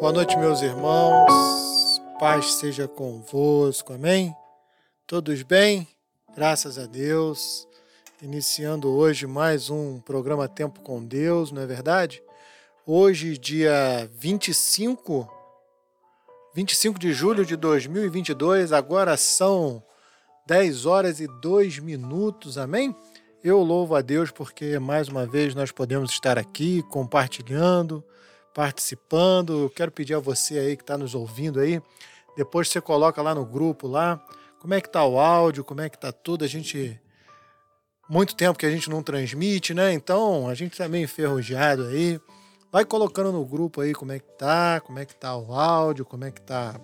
Boa 0.00 0.12
noite, 0.12 0.36
meus 0.36 0.62
irmãos. 0.62 2.00
Paz 2.20 2.54
seja 2.54 2.86
convosco. 2.86 3.92
Amém? 3.92 4.32
Todos 5.08 5.42
bem? 5.42 5.88
Graças 6.36 6.78
a 6.78 6.86
Deus. 6.86 7.66
Iniciando 8.22 8.88
hoje 8.90 9.26
mais 9.26 9.70
um 9.70 9.98
programa 9.98 10.48
Tempo 10.48 10.80
com 10.82 11.04
Deus, 11.04 11.50
não 11.50 11.62
é 11.62 11.66
verdade? 11.66 12.22
Hoje, 12.86 13.36
dia 13.36 14.08
25, 14.14 15.28
25 16.54 16.96
de 16.96 17.12
julho 17.12 17.44
de 17.44 17.56
2022, 17.56 18.72
agora 18.72 19.16
são 19.16 19.82
10 20.46 20.86
horas 20.86 21.18
e 21.18 21.26
2 21.26 21.80
minutos, 21.80 22.56
amém? 22.56 22.94
Eu 23.42 23.64
louvo 23.64 23.96
a 23.96 24.00
Deus 24.00 24.30
porque 24.30 24.78
mais 24.78 25.08
uma 25.08 25.26
vez 25.26 25.56
nós 25.56 25.72
podemos 25.72 26.12
estar 26.12 26.38
aqui 26.38 26.82
compartilhando, 26.84 28.04
participando. 28.54 29.70
Quero 29.74 29.90
pedir 29.90 30.14
a 30.14 30.18
você 30.18 30.58
aí 30.58 30.76
que 30.76 30.82
está 30.82 30.96
nos 30.96 31.14
ouvindo 31.14 31.60
aí, 31.60 31.80
depois 32.36 32.68
você 32.68 32.80
coloca 32.80 33.20
lá 33.20 33.34
no 33.34 33.44
grupo 33.44 33.88
lá, 33.88 34.24
como 34.60 34.74
é 34.74 34.80
que 34.80 34.88
tá 34.88 35.04
o 35.04 35.18
áudio, 35.18 35.64
como 35.64 35.80
é 35.80 35.88
que 35.88 35.98
tá 35.98 36.12
tudo. 36.12 36.44
A 36.44 36.48
gente 36.48 37.00
muito 38.08 38.34
tempo 38.34 38.58
que 38.58 38.64
a 38.64 38.70
gente 38.70 38.88
não 38.88 39.02
transmite, 39.02 39.74
né? 39.74 39.92
Então 39.92 40.48
a 40.48 40.54
gente 40.54 40.76
tá 40.76 40.88
meio 40.88 41.04
enferrujado 41.04 41.84
aí. 41.86 42.20
Vai 42.72 42.84
colocando 42.84 43.32
no 43.32 43.44
grupo 43.44 43.80
aí 43.80 43.92
como 43.92 44.12
é 44.12 44.18
que 44.18 44.30
tá, 44.38 44.80
como 44.80 44.98
é 44.98 45.04
que 45.04 45.14
tá 45.14 45.36
o 45.36 45.52
áudio, 45.52 46.04
como 46.04 46.24
é 46.24 46.30
que 46.30 46.40
tá 46.40 46.80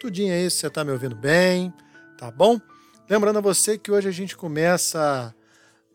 tudinho 0.00 0.32
aí, 0.32 0.50
se 0.50 0.58
você 0.58 0.70
tá 0.70 0.84
me 0.84 0.90
ouvindo 0.90 1.16
bem, 1.16 1.72
tá 2.18 2.30
bom? 2.30 2.60
Lembrando 3.08 3.38
a 3.38 3.42
você 3.42 3.76
que 3.78 3.90
hoje 3.90 4.08
a 4.08 4.12
gente 4.12 4.36
começa 4.36 5.34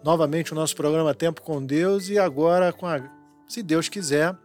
novamente 0.03 0.51
o 0.51 0.55
nosso 0.55 0.75
programa 0.75 1.13
Tempo 1.13 1.41
com 1.41 1.63
Deus 1.63 2.09
e 2.09 2.17
agora 2.17 2.71
com 2.71 2.87
a 2.87 3.01
se 3.47 3.63
Deus 3.63 3.89
quiser, 3.89 4.35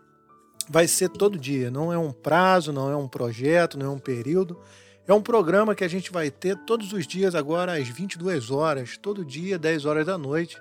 vai 0.69 0.89
ser 0.89 1.09
todo 1.09 1.39
dia. 1.39 1.71
Não 1.71 1.93
é 1.93 1.99
um 1.99 2.13
prazo, 2.13 2.73
não 2.73 2.91
é 2.91 2.97
um 2.97 3.09
projeto, 3.09 3.79
não 3.79 3.87
é 3.87 3.91
um 3.91 3.99
período. 3.99 4.59
É 5.07 5.13
um 5.13 5.21
programa 5.21 5.75
que 5.75 5.85
a 5.85 5.89
gente 5.89 6.11
vai 6.11 6.31
ter 6.31 6.57
todos 6.65 6.93
os 6.93 7.07
dias, 7.07 7.35
agora 7.35 7.75
às 7.75 7.89
22 7.89 8.51
horas, 8.51 8.97
todo 8.97 9.25
dia, 9.25 9.59
10 9.59 9.85
horas 9.85 10.07
da 10.07 10.17
noite. 10.17 10.61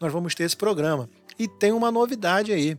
Nós 0.00 0.12
vamos 0.12 0.34
ter 0.34 0.44
esse 0.44 0.56
programa. 0.56 1.08
E 1.38 1.46
tem 1.46 1.72
uma 1.72 1.90
novidade 1.90 2.52
aí. 2.52 2.76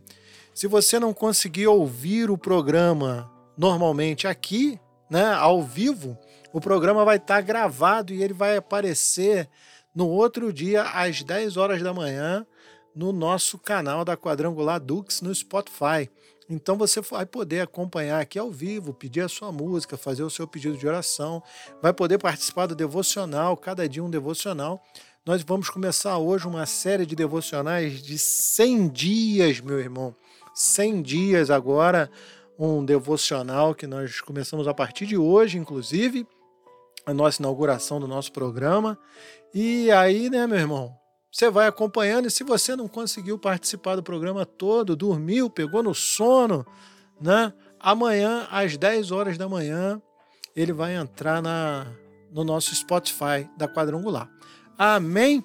Se 0.54 0.66
você 0.66 0.98
não 0.98 1.12
conseguir 1.12 1.66
ouvir 1.66 2.30
o 2.30 2.38
programa 2.38 3.30
normalmente 3.56 4.26
aqui, 4.26 4.78
né, 5.10 5.32
ao 5.32 5.62
vivo, 5.62 6.18
o 6.52 6.60
programa 6.60 7.04
vai 7.04 7.16
estar 7.16 7.40
gravado 7.40 8.12
e 8.12 8.22
ele 8.22 8.34
vai 8.34 8.56
aparecer 8.56 9.48
no 9.94 10.08
outro 10.08 10.52
dia 10.52 10.82
às 10.82 11.22
10 11.22 11.56
horas 11.56 11.82
da 11.82 11.92
manhã 11.92 12.46
no 12.94 13.12
nosso 13.12 13.58
canal 13.58 14.04
da 14.04 14.16
Quadrangular 14.16 14.80
Dux 14.80 15.20
no 15.20 15.34
Spotify. 15.34 16.10
Então 16.48 16.76
você 16.76 17.00
vai 17.00 17.26
poder 17.26 17.60
acompanhar 17.60 18.20
aqui 18.20 18.38
ao 18.38 18.50
vivo, 18.50 18.94
pedir 18.94 19.22
a 19.22 19.28
sua 19.28 19.50
música, 19.50 19.96
fazer 19.96 20.22
o 20.22 20.30
seu 20.30 20.46
pedido 20.46 20.76
de 20.76 20.86
oração, 20.86 21.42
vai 21.82 21.92
poder 21.92 22.18
participar 22.18 22.66
do 22.66 22.74
devocional, 22.74 23.56
cada 23.56 23.88
dia 23.88 24.02
um 24.02 24.10
devocional. 24.10 24.82
Nós 25.24 25.42
vamos 25.42 25.68
começar 25.68 26.16
hoje 26.18 26.46
uma 26.46 26.64
série 26.66 27.04
de 27.04 27.16
devocionais 27.16 28.00
de 28.00 28.16
100 28.16 28.88
dias, 28.88 29.60
meu 29.60 29.80
irmão. 29.80 30.14
100 30.54 31.02
dias 31.02 31.50
agora, 31.50 32.08
um 32.56 32.84
devocional 32.84 33.74
que 33.74 33.86
nós 33.86 34.20
começamos 34.20 34.68
a 34.68 34.72
partir 34.72 35.04
de 35.04 35.16
hoje, 35.16 35.58
inclusive, 35.58 36.26
a 37.04 37.12
nossa 37.12 37.42
inauguração 37.42 37.98
do 37.98 38.06
nosso 38.06 38.32
programa. 38.32 38.96
E 39.52 39.90
aí, 39.90 40.30
né, 40.30 40.46
meu 40.46 40.58
irmão, 40.58 40.96
você 41.36 41.50
vai 41.50 41.66
acompanhando 41.66 42.28
e 42.28 42.30
se 42.30 42.42
você 42.42 42.74
não 42.74 42.88
conseguiu 42.88 43.38
participar 43.38 43.94
do 43.94 44.02
programa 44.02 44.46
todo, 44.46 44.96
dormiu, 44.96 45.50
pegou 45.50 45.82
no 45.82 45.94
sono, 45.94 46.66
né? 47.20 47.52
Amanhã, 47.78 48.48
às 48.50 48.78
10 48.78 49.10
horas 49.10 49.36
da 49.36 49.46
manhã, 49.46 50.00
ele 50.56 50.72
vai 50.72 50.94
entrar 50.94 51.42
na, 51.42 51.88
no 52.32 52.42
nosso 52.42 52.74
Spotify 52.74 53.46
da 53.54 53.68
Quadrangular. 53.68 54.30
Amém? 54.78 55.44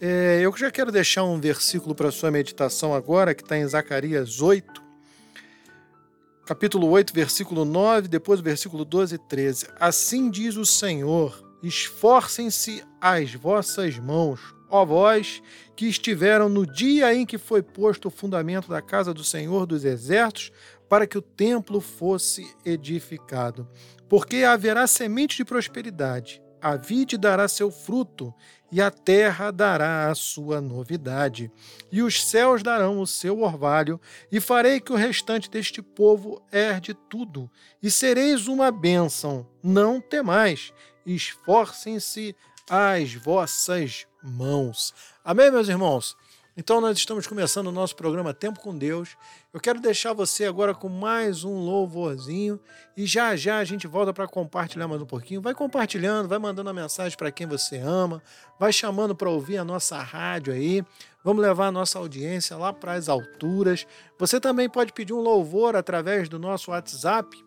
É, 0.00 0.40
eu 0.42 0.52
já 0.56 0.72
quero 0.72 0.90
deixar 0.90 1.22
um 1.22 1.38
versículo 1.38 1.94
para 1.94 2.10
sua 2.10 2.32
meditação 2.32 2.92
agora, 2.92 3.32
que 3.32 3.44
está 3.44 3.56
em 3.56 3.64
Zacarias 3.64 4.42
8, 4.42 4.82
capítulo 6.46 6.88
8, 6.88 7.14
versículo 7.14 7.64
9, 7.64 8.08
depois 8.08 8.40
versículo 8.40 8.84
12 8.84 9.14
e 9.14 9.18
13. 9.18 9.68
Assim 9.78 10.32
diz 10.32 10.56
o 10.56 10.66
Senhor: 10.66 11.48
esforcem-se 11.62 12.82
as 13.00 13.34
vossas 13.34 13.96
mãos 14.00 14.57
ó 14.70 14.84
vós 14.84 15.42
que 15.76 15.86
estiveram 15.86 16.48
no 16.48 16.66
dia 16.66 17.14
em 17.14 17.24
que 17.24 17.38
foi 17.38 17.62
posto 17.62 18.08
o 18.08 18.10
fundamento 18.10 18.68
da 18.68 18.82
casa 18.82 19.14
do 19.14 19.24
Senhor 19.24 19.66
dos 19.66 19.84
Exércitos, 19.84 20.52
para 20.88 21.06
que 21.06 21.18
o 21.18 21.22
templo 21.22 21.80
fosse 21.80 22.54
edificado. 22.64 23.68
Porque 24.08 24.38
haverá 24.38 24.86
semente 24.86 25.36
de 25.36 25.44
prosperidade, 25.44 26.42
a 26.60 26.76
vide 26.76 27.16
dará 27.16 27.46
seu 27.46 27.70
fruto, 27.70 28.34
e 28.70 28.82
a 28.82 28.90
terra 28.90 29.50
dará 29.50 30.10
a 30.10 30.14
sua 30.14 30.60
novidade. 30.60 31.50
E 31.90 32.02
os 32.02 32.22
céus 32.26 32.62
darão 32.62 33.00
o 33.00 33.06
seu 33.06 33.40
orvalho, 33.40 34.00
e 34.30 34.40
farei 34.40 34.80
que 34.80 34.92
o 34.92 34.96
restante 34.96 35.48
deste 35.48 35.80
povo 35.80 36.42
herde 36.50 36.94
tudo, 37.08 37.50
e 37.82 37.90
sereis 37.90 38.48
uma 38.48 38.70
bênção. 38.70 39.46
Não 39.62 40.00
temais, 40.00 40.72
esforcem-se 41.06 42.34
as 42.68 43.14
vossas 43.14 44.07
mãos. 44.22 44.94
Amém, 45.24 45.50
meus 45.50 45.68
irmãos? 45.68 46.16
Então, 46.60 46.80
nós 46.80 46.98
estamos 46.98 47.24
começando 47.24 47.68
o 47.68 47.72
nosso 47.72 47.94
programa 47.94 48.34
Tempo 48.34 48.58
com 48.58 48.76
Deus. 48.76 49.10
Eu 49.54 49.60
quero 49.60 49.78
deixar 49.78 50.12
você 50.12 50.44
agora 50.44 50.74
com 50.74 50.88
mais 50.88 51.44
um 51.44 51.54
louvorzinho 51.54 52.58
e 52.96 53.06
já 53.06 53.36
já 53.36 53.58
a 53.58 53.64
gente 53.64 53.86
volta 53.86 54.12
para 54.12 54.26
compartilhar 54.26 54.88
mais 54.88 55.00
um 55.00 55.06
pouquinho. 55.06 55.40
Vai 55.40 55.54
compartilhando, 55.54 56.28
vai 56.28 56.40
mandando 56.40 56.68
a 56.68 56.74
mensagem 56.74 57.16
para 57.16 57.30
quem 57.30 57.46
você 57.46 57.78
ama, 57.78 58.20
vai 58.58 58.72
chamando 58.72 59.14
para 59.14 59.30
ouvir 59.30 59.56
a 59.56 59.64
nossa 59.64 59.98
rádio 59.98 60.52
aí. 60.52 60.84
Vamos 61.22 61.42
levar 61.42 61.68
a 61.68 61.72
nossa 61.72 61.96
audiência 61.96 62.56
lá 62.56 62.72
para 62.72 62.94
as 62.94 63.08
alturas. 63.08 63.86
Você 64.18 64.40
também 64.40 64.68
pode 64.68 64.92
pedir 64.92 65.12
um 65.12 65.20
louvor 65.20 65.76
através 65.76 66.28
do 66.28 66.40
nosso 66.40 66.72
WhatsApp. 66.72 67.40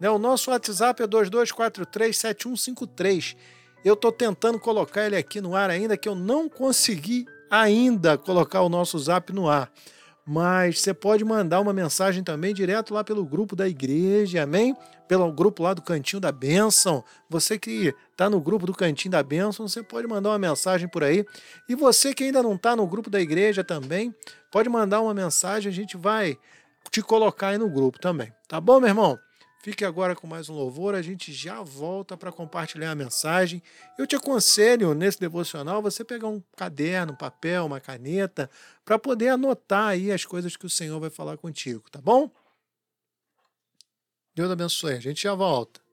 Né? 0.00 0.10
O 0.10 0.18
nosso 0.18 0.50
WhatsApp 0.50 1.04
é 1.04 1.06
22437153. 1.06 3.36
Eu 3.86 3.94
estou 3.94 4.10
tentando 4.10 4.58
colocar 4.58 5.06
ele 5.06 5.14
aqui 5.14 5.40
no 5.40 5.54
ar 5.54 5.70
ainda, 5.70 5.96
que 5.96 6.08
eu 6.08 6.14
não 6.16 6.48
consegui 6.48 7.24
ainda 7.48 8.18
colocar 8.18 8.62
o 8.62 8.68
nosso 8.68 8.98
zap 8.98 9.32
no 9.32 9.48
ar. 9.48 9.70
Mas 10.26 10.80
você 10.80 10.92
pode 10.92 11.24
mandar 11.24 11.60
uma 11.60 11.72
mensagem 11.72 12.24
também 12.24 12.52
direto 12.52 12.92
lá 12.92 13.04
pelo 13.04 13.24
grupo 13.24 13.54
da 13.54 13.68
igreja, 13.68 14.42
amém? 14.42 14.76
Pelo 15.06 15.30
grupo 15.30 15.62
lá 15.62 15.72
do 15.72 15.82
Cantinho 15.82 16.18
da 16.18 16.32
Bênção. 16.32 17.04
Você 17.30 17.60
que 17.60 17.94
está 18.10 18.28
no 18.28 18.40
grupo 18.40 18.66
do 18.66 18.74
Cantinho 18.74 19.12
da 19.12 19.22
Bênção, 19.22 19.68
você 19.68 19.84
pode 19.84 20.08
mandar 20.08 20.30
uma 20.30 20.38
mensagem 20.40 20.88
por 20.88 21.04
aí. 21.04 21.24
E 21.68 21.76
você 21.76 22.12
que 22.12 22.24
ainda 22.24 22.42
não 22.42 22.56
está 22.56 22.74
no 22.74 22.88
grupo 22.88 23.08
da 23.08 23.20
igreja 23.20 23.62
também, 23.62 24.12
pode 24.50 24.68
mandar 24.68 25.00
uma 25.00 25.14
mensagem, 25.14 25.70
a 25.70 25.72
gente 25.72 25.96
vai 25.96 26.36
te 26.90 27.00
colocar 27.00 27.50
aí 27.50 27.58
no 27.58 27.70
grupo 27.70 28.00
também. 28.00 28.32
Tá 28.48 28.60
bom, 28.60 28.80
meu 28.80 28.88
irmão? 28.88 29.16
Fique 29.62 29.84
agora 29.84 30.14
com 30.14 30.26
mais 30.26 30.48
um 30.48 30.54
louvor, 30.54 30.94
a 30.94 31.02
gente 31.02 31.32
já 31.32 31.60
volta 31.62 32.16
para 32.16 32.30
compartilhar 32.30 32.92
a 32.92 32.94
mensagem. 32.94 33.62
Eu 33.98 34.06
te 34.06 34.14
aconselho 34.14 34.94
nesse 34.94 35.18
devocional 35.18 35.82
você 35.82 36.04
pegar 36.04 36.28
um 36.28 36.40
caderno, 36.56 37.12
um 37.12 37.16
papel, 37.16 37.66
uma 37.66 37.80
caneta, 37.80 38.48
para 38.84 38.98
poder 38.98 39.28
anotar 39.28 39.88
aí 39.88 40.12
as 40.12 40.24
coisas 40.24 40.56
que 40.56 40.66
o 40.66 40.70
Senhor 40.70 41.00
vai 41.00 41.10
falar 41.10 41.36
contigo, 41.36 41.90
tá 41.90 42.00
bom? 42.00 42.30
Deus 44.34 44.50
abençoe, 44.50 44.94
a 44.94 45.00
gente 45.00 45.22
já 45.22 45.34
volta. 45.34 45.85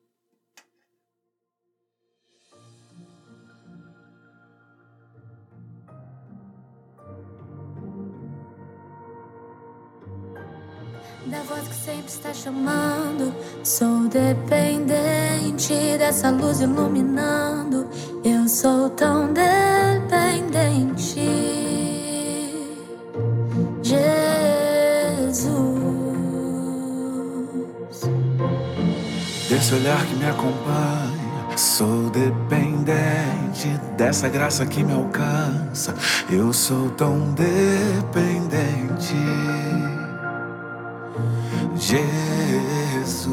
Da 11.26 11.40
voz 11.44 11.68
que 11.68 11.76
sempre 11.76 12.08
está 12.08 12.34
chamando. 12.34 13.34
Sou 13.64 14.08
dependente 14.08 15.74
dessa 15.98 16.30
luz 16.30 16.60
iluminando. 16.62 17.88
Eu 18.24 18.48
sou 18.48 18.90
tão 18.90 19.32
dependente. 19.34 21.20
Jesus. 23.82 24.04
Desse 29.50 29.76
olhar 29.76 30.06
que 30.06 30.16
me 30.16 30.30
acompanha. 30.30 31.24
Sou 31.56 32.10
dependente 32.10 33.70
dessa 33.96 34.28
graça 34.28 34.66
que 34.66 34.84
me 34.84 34.92
alcança. 34.94 35.94
Eu 36.30 36.52
sou 36.52 36.90
tão 36.92 37.32
dependente. 37.34 39.16
Jesus. 41.94 43.28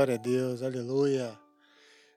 Glória 0.00 0.14
a 0.14 0.18
Deus, 0.18 0.62
aleluia. 0.62 1.38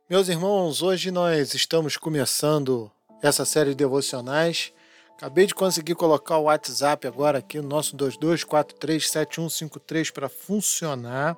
Meus 0.10 0.30
irmãos, 0.30 0.82
hoje 0.82 1.12
nós 1.12 1.54
estamos 1.54 1.98
começando 1.98 2.90
essa 3.22 3.44
série 3.44 3.72
de 3.72 3.76
devocionais. 3.76 4.72
Acabei 5.18 5.46
de 5.46 5.54
conseguir 5.54 5.94
colocar 5.96 6.38
o 6.38 6.44
WhatsApp 6.44 7.06
agora 7.06 7.40
aqui 7.40 7.60
no 7.60 7.68
nosso 7.68 7.98
22437153 7.98 10.14
para 10.14 10.30
funcionar. 10.30 11.38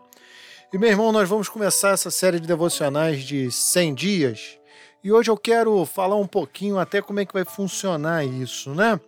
E 0.72 0.78
meu 0.78 0.88
irmão, 0.88 1.12
nós 1.12 1.28
vamos 1.28 1.50
começar 1.50 1.94
essa 1.94 2.12
série 2.12 2.40
de 2.40 2.46
devocionais 2.46 3.24
de 3.24 3.50
100 3.50 3.96
dias. 3.96 4.60
E 5.04 5.12
hoje 5.12 5.32
eu 5.32 5.38
quero 5.38 5.84
falar 5.84 6.18
um 6.18 6.28
pouquinho 6.28 6.78
até 6.78 7.02
como 7.02 7.20
é 7.20 7.26
que 7.26 7.34
vai 7.34 7.44
funcionar 7.44 8.24
isso, 8.24 8.76
né? 8.76 9.02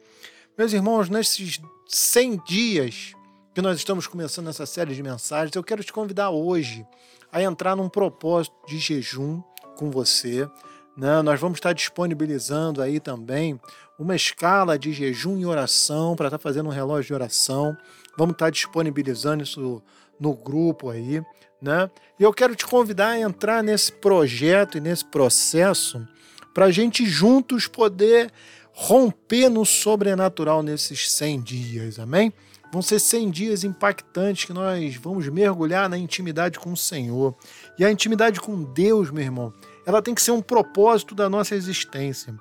Meus 0.57 0.73
irmãos, 0.73 1.07
nesses 1.07 1.61
100 1.87 2.41
dias 2.47 3.13
que 3.57 3.61
nós 3.63 3.79
estamos 3.79 4.05
começando 4.05 4.51
essa 4.51 4.67
série 4.67 4.93
de 4.93 5.01
mensagens, 5.01 5.55
eu 5.55 5.63
quero 5.63 5.83
te 5.83 5.91
convidar 5.91 6.29
hoje 6.29 6.85
a 7.31 7.41
entrar 7.41 7.75
num 7.75 7.89
propósito 7.89 8.55
de 8.67 8.77
jejum 8.77 9.41
com 9.75 9.89
você. 9.89 10.47
Né? 10.95 11.23
Nós 11.23 11.39
vamos 11.39 11.57
estar 11.57 11.73
disponibilizando 11.73 12.83
aí 12.83 12.99
também 12.99 13.59
uma 13.97 14.15
escala 14.15 14.77
de 14.77 14.93
jejum 14.93 15.39
e 15.39 15.45
oração 15.47 16.15
para 16.15 16.27
estar 16.27 16.37
fazendo 16.37 16.67
um 16.67 16.71
relógio 16.71 17.07
de 17.07 17.13
oração. 17.15 17.75
Vamos 18.15 18.33
estar 18.33 18.51
disponibilizando 18.51 19.41
isso 19.41 19.81
no 20.19 20.35
grupo 20.35 20.91
aí. 20.91 21.23
Né? 21.59 21.89
E 22.19 22.21
eu 22.21 22.31
quero 22.31 22.55
te 22.55 22.63
convidar 22.63 23.07
a 23.07 23.19
entrar 23.19 23.63
nesse 23.63 23.91
projeto 23.91 24.77
e 24.77 24.81
nesse 24.81 25.05
processo 25.05 26.07
para 26.53 26.65
a 26.65 26.71
gente 26.71 27.07
juntos 27.07 27.65
poder 27.65 28.31
romper 28.71 29.49
no 29.49 29.65
sobrenatural 29.65 30.61
nesses 30.61 31.11
100 31.11 31.41
dias, 31.41 31.97
amém? 31.97 32.31
Vão 32.71 32.81
ser 32.81 32.99
100 32.99 33.31
dias 33.31 33.63
impactantes 33.63 34.45
que 34.45 34.53
nós 34.53 34.95
vamos 34.95 35.27
mergulhar 35.29 35.89
na 35.89 35.97
intimidade 35.97 36.59
com 36.59 36.71
o 36.71 36.77
Senhor. 36.77 37.35
E 37.79 37.85
a 37.85 37.91
intimidade 37.91 38.41
com 38.41 38.63
Deus, 38.63 39.09
meu 39.09 39.23
irmão, 39.23 39.53
ela 39.85 40.01
tem 40.01 40.13
que 40.13 40.21
ser 40.21 40.31
um 40.31 40.41
propósito 40.41 41.15
da 41.15 41.29
nossa 41.29 41.55
existência. 41.55 42.35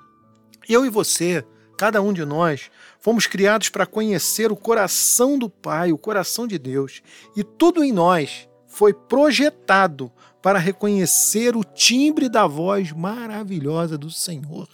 Eu 0.67 0.85
e 0.85 0.89
você, 0.89 1.45
cada 1.77 2.01
um 2.01 2.11
de 2.11 2.25
nós, 2.25 2.69
fomos 2.99 3.25
criados 3.25 3.69
para 3.69 3.85
conhecer 3.85 4.51
o 4.51 4.55
coração 4.55 5.39
do 5.39 5.49
Pai, 5.49 5.93
o 5.93 5.97
coração 5.97 6.45
de 6.45 6.57
Deus. 6.57 7.01
E 7.35 7.43
tudo 7.43 7.83
em 7.83 7.93
nós 7.93 8.49
foi 8.67 8.93
projetado 8.93 10.11
para 10.41 10.59
reconhecer 10.59 11.55
o 11.55 11.63
timbre 11.63 12.27
da 12.27 12.45
voz 12.45 12.91
maravilhosa 12.91 13.97
do 13.97 14.11
Senhor. 14.11 14.67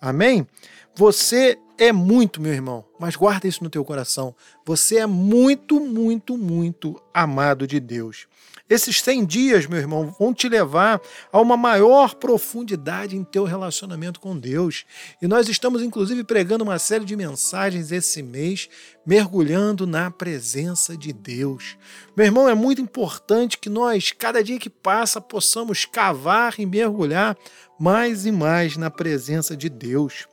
Amém? 0.00 0.46
Você 0.94 1.58
é 1.78 1.92
muito, 1.92 2.42
meu 2.42 2.52
irmão, 2.52 2.84
mas 2.98 3.14
guarda 3.14 3.46
isso 3.46 3.62
no 3.62 3.70
teu 3.70 3.84
coração. 3.84 4.34
Você 4.66 4.98
é 4.98 5.06
muito, 5.06 5.78
muito, 5.78 6.36
muito 6.36 7.00
amado 7.14 7.66
de 7.66 7.78
Deus. 7.78 8.26
Esses 8.68 9.00
100 9.00 9.24
dias, 9.24 9.66
meu 9.66 9.78
irmão, 9.78 10.14
vão 10.18 10.34
te 10.34 10.46
levar 10.46 11.00
a 11.32 11.40
uma 11.40 11.56
maior 11.56 12.14
profundidade 12.16 13.16
em 13.16 13.24
teu 13.24 13.44
relacionamento 13.44 14.20
com 14.20 14.36
Deus. 14.36 14.84
E 15.22 15.26
nós 15.26 15.48
estamos, 15.48 15.82
inclusive, 15.82 16.22
pregando 16.22 16.64
uma 16.64 16.78
série 16.78 17.06
de 17.06 17.16
mensagens 17.16 17.90
esse 17.90 18.22
mês, 18.22 18.68
mergulhando 19.06 19.86
na 19.86 20.10
presença 20.10 20.94
de 20.98 21.14
Deus. 21.14 21.78
Meu 22.14 22.26
irmão, 22.26 22.46
é 22.46 22.54
muito 22.54 22.82
importante 22.82 23.56
que 23.56 23.70
nós, 23.70 24.12
cada 24.12 24.44
dia 24.44 24.58
que 24.58 24.68
passa, 24.68 25.18
possamos 25.18 25.86
cavar 25.86 26.56
e 26.58 26.66
mergulhar 26.66 27.38
mais 27.80 28.26
e 28.26 28.32
mais 28.32 28.76
na 28.76 28.90
presença 28.90 29.56
de 29.56 29.70
Deus. 29.70 30.26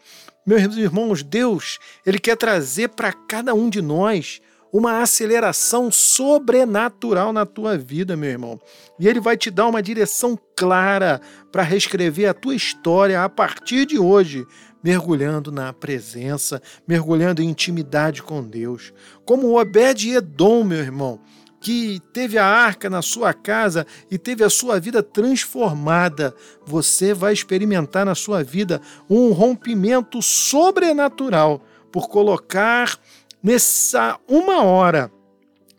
Meus 0.46 0.76
irmãos, 0.78 1.24
Deus, 1.24 1.80
Ele 2.06 2.20
quer 2.20 2.38
trazer 2.38 2.90
para 2.90 3.12
cada 3.12 3.54
um 3.56 3.68
de 3.68 3.82
nós 3.82 4.42
uma 4.72 5.02
aceleração 5.02 5.90
sobrenatural 5.90 7.32
na 7.32 7.46
tua 7.46 7.78
vida, 7.78 8.16
meu 8.16 8.30
irmão. 8.30 8.62
E 9.00 9.08
Ele 9.08 9.20
vai 9.20 9.38
te 9.38 9.50
dar 9.50 9.68
uma 9.68 9.82
direção 9.82 10.38
clara 10.56 11.20
para 11.52 11.64
reescrever 11.64 12.30
a 12.30 12.34
tua 12.34 12.54
história 12.54 13.24
a 13.24 13.30
partir 13.30 13.86
de 13.86 13.98
hoje, 13.98 14.46
mergulhando 14.84 15.52
na 15.52 15.74
presença, 15.74 16.62
mergulhando 16.88 17.42
em 17.42 17.50
intimidade 17.50 18.22
com 18.22 18.44
Deus. 18.44 18.94
Como 19.26 19.60
Obed-Edom, 19.60 20.64
meu 20.64 20.80
irmão, 20.80 21.20
que 21.66 22.00
teve 22.14 22.38
a 22.38 22.46
arca 22.46 22.92
na 22.92 23.02
sua 23.02 23.34
casa 23.34 23.88
e 24.12 24.20
teve 24.20 24.44
a 24.44 24.52
sua 24.52 24.80
vida 24.80 25.02
transformada, 25.02 26.32
você 26.64 27.12
vai 27.12 27.34
experimentar 27.34 28.06
na 28.06 28.14
sua 28.14 28.44
vida 28.44 28.80
um 29.10 29.32
rompimento 29.32 30.22
sobrenatural 30.22 31.66
por 31.92 32.08
colocar 32.08 33.00
nessa 33.42 34.20
uma 34.30 34.62
hora 34.62 35.12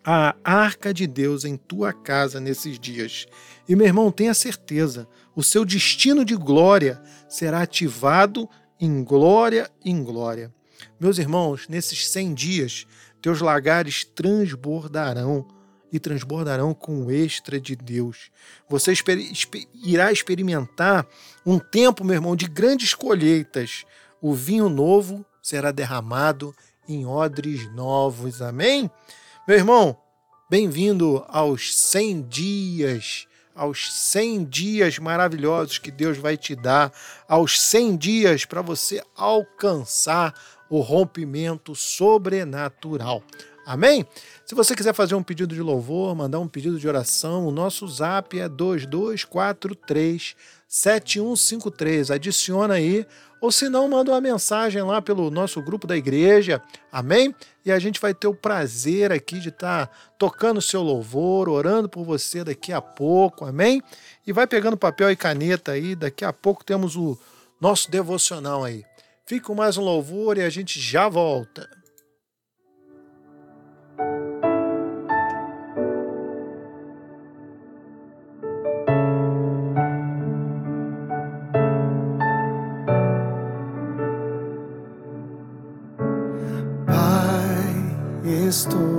a 0.04 0.34
arca 0.42 0.92
de 0.92 1.06
Deus 1.06 1.44
em 1.44 1.56
tua 1.56 1.92
casa 1.92 2.40
nesses 2.40 2.80
dias. 2.80 3.24
E 3.68 3.76
meu 3.76 3.86
irmão, 3.86 4.10
tenha 4.10 4.34
certeza, 4.34 5.06
o 5.36 5.42
seu 5.42 5.64
destino 5.64 6.24
de 6.24 6.34
glória 6.34 7.00
será 7.28 7.60
ativado 7.62 8.50
em 8.80 9.04
glória 9.04 9.70
em 9.84 10.02
glória. 10.02 10.52
Meus 10.98 11.16
irmãos, 11.18 11.68
nesses 11.68 12.08
100 12.08 12.34
dias, 12.34 12.86
teus 13.22 13.40
lagares 13.40 14.04
transbordarão 14.04 15.46
e 15.92 15.98
transbordarão 16.00 16.74
com 16.74 17.04
o 17.04 17.10
extra 17.10 17.60
de 17.60 17.76
Deus. 17.76 18.30
Você 18.68 18.92
irá 19.84 20.12
experimentar 20.12 21.06
um 21.44 21.58
tempo, 21.58 22.04
meu 22.04 22.14
irmão, 22.14 22.34
de 22.34 22.46
grandes 22.46 22.94
colheitas. 22.94 23.84
O 24.20 24.34
vinho 24.34 24.68
novo 24.68 25.24
será 25.42 25.70
derramado 25.70 26.54
em 26.88 27.06
odres 27.06 27.72
novos. 27.72 28.42
Amém? 28.42 28.90
Meu 29.46 29.56
irmão, 29.56 29.96
bem-vindo 30.50 31.24
aos 31.28 31.74
100 31.74 32.22
dias 32.22 33.26
aos 33.56 33.90
100 33.90 34.44
dias 34.44 34.98
maravilhosos 34.98 35.78
que 35.78 35.90
Deus 35.90 36.18
vai 36.18 36.36
te 36.36 36.54
dar, 36.54 36.92
aos 37.26 37.58
100 37.58 37.96
dias 37.96 38.44
para 38.44 38.60
você 38.60 39.02
alcançar 39.16 40.34
o 40.68 40.80
rompimento 40.80 41.74
sobrenatural. 41.74 43.22
Amém? 43.66 44.06
Se 44.44 44.54
você 44.54 44.76
quiser 44.76 44.94
fazer 44.94 45.16
um 45.16 45.24
pedido 45.24 45.52
de 45.52 45.60
louvor, 45.60 46.14
mandar 46.14 46.38
um 46.38 46.46
pedido 46.46 46.78
de 46.78 46.86
oração, 46.86 47.48
o 47.48 47.50
nosso 47.50 47.88
zap 47.88 48.38
é 48.38 48.48
2243 48.48 50.36
7153. 50.68 52.12
Adiciona 52.12 52.74
aí, 52.74 53.04
ou 53.40 53.50
se 53.50 53.68
não, 53.68 53.88
manda 53.88 54.12
uma 54.12 54.20
mensagem 54.20 54.80
lá 54.82 55.02
pelo 55.02 55.32
nosso 55.32 55.60
grupo 55.60 55.84
da 55.84 55.96
igreja. 55.96 56.62
Amém? 56.92 57.34
E 57.64 57.72
a 57.72 57.78
gente 57.80 58.00
vai 58.00 58.14
ter 58.14 58.28
o 58.28 58.34
prazer 58.34 59.10
aqui 59.10 59.40
de 59.40 59.48
estar 59.48 59.88
tá 59.88 59.92
tocando 60.16 60.58
o 60.58 60.62
seu 60.62 60.80
louvor, 60.80 61.48
orando 61.48 61.88
por 61.88 62.04
você 62.04 62.44
daqui 62.44 62.72
a 62.72 62.80
pouco. 62.80 63.44
Amém? 63.44 63.82
E 64.24 64.32
vai 64.32 64.46
pegando 64.46 64.76
papel 64.76 65.10
e 65.10 65.16
caneta 65.16 65.72
aí, 65.72 65.96
daqui 65.96 66.24
a 66.24 66.32
pouco 66.32 66.64
temos 66.64 66.94
o 66.94 67.18
nosso 67.60 67.90
devocional 67.90 68.62
aí. 68.62 68.84
Fique 69.24 69.46
com 69.46 69.56
mais 69.56 69.76
um 69.76 69.82
louvor 69.82 70.38
e 70.38 70.42
a 70.42 70.50
gente 70.50 70.80
já 70.80 71.08
volta. 71.08 71.68
Estou 88.46 88.95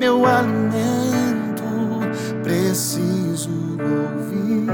meu 0.00 0.24
alimento, 0.24 1.62
preciso 2.42 3.50
ouvir 3.78 4.66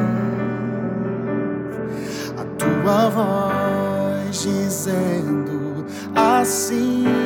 a 2.39 2.45
tua 2.57 3.09
voz 3.09 4.43
dizendo 4.43 5.85
assim. 6.15 7.26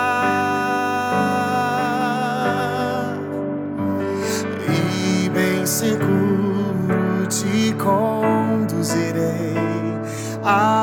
I 10.43 10.80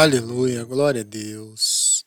Aleluia, 0.00 0.62
glória 0.62 1.00
a 1.00 1.04
Deus. 1.04 2.04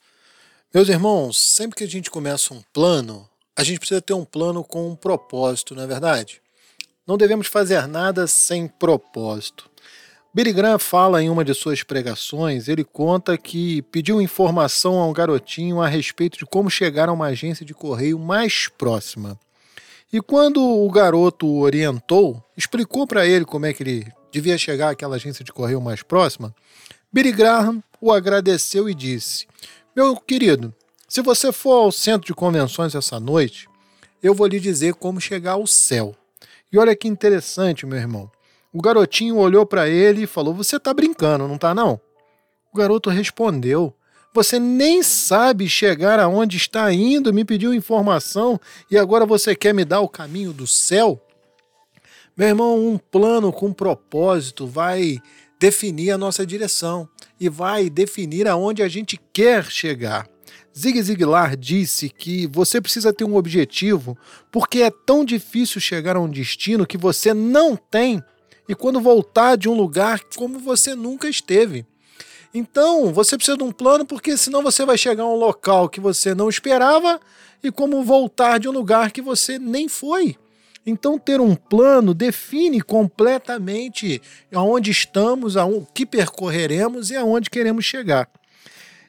Meus 0.74 0.88
irmãos, 0.88 1.38
sempre 1.38 1.76
que 1.76 1.84
a 1.84 1.88
gente 1.88 2.10
começa 2.10 2.54
um 2.54 2.62
plano, 2.72 3.28
a 3.54 3.66
gente 3.66 3.80
precisa 3.80 4.02
ter 4.02 4.14
um 4.14 4.24
plano 4.24 4.64
com 4.64 4.90
um 4.90 4.96
propósito, 4.96 5.76
não 5.76 5.84
é 5.84 5.88
verdade? 5.88 6.42
Não 7.06 7.18
devemos 7.18 7.48
fazer 7.48 7.86
nada 7.88 8.28
sem 8.28 8.66
propósito. 8.66 9.70
Billy 10.34 10.54
Graham 10.54 10.80
fala 10.80 11.22
em 11.22 11.30
uma 11.30 11.44
de 11.44 11.54
suas 11.54 11.84
pregações, 11.84 12.70
ele 12.70 12.86
conta 12.86 13.38
que 13.38 13.82
pediu 13.82 14.22
informação 14.22 14.98
a 14.98 15.06
um 15.06 15.12
garotinho 15.12 15.82
a 15.82 15.88
respeito 15.90 16.38
de 16.38 16.46
como 16.46 16.70
chegar 16.70 17.10
a 17.10 17.14
uma 17.14 17.26
agência 17.26 17.66
de 17.66 17.74
correio 17.74 18.18
mais 18.18 18.70
próxima. 18.70 19.38
E 20.14 20.22
quando 20.22 20.64
o 20.64 20.90
garoto 20.90 21.46
o 21.46 21.60
orientou, 21.60 22.42
explicou 22.56 23.06
para 23.06 23.28
ele 23.28 23.44
como 23.44 23.66
é 23.66 23.74
que 23.74 23.84
ele 23.84 24.08
devia 24.32 24.58
chegar 24.58 24.92
àquela 24.92 25.18
agência 25.18 25.44
de 25.44 25.52
correio 25.52 25.82
mais 25.82 26.02
próxima, 26.02 26.56
Billy 27.14 27.34
Graham 27.34 27.84
o 28.00 28.12
agradeceu 28.12 28.88
e 28.88 28.94
disse: 28.94 29.46
Meu 29.94 30.16
querido, 30.16 30.74
se 31.10 31.22
você 31.22 31.52
for 31.52 31.74
ao 31.74 31.92
centro 31.92 32.26
de 32.26 32.34
convenções 32.34 32.96
essa 32.96 33.20
noite, 33.20 33.68
eu 34.24 34.34
vou 34.34 34.48
lhe 34.48 34.62
dizer 34.62 34.94
como 34.94 35.20
chegar 35.20 35.54
ao 35.54 35.68
céu. 35.68 36.16
E 36.72 36.78
olha 36.78 36.96
que 36.96 37.10
interessante, 37.10 37.86
meu 37.86 37.98
irmão. 37.98 38.32
O 38.72 38.82
garotinho 38.82 39.36
olhou 39.36 39.66
para 39.66 39.90
ele 39.90 40.24
e 40.24 40.28
falou: 40.28 40.54
Você 40.54 40.80
tá 40.80 40.94
brincando, 40.94 41.50
não 41.50 41.58
tá 41.58 41.76
não? 41.76 42.00
O 42.72 42.78
garoto 42.78 43.10
respondeu: 43.10 43.94
Você 44.34 44.58
nem 44.58 45.04
sabe 45.04 45.68
chegar 45.68 46.18
aonde 46.18 46.56
está 46.56 46.94
indo, 46.94 47.34
me 47.34 47.44
pediu 47.44 47.74
informação 47.74 48.58
e 48.90 48.98
agora 48.98 49.26
você 49.26 49.54
quer 49.54 49.74
me 49.74 49.84
dar 49.84 50.00
o 50.00 50.08
caminho 50.08 50.54
do 50.54 50.66
céu? 50.66 51.22
Meu 52.38 52.48
irmão, 52.48 52.80
um 52.80 52.98
plano 52.98 53.52
com 53.52 53.74
propósito 53.74 54.66
vai 54.66 55.20
definir 55.62 56.10
a 56.10 56.18
nossa 56.18 56.44
direção 56.44 57.08
e 57.40 57.48
vai 57.48 57.88
definir 57.88 58.48
aonde 58.48 58.82
a 58.82 58.88
gente 58.88 59.22
quer 59.32 59.70
chegar. 59.70 60.28
Zig 60.76 61.00
Ziglar 61.00 61.56
disse 61.56 62.10
que 62.10 62.48
você 62.48 62.82
precisa 62.82 63.14
ter 63.14 63.26
um 63.26 63.36
objetivo 63.36 64.18
porque 64.52 64.82
é 64.82 64.90
tão 64.90 65.24
difícil 65.24 65.80
chegar 65.80 66.16
a 66.16 66.20
um 66.20 66.28
destino 66.28 66.88
que 66.88 66.98
você 66.98 67.32
não 67.32 67.76
tem 67.76 68.24
e 68.68 68.74
quando 68.74 69.00
voltar 69.00 69.56
de 69.56 69.70
um 69.70 69.76
lugar 69.76 70.20
como 70.36 70.58
você 70.58 70.96
nunca 70.96 71.30
esteve. 71.30 71.86
Então, 72.52 73.14
você 73.14 73.38
precisa 73.38 73.56
de 73.56 73.64
um 73.64 73.72
plano 73.72 74.04
porque 74.04 74.36
senão 74.38 74.64
você 74.64 74.84
vai 74.84 74.98
chegar 74.98 75.24
a 75.24 75.30
um 75.30 75.36
local 75.36 75.88
que 75.88 76.00
você 76.00 76.34
não 76.34 76.50
esperava 76.50 77.22
e 77.64 77.72
como 77.72 78.04
voltar 78.04 78.60
de 78.60 78.68
um 78.68 78.72
lugar 78.72 79.12
que 79.12 79.22
você 79.22 79.60
nem 79.60 79.88
foi. 79.88 80.36
Então, 80.86 81.20
ter 81.20 81.40
um 81.40 81.56
plano 81.56 82.14
define 82.14 82.82
completamente 82.82 84.22
aonde 84.54 84.90
estamos, 84.90 85.56
o 85.56 85.86
que 85.94 86.06
percorreremos 86.06 87.12
e 87.12 87.16
aonde 87.16 87.50
queremos 87.50 87.86
chegar. 87.86 88.28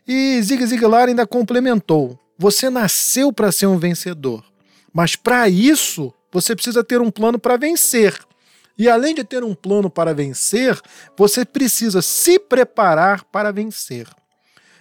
E 0.07 0.41
Zig 0.43 0.67
Ziglar 0.67 1.09
ainda 1.09 1.27
complementou: 1.27 2.19
você 2.37 2.69
nasceu 2.69 3.33
para 3.33 3.53
ser 3.53 3.67
um 3.67 3.79
vencedor, 3.79 4.45
mas 4.93 5.17
para 5.17 5.49
isso 5.49 6.13
você 6.31 6.55
precisa 6.55 6.83
ter 6.83 7.01
um 7.01 7.11
plano 7.11 7.39
para 7.39 7.57
vencer. 7.57 8.19
E 8.77 8.89
além 8.89 9.15
de 9.15 9.23
ter 9.23 9.45
um 9.45 9.55
plano 9.55 9.91
para 9.91 10.15
vencer, 10.15 10.81
você 11.17 11.45
precisa 11.45 12.01
se 12.03 12.39
preparar 12.39 13.23
para 13.25 13.53
vencer. 13.53 14.09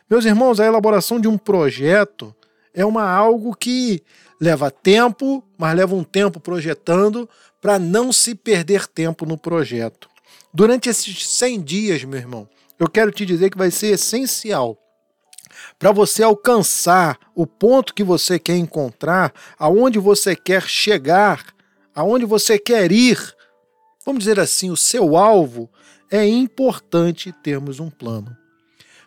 Meus 0.09 0.25
irmãos, 0.25 0.59
a 0.59 0.65
elaboração 0.65 1.19
de 1.19 1.27
um 1.27 1.37
projeto 1.37 2.35
é 2.73 2.85
uma 2.85 3.09
algo 3.09 3.55
que 3.55 4.01
leva 4.41 4.71
tempo, 4.71 5.43
mas 5.55 5.75
leva 5.75 5.93
um 5.93 6.03
tempo 6.03 6.39
projetando 6.39 7.29
para 7.61 7.77
não 7.77 8.11
se 8.11 8.33
perder 8.33 8.87
tempo 8.87 9.23
no 9.23 9.37
projeto. 9.37 10.09
Durante 10.51 10.89
esses 10.89 11.29
100 11.29 11.61
dias, 11.61 12.03
meu 12.03 12.19
irmão, 12.19 12.49
eu 12.79 12.89
quero 12.89 13.11
te 13.11 13.23
dizer 13.23 13.51
que 13.51 13.57
vai 13.57 13.69
ser 13.69 13.93
essencial 13.93 14.75
para 15.77 15.91
você 15.91 16.23
alcançar 16.23 17.19
o 17.35 17.45
ponto 17.45 17.93
que 17.93 18.03
você 18.03 18.39
quer 18.39 18.57
encontrar, 18.57 19.31
aonde 19.59 19.99
você 19.99 20.35
quer 20.35 20.63
chegar, 20.63 21.45
aonde 21.93 22.25
você 22.25 22.57
quer 22.57 22.91
ir. 22.91 23.19
Vamos 24.03 24.23
dizer 24.23 24.39
assim, 24.39 24.71
o 24.71 24.77
seu 24.77 25.15
alvo 25.15 25.69
é 26.09 26.25
importante 26.25 27.31
termos 27.43 27.79
um 27.79 27.91
plano. 27.91 28.35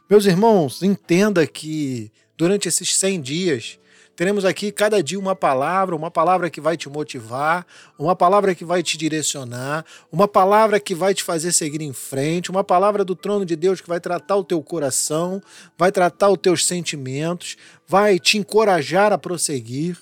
Meus 0.09 0.27
irmãos, 0.27 0.83
entenda 0.83 1.45
que 1.45 2.13
durante 2.37 2.69
esses 2.69 2.95
100 2.97 3.21
dias 3.21 3.79
Teremos 4.17 4.45
aqui 4.45 4.71
cada 4.71 5.03
dia 5.03 5.19
uma 5.19 5.35
palavra, 5.35 5.97
uma 5.97 6.11
palavra 6.11 6.49
que 6.49 6.61
vai 6.61 6.77
te 6.77 6.89
motivar, 6.89 7.67
uma 7.99 8.15
palavra 8.15 8.55
que 8.55 8.65
vai 8.65 8.81
te 8.81 8.97
direcionar, 8.97 9.85
uma 10.11 10.29
palavra 10.29 10.79
que 10.79 10.95
vai 10.95 11.13
te 11.13 11.25
fazer 11.25 11.51
seguir 11.51 11.81
em 11.81 11.93
frente, 11.93 12.51
uma 12.51 12.63
palavra 12.63 13.05
do 13.05 13.17
trono 13.17 13.45
de 13.45 13.57
Deus 13.57 13.81
que 13.81 13.89
vai 13.89 13.99
tratar 13.99 14.37
o 14.37 14.45
teu 14.45 14.63
coração, 14.63 15.43
vai 15.77 15.91
tratar 15.91 16.31
os 16.31 16.39
teus 16.39 16.65
sentimentos, 16.65 17.57
vai 17.89 18.21
te 18.21 18.39
encorajar 18.39 19.13
a 19.13 19.19
prosseguir. 19.19 19.99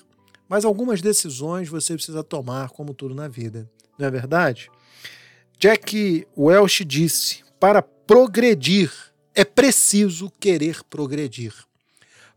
Mas 0.47 0.63
algumas 0.63 1.01
decisões 1.01 1.67
você 1.67 1.95
precisa 1.95 2.23
tomar, 2.23 2.69
como 2.69 2.93
tudo 2.93 3.15
na 3.15 3.27
vida, 3.27 3.67
não 3.97 4.05
é 4.05 4.11
verdade? 4.11 4.69
Jack 5.57 6.27
Welch 6.37 6.85
disse: 6.85 7.43
para 7.59 7.81
progredir 7.81 8.91
é 9.33 9.43
preciso 9.43 10.31
querer 10.39 10.83
progredir. 10.87 11.53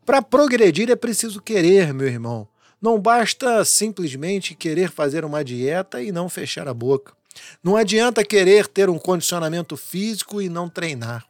Para 0.07 0.23
progredir 0.23 0.89
é 0.89 0.95
preciso 0.95 1.43
querer, 1.43 1.93
meu 1.93 2.07
irmão. 2.07 2.47
Não 2.81 2.97
basta 2.97 3.65
simplesmente 3.65 4.55
querer 4.55 4.89
fazer 4.89 5.25
uma 5.25 5.45
dieta 5.45 6.01
e 6.01 6.13
não 6.13 6.29
fechar 6.29 6.69
a 6.69 6.73
boca. 6.73 7.13
Não 7.61 7.77
adianta 7.77 8.25
querer 8.25 8.69
ter 8.69 8.89
um 8.89 9.01
condicionamento 9.01 9.77
físico 9.77 10.41
e 10.41 10.49
não 10.49 10.69
treinar. 10.69 11.27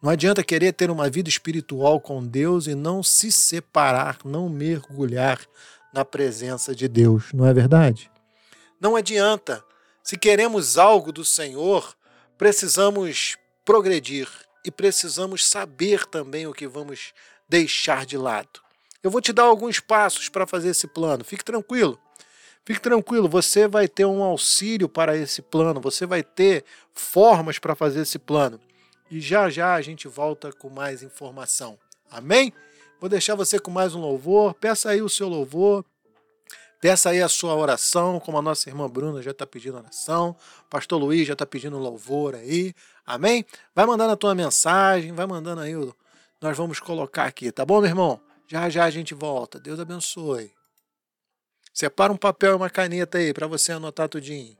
Não 0.00 0.08
adianta 0.08 0.44
querer 0.44 0.72
ter 0.72 0.92
uma 0.92 1.10
vida 1.10 1.28
espiritual 1.28 2.00
com 2.00 2.24
Deus 2.24 2.68
e 2.68 2.74
não 2.76 3.02
se 3.02 3.32
separar, 3.32 4.18
não 4.24 4.48
mergulhar 4.48 5.40
na 5.92 6.04
presença 6.04 6.72
de 6.72 6.86
Deus, 6.86 7.32
não 7.32 7.44
é 7.44 7.52
verdade? 7.52 8.08
Não 8.80 8.94
adianta. 8.94 9.62
Se 10.04 10.16
queremos 10.16 10.78
algo 10.78 11.10
do 11.10 11.24
Senhor, 11.24 11.96
precisamos 12.38 13.36
progredir 13.64 14.28
e 14.64 14.70
precisamos 14.70 15.44
saber 15.44 16.06
também 16.06 16.46
o 16.46 16.52
que 16.52 16.68
vamos 16.68 17.12
deixar 17.50 18.06
de 18.06 18.16
lado. 18.16 18.60
Eu 19.02 19.10
vou 19.10 19.20
te 19.20 19.32
dar 19.32 19.42
alguns 19.42 19.80
passos 19.80 20.28
para 20.28 20.46
fazer 20.46 20.68
esse 20.70 20.86
plano. 20.86 21.24
Fique 21.24 21.44
tranquilo. 21.44 21.98
Fique 22.64 22.80
tranquilo, 22.80 23.28
você 23.28 23.66
vai 23.66 23.88
ter 23.88 24.04
um 24.04 24.22
auxílio 24.22 24.88
para 24.88 25.16
esse 25.16 25.42
plano, 25.42 25.80
você 25.80 26.06
vai 26.06 26.22
ter 26.22 26.64
formas 26.92 27.58
para 27.58 27.74
fazer 27.74 28.02
esse 28.02 28.18
plano. 28.18 28.60
E 29.10 29.18
já 29.20 29.50
já 29.50 29.74
a 29.74 29.82
gente 29.82 30.06
volta 30.06 30.52
com 30.52 30.68
mais 30.68 31.02
informação. 31.02 31.76
Amém? 32.10 32.52
Vou 33.00 33.08
deixar 33.08 33.34
você 33.34 33.58
com 33.58 33.70
mais 33.70 33.94
um 33.94 34.00
louvor. 34.00 34.54
Peça 34.54 34.90
aí 34.90 35.02
o 35.02 35.08
seu 35.08 35.26
louvor. 35.26 35.84
Peça 36.80 37.10
aí 37.10 37.20
a 37.20 37.28
sua 37.28 37.54
oração, 37.54 38.20
como 38.20 38.38
a 38.38 38.42
nossa 38.42 38.68
irmã 38.68 38.88
Bruna 38.88 39.20
já 39.20 39.32
está 39.32 39.46
pedindo 39.46 39.76
oração, 39.76 40.34
o 40.62 40.70
pastor 40.70 40.98
Luiz 40.98 41.26
já 41.26 41.34
está 41.34 41.44
pedindo 41.44 41.76
louvor 41.76 42.34
aí, 42.34 42.74
amém? 43.04 43.44
Vai 43.74 43.84
mandando 43.84 44.12
a 44.12 44.16
tua 44.16 44.34
mensagem, 44.34 45.12
vai 45.12 45.26
mandando 45.26 45.60
aí, 45.60 45.74
nós 46.40 46.56
vamos 46.56 46.80
colocar 46.80 47.24
aqui, 47.24 47.52
tá 47.52 47.64
bom, 47.64 47.80
meu 47.80 47.90
irmão? 47.90 48.20
Já 48.48 48.68
já 48.68 48.84
a 48.84 48.90
gente 48.90 49.14
volta, 49.14 49.60
Deus 49.60 49.78
abençoe. 49.78 50.50
Separa 51.72 52.12
um 52.12 52.16
papel 52.16 52.52
e 52.52 52.54
uma 52.56 52.70
caneta 52.70 53.18
aí 53.18 53.32
para 53.32 53.46
você 53.46 53.72
anotar 53.72 54.08
tudinho. 54.08 54.56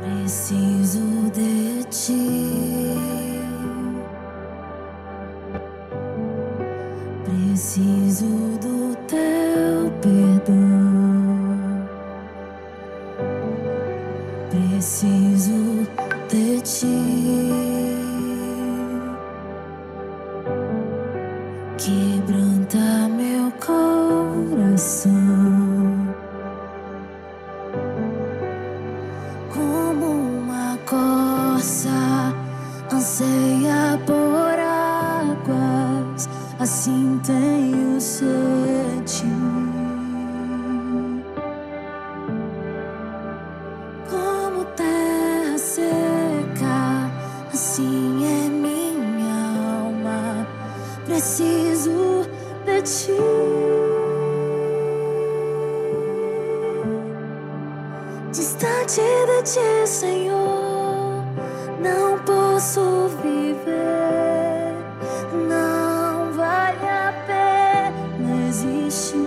Preciso 0.00 1.30
de 1.30 1.84
ti. 1.90 2.94
Preciso 7.24 8.58
do 8.58 8.73
Preciso 14.84 15.88
de 16.28 16.60
ti. 16.60 17.23
Ti, 59.44 59.86
Senhor, 59.86 61.22
não 61.78 62.18
posso 62.24 63.08
viver. 63.22 64.74
Não 65.48 66.32
vale 66.32 66.88
a 66.88 67.12
pena 67.26 68.48
existir. 68.48 69.18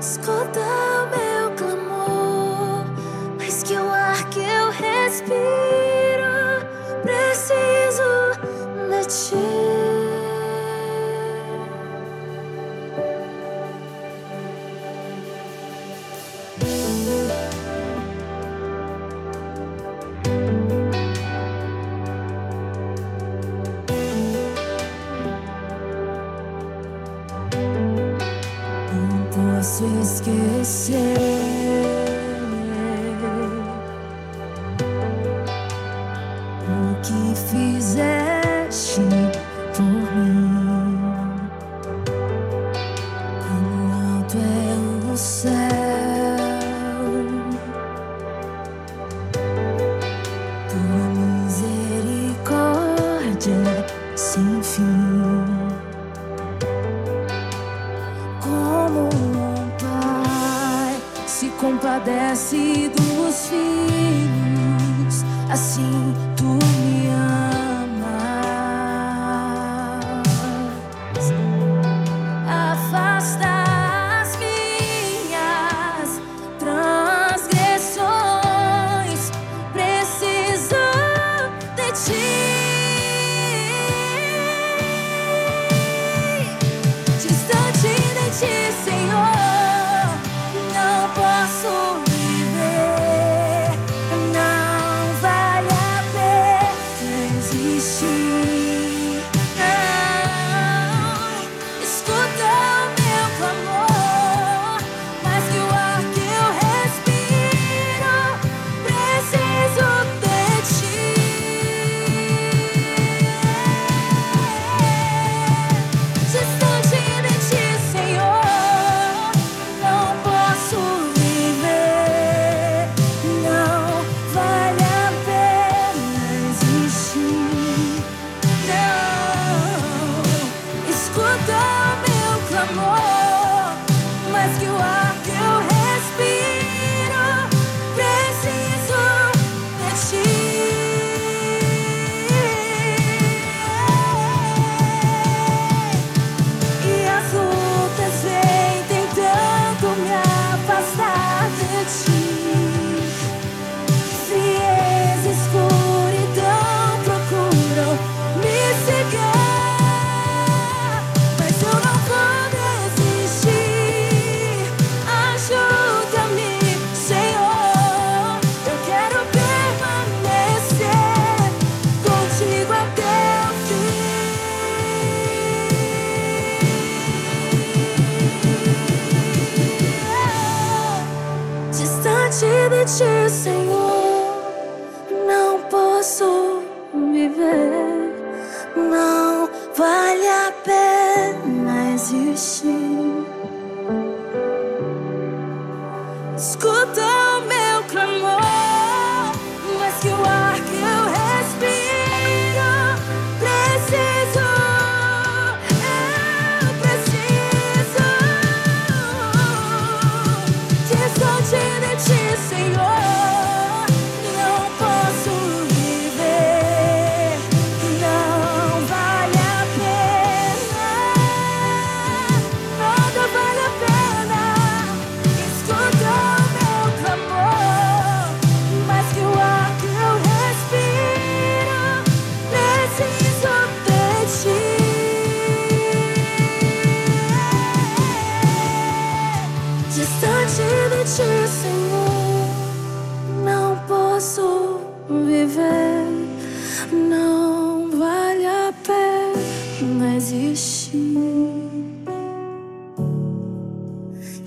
Escuta 0.00 0.60
o 0.60 1.06
meu 1.16 1.50
clamor, 1.56 2.84
mais 3.38 3.62
que 3.62 3.74
o 3.74 3.88
ar 3.88 4.28
que 4.30 4.40
eu 4.40 4.70
respiro. 4.70 5.59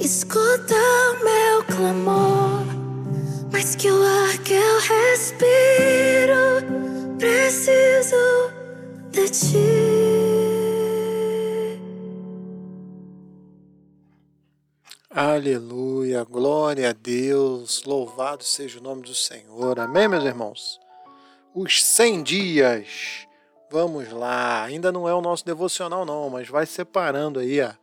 Escuta 0.04 0.76
o 0.76 1.24
meu 1.24 1.64
clamor, 1.64 2.66
mas 3.54 3.74
que 3.74 3.90
o 3.90 4.04
ar 4.04 4.38
que 4.40 4.52
eu 4.52 4.80
respiro 4.82 6.36
preciso 7.18 8.52
de 9.12 9.30
ti. 9.30 9.58
Aleluia, 15.10 16.26
glória 16.26 16.90
a 16.90 16.94
Deus, 16.94 17.86
louvado 17.86 18.44
seja 18.44 18.80
o 18.80 18.84
nome 18.84 19.04
do 19.04 19.16
Senhor. 19.16 19.80
Amém, 19.80 20.10
meus 20.10 20.26
irmãos? 20.26 20.82
Os 21.56 21.82
100 21.82 22.24
dias. 22.24 23.26
Vamos 23.72 24.12
lá. 24.12 24.66
Ainda 24.66 24.92
não 24.92 25.08
é 25.08 25.14
o 25.14 25.22
nosso 25.22 25.46
devocional 25.46 26.06
não, 26.06 26.30
mas 26.30 26.50
vai 26.50 26.66
separando 26.66 27.40
aí 27.40 27.62
a 27.62 27.78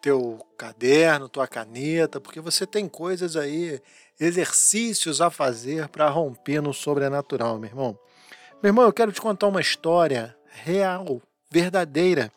teu 0.00 0.38
caderno, 0.56 1.28
tua 1.28 1.46
caneta, 1.46 2.20
porque 2.20 2.40
você 2.40 2.66
tem 2.66 2.88
coisas 2.88 3.36
aí, 3.36 3.80
exercícios 4.18 5.20
a 5.20 5.30
fazer 5.30 5.88
para 5.88 6.08
romper 6.08 6.60
no 6.60 6.72
sobrenatural, 6.72 7.58
meu 7.58 7.68
irmão. 7.70 7.98
Meu 8.62 8.70
irmão, 8.70 8.84
eu 8.84 8.92
quero 8.92 9.12
te 9.12 9.20
contar 9.20 9.46
uma 9.46 9.60
história 9.60 10.36
real, 10.64 11.22
verdadeira. 11.50 12.32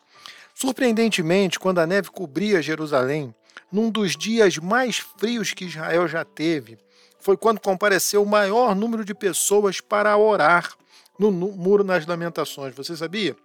Surpreendentemente, 0.54 1.58
quando 1.58 1.78
a 1.78 1.86
neve 1.86 2.10
cobria 2.10 2.62
Jerusalém, 2.62 3.34
num 3.70 3.90
dos 3.90 4.16
dias 4.16 4.58
mais 4.58 4.98
frios 4.98 5.52
que 5.52 5.64
Israel 5.64 6.06
já 6.06 6.24
teve, 6.24 6.78
foi 7.18 7.36
quando 7.36 7.60
compareceu 7.60 8.22
o 8.22 8.26
maior 8.26 8.74
número 8.74 9.04
de 9.04 9.14
pessoas 9.14 9.80
para 9.80 10.16
orar 10.16 10.74
no 11.18 11.30
Muro 11.30 11.84
das 11.84 12.06
Lamentações. 12.06 12.74
Você 12.74 12.96
sabia? 12.96 13.36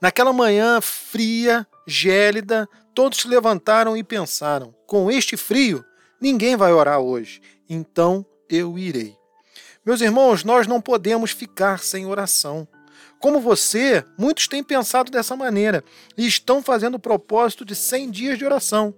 Naquela 0.00 0.32
manhã 0.32 0.80
fria, 0.80 1.66
gélida, 1.86 2.68
todos 2.94 3.18
se 3.18 3.28
levantaram 3.28 3.96
e 3.96 4.02
pensaram: 4.02 4.74
com 4.86 5.10
este 5.10 5.36
frio, 5.36 5.84
ninguém 6.20 6.56
vai 6.56 6.72
orar 6.72 7.00
hoje, 7.00 7.40
então 7.68 8.24
eu 8.48 8.78
irei. 8.78 9.16
Meus 9.84 10.00
irmãos, 10.00 10.44
nós 10.44 10.66
não 10.66 10.80
podemos 10.80 11.30
ficar 11.30 11.78
sem 11.78 12.06
oração. 12.06 12.68
Como 13.18 13.40
você, 13.40 14.04
muitos 14.18 14.48
têm 14.48 14.62
pensado 14.62 15.10
dessa 15.10 15.36
maneira 15.36 15.84
e 16.16 16.26
estão 16.26 16.62
fazendo 16.62 16.94
o 16.94 17.00
propósito 17.00 17.64
de 17.64 17.74
100 17.74 18.10
dias 18.10 18.38
de 18.38 18.44
oração. 18.44 18.94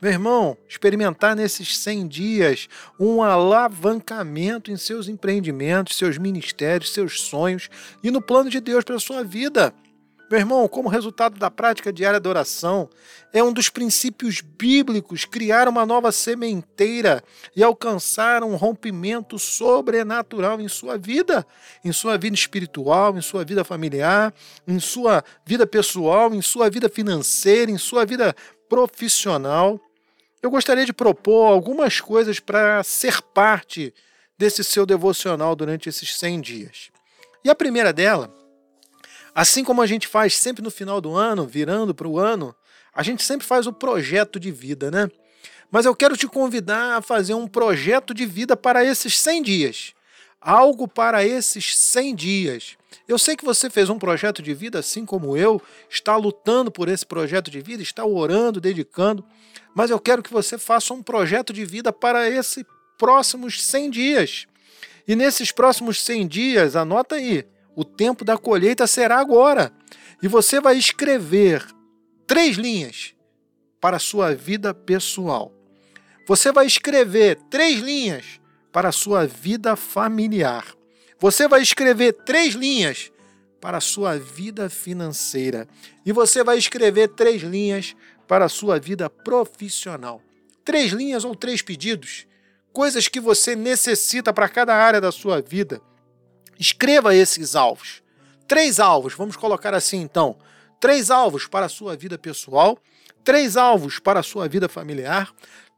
Meu 0.00 0.12
irmão, 0.12 0.56
experimentar 0.68 1.34
nesses 1.34 1.78
100 1.78 2.06
dias 2.06 2.68
um 3.00 3.22
alavancamento 3.22 4.70
em 4.70 4.76
seus 4.76 5.08
empreendimentos, 5.08 5.96
seus 5.96 6.18
ministérios, 6.18 6.92
seus 6.92 7.22
sonhos 7.22 7.70
e 8.02 8.10
no 8.10 8.20
plano 8.20 8.50
de 8.50 8.60
Deus 8.60 8.84
para 8.84 8.96
a 8.96 9.00
sua 9.00 9.24
vida. 9.24 9.74
Meu 10.28 10.40
irmão, 10.40 10.66
como 10.66 10.88
resultado 10.88 11.38
da 11.38 11.48
prática 11.48 11.92
diária 11.92 12.18
da 12.18 12.28
oração, 12.28 12.90
é 13.32 13.44
um 13.44 13.52
dos 13.52 13.68
princípios 13.68 14.40
bíblicos 14.40 15.24
criar 15.24 15.68
uma 15.68 15.86
nova 15.86 16.10
sementeira 16.10 17.22
e 17.54 17.62
alcançar 17.62 18.42
um 18.42 18.56
rompimento 18.56 19.38
sobrenatural 19.38 20.60
em 20.60 20.66
sua 20.66 20.98
vida, 20.98 21.46
em 21.84 21.92
sua 21.92 22.18
vida 22.18 22.34
espiritual, 22.34 23.16
em 23.16 23.20
sua 23.20 23.44
vida 23.44 23.62
familiar, 23.62 24.34
em 24.66 24.80
sua 24.80 25.22
vida 25.44 25.64
pessoal, 25.64 26.34
em 26.34 26.42
sua 26.42 26.68
vida 26.68 26.88
financeira, 26.88 27.70
em 27.70 27.78
sua 27.78 28.04
vida 28.04 28.34
profissional. 28.68 29.80
Eu 30.42 30.50
gostaria 30.50 30.84
de 30.84 30.92
propor 30.92 31.52
algumas 31.52 32.00
coisas 32.00 32.40
para 32.40 32.82
ser 32.82 33.22
parte 33.22 33.94
desse 34.36 34.64
seu 34.64 34.84
devocional 34.84 35.54
durante 35.54 35.88
esses 35.88 36.18
100 36.18 36.40
dias. 36.40 36.90
E 37.44 37.48
a 37.48 37.54
primeira 37.54 37.92
dela 37.92 38.34
Assim 39.36 39.62
como 39.62 39.82
a 39.82 39.86
gente 39.86 40.08
faz 40.08 40.34
sempre 40.34 40.64
no 40.64 40.70
final 40.70 40.98
do 40.98 41.14
ano, 41.14 41.46
virando 41.46 41.94
para 41.94 42.08
o 42.08 42.18
ano, 42.18 42.56
a 42.94 43.02
gente 43.02 43.22
sempre 43.22 43.46
faz 43.46 43.66
o 43.66 43.72
projeto 43.72 44.40
de 44.40 44.50
vida, 44.50 44.90
né? 44.90 45.10
Mas 45.70 45.84
eu 45.84 45.94
quero 45.94 46.16
te 46.16 46.26
convidar 46.26 46.96
a 46.96 47.02
fazer 47.02 47.34
um 47.34 47.46
projeto 47.46 48.14
de 48.14 48.24
vida 48.24 48.56
para 48.56 48.82
esses 48.82 49.18
100 49.18 49.42
dias. 49.42 49.92
Algo 50.40 50.88
para 50.88 51.22
esses 51.22 51.76
100 51.76 52.14
dias. 52.14 52.78
Eu 53.06 53.18
sei 53.18 53.36
que 53.36 53.44
você 53.44 53.68
fez 53.68 53.90
um 53.90 53.98
projeto 53.98 54.40
de 54.40 54.54
vida, 54.54 54.78
assim 54.78 55.04
como 55.04 55.36
eu, 55.36 55.60
está 55.90 56.16
lutando 56.16 56.70
por 56.70 56.88
esse 56.88 57.04
projeto 57.04 57.50
de 57.50 57.60
vida, 57.60 57.82
está 57.82 58.06
orando, 58.06 58.58
dedicando, 58.58 59.22
mas 59.74 59.90
eu 59.90 60.00
quero 60.00 60.22
que 60.22 60.32
você 60.32 60.56
faça 60.56 60.94
um 60.94 61.02
projeto 61.02 61.52
de 61.52 61.62
vida 61.62 61.92
para 61.92 62.26
esses 62.30 62.64
próximos 62.96 63.62
100 63.62 63.90
dias. 63.90 64.46
E 65.06 65.14
nesses 65.14 65.52
próximos 65.52 66.02
100 66.02 66.26
dias, 66.26 66.74
anota 66.74 67.16
aí, 67.16 67.44
o 67.76 67.84
tempo 67.84 68.24
da 68.24 68.38
colheita 68.38 68.86
será 68.86 69.18
agora. 69.20 69.70
E 70.22 70.26
você 70.26 70.60
vai 70.60 70.78
escrever 70.78 71.62
três 72.26 72.56
linhas 72.56 73.14
para 73.78 73.98
a 73.98 74.00
sua 74.00 74.34
vida 74.34 74.72
pessoal. 74.72 75.52
Você 76.26 76.50
vai 76.50 76.66
escrever 76.66 77.38
três 77.50 77.78
linhas 77.78 78.40
para 78.72 78.88
a 78.88 78.92
sua 78.92 79.26
vida 79.26 79.76
familiar. 79.76 80.74
Você 81.20 81.46
vai 81.46 81.60
escrever 81.60 82.12
três 82.24 82.54
linhas 82.54 83.12
para 83.60 83.78
a 83.78 83.80
sua 83.80 84.18
vida 84.18 84.70
financeira. 84.70 85.68
E 86.04 86.12
você 86.12 86.42
vai 86.42 86.56
escrever 86.56 87.08
três 87.08 87.42
linhas 87.42 87.94
para 88.26 88.46
a 88.46 88.48
sua 88.48 88.80
vida 88.80 89.10
profissional. 89.10 90.22
Três 90.64 90.92
linhas 90.92 91.24
ou 91.24 91.36
três 91.36 91.62
pedidos, 91.62 92.26
coisas 92.72 93.06
que 93.06 93.20
você 93.20 93.54
necessita 93.54 94.32
para 94.32 94.48
cada 94.48 94.74
área 94.74 95.00
da 95.00 95.12
sua 95.12 95.40
vida. 95.40 95.80
Escreva 96.58 97.14
esses 97.14 97.54
alvos. 97.54 98.02
Três 98.48 98.78
alvos, 98.78 99.14
vamos 99.14 99.36
colocar 99.36 99.74
assim 99.74 100.00
então. 100.00 100.36
Três 100.80 101.10
alvos 101.10 101.46
para 101.46 101.66
a 101.66 101.68
sua 101.68 101.96
vida 101.96 102.16
pessoal, 102.18 102.78
três 103.24 103.56
alvos 103.56 103.98
para 103.98 104.20
a 104.20 104.22
sua 104.22 104.48
vida 104.48 104.68
familiar, 104.68 105.32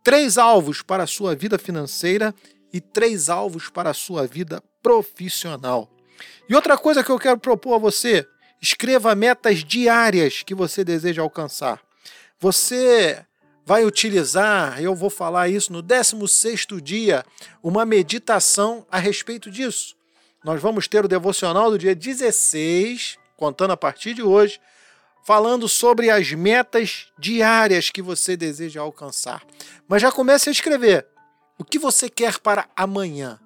três 0.05 0.37
alvos 0.39 0.83
para 0.83 1.05
a 1.05 1.07
sua 1.07 1.35
vida 1.35 1.59
financeira 1.59 2.35
e 2.73 2.81
três 2.81 3.29
alvos 3.29 3.69
para 3.69 3.91
a 3.91 3.95
sua 3.95 4.27
vida 4.27 4.63
profissional. 4.83 5.91
E 6.49 6.55
outra 6.55 6.77
coisa 6.77 7.03
que 7.03 7.11
eu 7.11 7.19
quero 7.19 7.39
propor 7.39 7.75
a 7.75 7.79
você: 7.79 8.27
escreva 8.61 9.15
metas 9.15 9.65
diárias 9.65 10.43
que 10.43 10.55
você 10.55 10.85
deseja 10.85 11.23
alcançar. 11.23 11.81
Você 12.41 13.25
vai 13.65 13.85
utilizar, 13.85 14.81
eu 14.83 14.95
vou 14.95 15.11
falar 15.11 15.49
isso 15.49 15.73
no 15.73 15.83
16º 15.83 16.81
dia, 16.81 17.25
uma 17.63 17.85
meditação 17.85 18.87
a 18.91 18.99
respeito 18.99 19.51
disso. 19.51 19.98
Nós 20.45 20.63
vamos 20.63 20.87
ter 20.87 21.05
o 21.05 21.09
devocional 21.09 21.71
do 21.71 21.79
dia 21.79 21.95
16, 21.95 23.19
contando 23.37 23.73
a 23.73 23.77
partir 23.77 24.15
de 24.15 24.23
hoje, 24.23 24.61
falando 25.27 25.69
sobre 25.69 26.11
as 26.11 26.31
metas 26.33 27.09
diárias 27.19 27.91
que 27.91 28.01
você 28.01 28.37
deseja 28.37 28.81
alcançar. 28.81 29.43
Mas 29.89 30.01
já 30.01 30.13
comece 30.13 30.49
a 30.49 30.53
escrever 30.53 31.07
o 31.59 31.65
que 31.65 31.79
você 31.79 32.09
quer 32.09 32.39
para 32.39 32.69
amanhã. 32.77 33.41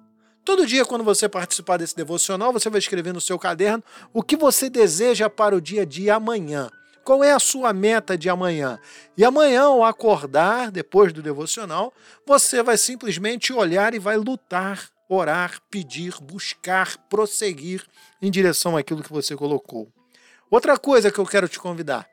Todo 0.45 0.67
dia, 0.67 0.85
quando 0.85 1.03
você 1.03 1.27
participar 1.27 1.77
desse 1.77 1.95
devocional, 1.95 2.53
você 2.53 2.69
vai 2.69 2.77
escrever 2.77 3.13
no 3.13 3.21
seu 3.21 3.39
caderno 3.39 3.83
o 4.13 4.21
que 4.21 4.37
você 4.37 4.69
deseja 4.69 5.29
para 5.29 5.55
o 5.55 5.61
dia 5.61 5.85
de 5.85 6.11
amanhã. 6.11 6.69
Qual 7.03 7.23
é 7.23 7.31
a 7.31 7.39
sua 7.39 7.73
meta 7.73 8.17
de 8.17 8.29
amanhã? 8.29 8.79
E 9.17 9.25
amanhã, 9.25 9.63
ao 9.63 9.83
acordar, 9.83 10.69
depois 10.71 11.11
do 11.11 11.21
devocional, 11.23 11.91
você 12.25 12.61
vai 12.61 12.77
simplesmente 12.77 13.51
olhar 13.51 13.93
e 13.93 13.99
vai 13.99 14.15
lutar, 14.15 14.89
orar, 15.13 15.59
pedir, 15.69 16.15
buscar, 16.21 16.97
prosseguir 17.09 17.85
em 18.21 18.31
direção 18.31 18.75
àquilo 18.75 19.03
que 19.03 19.11
você 19.11 19.35
colocou. 19.35 19.91
Outra 20.49 20.77
coisa 20.77 21.11
que 21.11 21.19
eu 21.19 21.25
quero 21.25 21.47
te 21.47 21.59
convidar. 21.59 22.07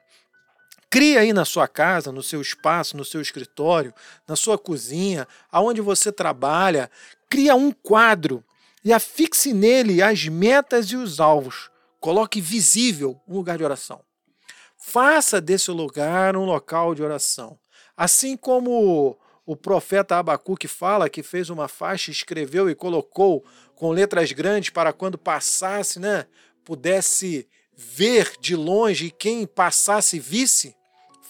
Cria 0.88 1.20
aí 1.20 1.32
na 1.32 1.44
sua 1.44 1.68
casa, 1.68 2.10
no 2.10 2.22
seu 2.22 2.40
espaço, 2.40 2.96
no 2.96 3.04
seu 3.04 3.20
escritório, 3.20 3.94
na 4.26 4.34
sua 4.34 4.58
cozinha, 4.58 5.28
aonde 5.52 5.80
você 5.80 6.10
trabalha, 6.10 6.90
cria 7.28 7.54
um 7.54 7.70
quadro 7.70 8.42
e 8.84 8.92
afixe 8.92 9.52
nele 9.52 10.02
as 10.02 10.26
metas 10.26 10.86
e 10.86 10.96
os 10.96 11.20
alvos. 11.20 11.70
Coloque 12.00 12.40
visível 12.40 13.20
um 13.28 13.34
lugar 13.36 13.58
de 13.58 13.62
oração. 13.62 14.00
Faça 14.76 15.40
desse 15.40 15.70
lugar 15.70 16.36
um 16.36 16.44
local 16.44 16.94
de 16.94 17.02
oração. 17.02 17.58
Assim 17.96 18.36
como 18.36 19.16
o 19.50 19.56
profeta 19.56 20.16
Abacuque 20.16 20.68
fala 20.68 21.10
que 21.10 21.24
fez 21.24 21.50
uma 21.50 21.66
faixa, 21.66 22.12
escreveu 22.12 22.70
e 22.70 22.74
colocou 22.76 23.44
com 23.74 23.90
letras 23.90 24.30
grandes 24.30 24.70
para 24.70 24.92
quando 24.92 25.18
passasse, 25.18 25.98
né, 25.98 26.26
pudesse 26.64 27.48
ver 27.76 28.34
de 28.40 28.54
longe 28.54 29.06
e 29.06 29.10
quem 29.10 29.44
passasse 29.48 30.20
visse. 30.20 30.72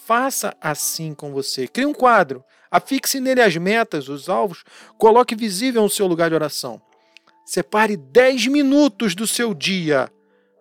Faça 0.05 0.55
assim 0.61 1.15
com 1.15 1.31
você. 1.31 1.67
Crie 1.67 1.87
um 1.87 1.95
quadro, 1.95 2.43
afixe 2.69 3.19
nele 3.19 3.41
as 3.41 3.57
metas, 3.57 4.07
os 4.07 4.29
alvos, 4.29 4.63
coloque 4.99 5.35
visível 5.35 5.83
o 5.83 5.89
seu 5.89 6.05
lugar 6.05 6.29
de 6.29 6.35
oração. 6.35 6.79
Separe 7.43 7.97
10 7.97 8.45
minutos 8.45 9.15
do 9.15 9.25
seu 9.25 9.51
dia, 9.51 10.11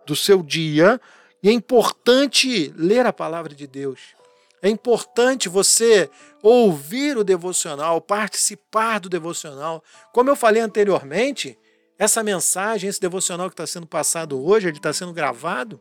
do 0.06 0.16
seu 0.16 0.42
dia, 0.42 0.98
e 1.42 1.50
é 1.50 1.52
importante 1.52 2.72
ler 2.74 3.04
a 3.04 3.12
palavra 3.12 3.54
de 3.54 3.66
Deus. 3.66 4.18
É 4.62 4.68
importante 4.68 5.48
você 5.48 6.10
ouvir 6.42 7.16
o 7.16 7.24
devocional, 7.24 8.00
participar 8.00 9.00
do 9.00 9.08
devocional. 9.08 9.82
Como 10.12 10.28
eu 10.28 10.36
falei 10.36 10.60
anteriormente, 10.62 11.58
essa 11.98 12.22
mensagem, 12.22 12.88
esse 12.88 13.00
devocional 13.00 13.48
que 13.48 13.54
está 13.54 13.66
sendo 13.66 13.86
passado 13.86 14.42
hoje, 14.42 14.68
ele 14.68 14.76
está 14.76 14.92
sendo 14.92 15.12
gravado, 15.12 15.80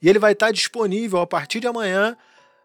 e 0.00 0.08
ele 0.08 0.18
vai 0.18 0.32
estar 0.32 0.52
disponível 0.52 1.20
a 1.20 1.26
partir 1.26 1.60
de 1.60 1.66
amanhã, 1.66 2.16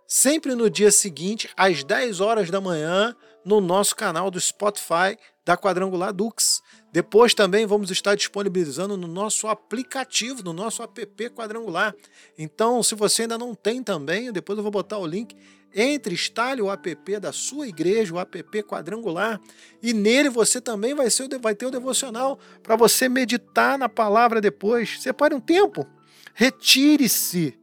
sempre 0.07 0.53
no 0.53 0.69
dia 0.69 0.91
seguinte, 0.91 1.49
às 1.57 1.83
10 1.83 2.21
horas 2.21 2.49
da 2.51 2.61
manhã, 2.61 3.15
no 3.43 3.59
nosso 3.59 3.95
canal 3.95 4.29
do 4.29 4.39
Spotify 4.39 5.17
da 5.43 5.57
Quadrangular 5.57 6.13
Dux. 6.13 6.61
Depois 6.93 7.33
também 7.33 7.65
vamos 7.65 7.89
estar 7.89 8.13
disponibilizando 8.13 8.95
no 8.95 9.07
nosso 9.07 9.47
aplicativo, 9.47 10.43
no 10.43 10.53
nosso 10.53 10.83
app 10.83 11.29
quadrangular. 11.31 11.95
Então, 12.37 12.83
se 12.83 12.93
você 12.93 13.23
ainda 13.23 13.35
não 13.35 13.55
tem 13.55 13.81
também, 13.81 14.31
depois 14.31 14.55
eu 14.55 14.61
vou 14.61 14.71
botar 14.71 14.99
o 14.99 15.07
link. 15.07 15.35
Entre, 15.73 16.13
instale 16.13 16.61
o 16.61 16.71
app 16.71 17.19
da 17.19 17.33
sua 17.33 17.67
igreja, 17.67 18.13
o 18.13 18.19
app 18.19 18.61
quadrangular, 18.61 19.41
e 19.81 19.91
nele 19.91 20.29
você 20.29 20.61
também 20.61 20.93
vai, 20.93 21.09
ser, 21.09 21.27
vai 21.39 21.55
ter 21.55 21.65
o 21.65 21.71
devocional 21.71 22.37
para 22.61 22.75
você 22.75 23.09
meditar 23.09 23.75
na 23.75 23.89
palavra 23.89 24.39
depois. 24.39 25.01
Separe 25.01 25.33
um 25.33 25.39
tempo, 25.39 25.87
retire-se 26.35 27.57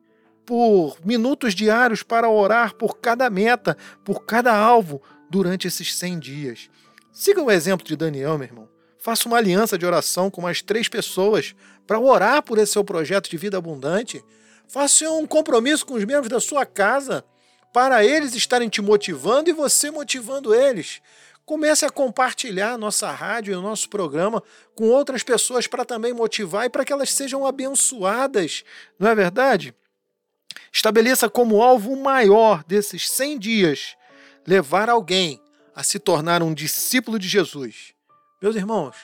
por 0.44 0.98
minutos 1.04 1.54
diários 1.54 2.02
para 2.02 2.28
orar 2.28 2.74
por 2.74 2.98
cada 2.98 3.30
meta, 3.30 3.76
por 4.04 4.24
cada 4.24 4.52
alvo 4.52 5.00
durante 5.30 5.68
esses 5.68 5.94
100 5.94 6.18
dias. 6.18 6.70
Siga 7.12 7.40
o 7.40 7.48
exemplo 7.48 7.86
de 7.86 7.94
Daniel, 7.94 8.36
meu 8.36 8.48
irmão. 8.48 8.79
Faça 9.00 9.26
uma 9.26 9.38
aliança 9.38 9.78
de 9.78 9.86
oração 9.86 10.30
com 10.30 10.42
mais 10.42 10.60
três 10.60 10.86
pessoas 10.86 11.54
para 11.86 11.98
orar 11.98 12.42
por 12.42 12.58
esse 12.58 12.72
seu 12.72 12.84
projeto 12.84 13.30
de 13.30 13.36
vida 13.38 13.56
abundante. 13.56 14.22
Faça 14.68 15.10
um 15.10 15.26
compromisso 15.26 15.86
com 15.86 15.94
os 15.94 16.04
membros 16.04 16.28
da 16.28 16.38
sua 16.38 16.66
casa 16.66 17.24
para 17.72 18.04
eles 18.04 18.34
estarem 18.34 18.68
te 18.68 18.82
motivando 18.82 19.48
e 19.48 19.54
você 19.54 19.90
motivando 19.90 20.54
eles. 20.54 21.00
Comece 21.46 21.86
a 21.86 21.90
compartilhar 21.90 22.72
a 22.72 22.78
nossa 22.78 23.10
rádio 23.10 23.52
e 23.52 23.56
o 23.56 23.62
nosso 23.62 23.88
programa 23.88 24.42
com 24.74 24.88
outras 24.88 25.22
pessoas 25.22 25.66
para 25.66 25.84
também 25.84 26.12
motivar 26.12 26.66
e 26.66 26.70
para 26.70 26.84
que 26.84 26.92
elas 26.92 27.10
sejam 27.10 27.46
abençoadas, 27.46 28.64
não 28.98 29.08
é 29.08 29.14
verdade? 29.14 29.74
Estabeleça 30.72 31.28
como 31.28 31.62
alvo 31.62 31.96
maior 31.96 32.62
desses 32.64 33.10
100 33.10 33.38
dias 33.38 33.96
levar 34.46 34.90
alguém 34.90 35.40
a 35.74 35.82
se 35.82 35.98
tornar 35.98 36.42
um 36.42 36.52
discípulo 36.52 37.18
de 37.18 37.26
Jesus. 37.26 37.94
Meus 38.40 38.57
irmãos, 38.57 38.96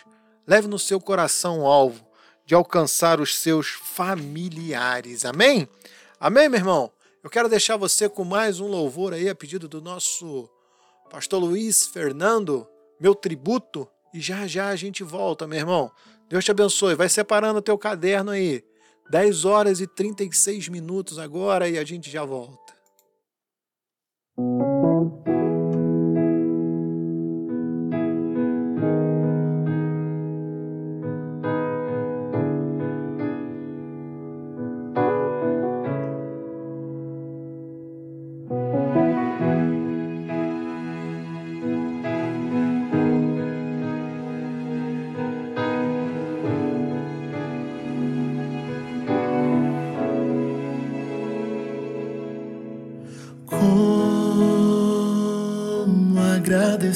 leve 0.46 0.66
no 0.66 0.78
seu 0.78 0.98
coração 0.98 1.60
o 1.60 1.66
alvo 1.66 2.06
de 2.46 2.54
alcançar 2.54 3.20
os 3.20 3.36
seus 3.36 3.68
familiares. 3.68 5.26
Amém? 5.26 5.68
Amém, 6.18 6.48
meu 6.48 6.58
irmão? 6.58 6.90
Eu 7.22 7.28
quero 7.28 7.48
deixar 7.48 7.76
você 7.76 8.08
com 8.08 8.24
mais 8.24 8.60
um 8.60 8.66
louvor 8.66 9.12
aí 9.12 9.28
a 9.28 9.34
pedido 9.34 9.68
do 9.68 9.82
nosso 9.82 10.48
pastor 11.10 11.42
Luiz 11.42 11.86
Fernando, 11.86 12.66
meu 12.98 13.14
tributo, 13.14 13.86
e 14.14 14.20
já 14.20 14.46
já 14.46 14.68
a 14.68 14.76
gente 14.76 15.04
volta, 15.04 15.46
meu 15.46 15.58
irmão. 15.58 15.92
Deus 16.30 16.42
te 16.42 16.50
abençoe. 16.50 16.94
Vai 16.94 17.10
separando 17.10 17.58
o 17.58 17.62
teu 17.62 17.76
caderno 17.76 18.30
aí. 18.30 18.64
10 19.10 19.44
horas 19.44 19.80
e 19.80 19.86
36 19.86 20.68
minutos 20.68 21.18
agora 21.18 21.68
e 21.68 21.78
a 21.78 21.84
gente 21.84 22.10
já 22.10 22.24
volta. 22.24 22.74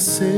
Agradecer 0.01 0.30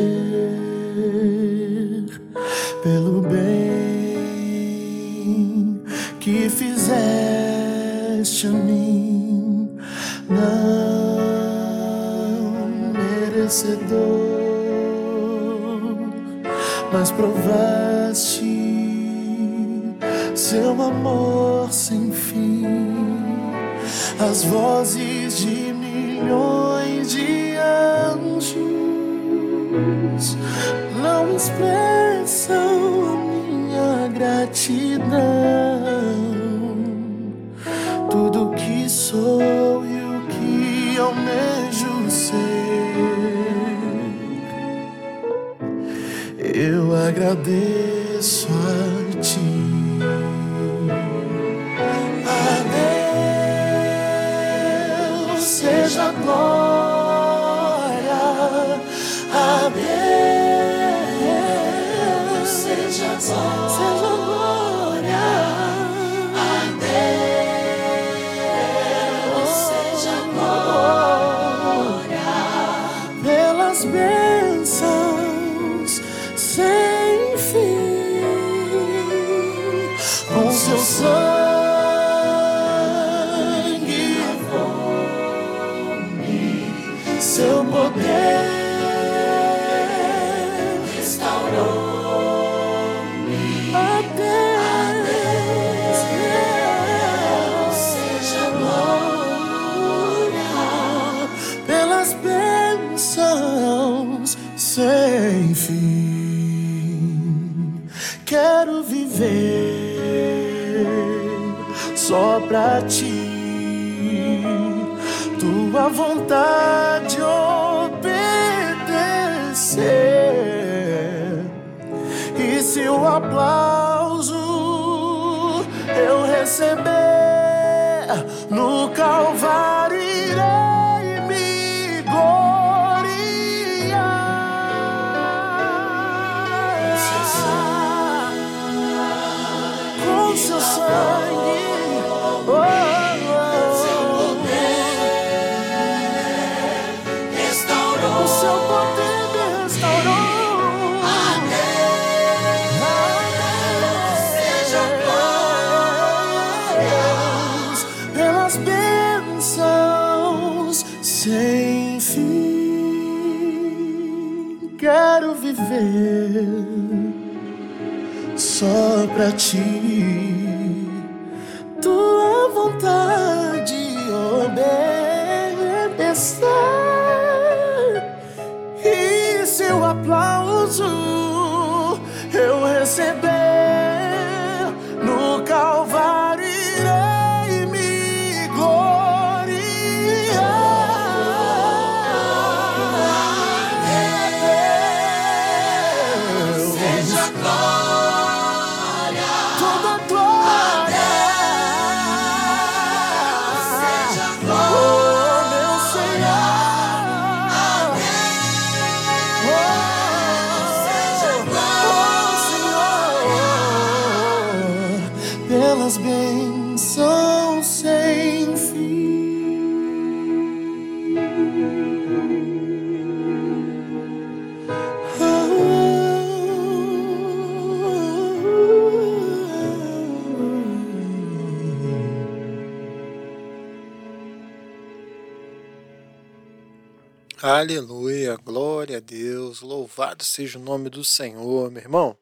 Aleluia, 237.63 238.35
glória 238.35 238.97
a 238.97 238.99
Deus, 238.99 239.61
louvado 239.61 240.21
seja 240.25 240.59
o 240.59 240.61
nome 240.61 240.89
do 240.89 241.01
Senhor, 241.01 241.71
meu 241.71 241.81
irmão. 241.81 242.17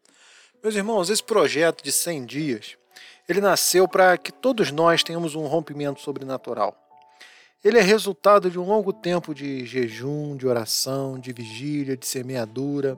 Meus 0.61 0.75
irmãos, 0.75 1.09
esse 1.09 1.23
projeto 1.23 1.83
de 1.83 1.91
100 1.91 2.25
dias, 2.27 2.77
ele 3.27 3.41
nasceu 3.41 3.87
para 3.87 4.19
que 4.19 4.31
todos 4.31 4.69
nós 4.69 5.01
tenhamos 5.01 5.33
um 5.33 5.47
rompimento 5.47 5.99
sobrenatural. 5.99 6.77
Ele 7.63 7.79
é 7.79 7.81
resultado 7.81 8.51
de 8.51 8.59
um 8.59 8.67
longo 8.67 8.93
tempo 8.93 9.33
de 9.33 9.65
jejum, 9.65 10.37
de 10.37 10.45
oração, 10.45 11.17
de 11.17 11.33
vigília, 11.33 11.97
de 11.97 12.05
semeadura. 12.05 12.95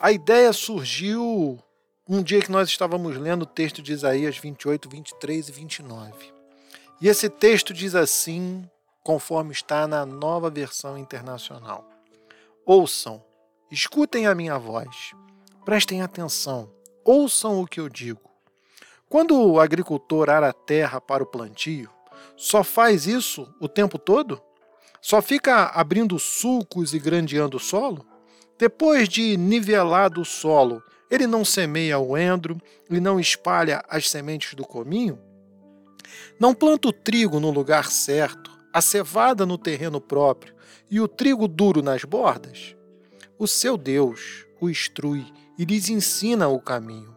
A 0.00 0.10
ideia 0.10 0.52
surgiu 0.52 1.62
um 2.08 2.24
dia 2.24 2.40
que 2.40 2.50
nós 2.50 2.68
estávamos 2.68 3.16
lendo 3.16 3.42
o 3.42 3.46
texto 3.46 3.80
de 3.80 3.92
Isaías 3.92 4.36
28, 4.36 4.88
23 4.88 5.48
e 5.48 5.52
29. 5.52 6.12
E 7.00 7.06
esse 7.06 7.28
texto 7.28 7.72
diz 7.72 7.94
assim, 7.94 8.68
conforme 9.02 9.52
está 9.52 9.86
na 9.86 10.06
nova 10.06 10.50
versão 10.50 10.96
internacional: 10.96 11.88
Ouçam, 12.64 13.22
escutem 13.70 14.26
a 14.26 14.34
minha 14.34 14.58
voz, 14.58 15.12
prestem 15.64 16.02
atenção, 16.02 16.70
ouçam 17.04 17.60
o 17.60 17.66
que 17.66 17.80
eu 17.80 17.88
digo. 17.88 18.30
Quando 19.08 19.38
o 19.38 19.60
agricultor 19.60 20.30
ara 20.30 20.48
a 20.48 20.52
terra 20.52 21.00
para 21.00 21.22
o 21.22 21.26
plantio, 21.26 21.90
só 22.36 22.64
faz 22.64 23.06
isso 23.06 23.52
o 23.60 23.68
tempo 23.68 23.98
todo? 23.98 24.40
Só 25.00 25.20
fica 25.20 25.64
abrindo 25.66 26.18
sulcos 26.18 26.94
e 26.94 26.98
grandeando 26.98 27.56
o 27.56 27.60
solo? 27.60 28.06
Depois 28.56 29.08
de 29.08 29.36
nivelado 29.36 30.20
o 30.20 30.24
solo, 30.24 30.82
ele 31.10 31.26
não 31.26 31.44
semeia 31.44 31.98
o 31.98 32.16
endro 32.16 32.56
e 32.88 33.00
não 33.00 33.18
espalha 33.18 33.82
as 33.88 34.08
sementes 34.08 34.54
do 34.54 34.64
cominho? 34.64 35.18
Não 36.38 36.54
planta 36.54 36.88
o 36.88 36.92
trigo 36.92 37.40
no 37.40 37.50
lugar 37.50 37.90
certo, 37.90 38.51
a 38.72 38.80
cevada 38.80 39.44
no 39.44 39.58
terreno 39.58 40.00
próprio 40.00 40.54
e 40.90 41.00
o 41.00 41.08
trigo 41.08 41.46
duro 41.46 41.82
nas 41.82 42.04
bordas? 42.04 42.74
O 43.38 43.46
seu 43.46 43.76
Deus 43.76 44.46
o 44.60 44.70
instrui 44.70 45.26
e 45.58 45.64
lhes 45.64 45.88
ensina 45.88 46.48
o 46.48 46.60
caminho. 46.60 47.14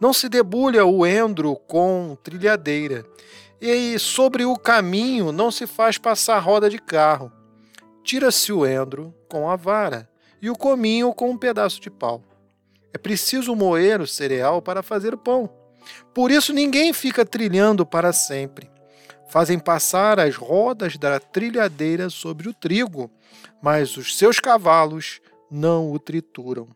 Não 0.00 0.12
se 0.12 0.28
debulha 0.28 0.84
o 0.84 1.06
endro 1.06 1.54
com 1.54 2.16
trilhadeira, 2.22 3.06
e 3.60 3.96
sobre 3.98 4.44
o 4.44 4.56
caminho 4.56 5.30
não 5.30 5.52
se 5.52 5.68
faz 5.68 5.96
passar 5.96 6.40
roda 6.40 6.68
de 6.68 6.78
carro. 6.78 7.30
Tira-se 8.02 8.52
o 8.52 8.66
endro 8.66 9.14
com 9.28 9.48
a 9.48 9.54
vara 9.54 10.10
e 10.40 10.50
o 10.50 10.56
cominho 10.56 11.14
com 11.14 11.30
um 11.30 11.38
pedaço 11.38 11.80
de 11.80 11.88
pau. 11.88 12.24
É 12.92 12.98
preciso 12.98 13.54
moer 13.54 14.00
o 14.00 14.06
cereal 14.06 14.60
para 14.60 14.82
fazer 14.82 15.14
o 15.14 15.18
pão. 15.18 15.48
Por 16.12 16.32
isso 16.32 16.52
ninguém 16.52 16.92
fica 16.92 17.24
trilhando 17.24 17.86
para 17.86 18.12
sempre. 18.12 18.68
Fazem 19.32 19.58
passar 19.58 20.20
as 20.20 20.36
rodas 20.36 20.98
da 20.98 21.18
trilhadeira 21.18 22.10
sobre 22.10 22.50
o 22.50 22.52
trigo, 22.52 23.10
mas 23.62 23.96
os 23.96 24.18
seus 24.18 24.38
cavalos 24.38 25.22
não 25.50 25.90
o 25.90 25.98
trituram. 25.98 26.68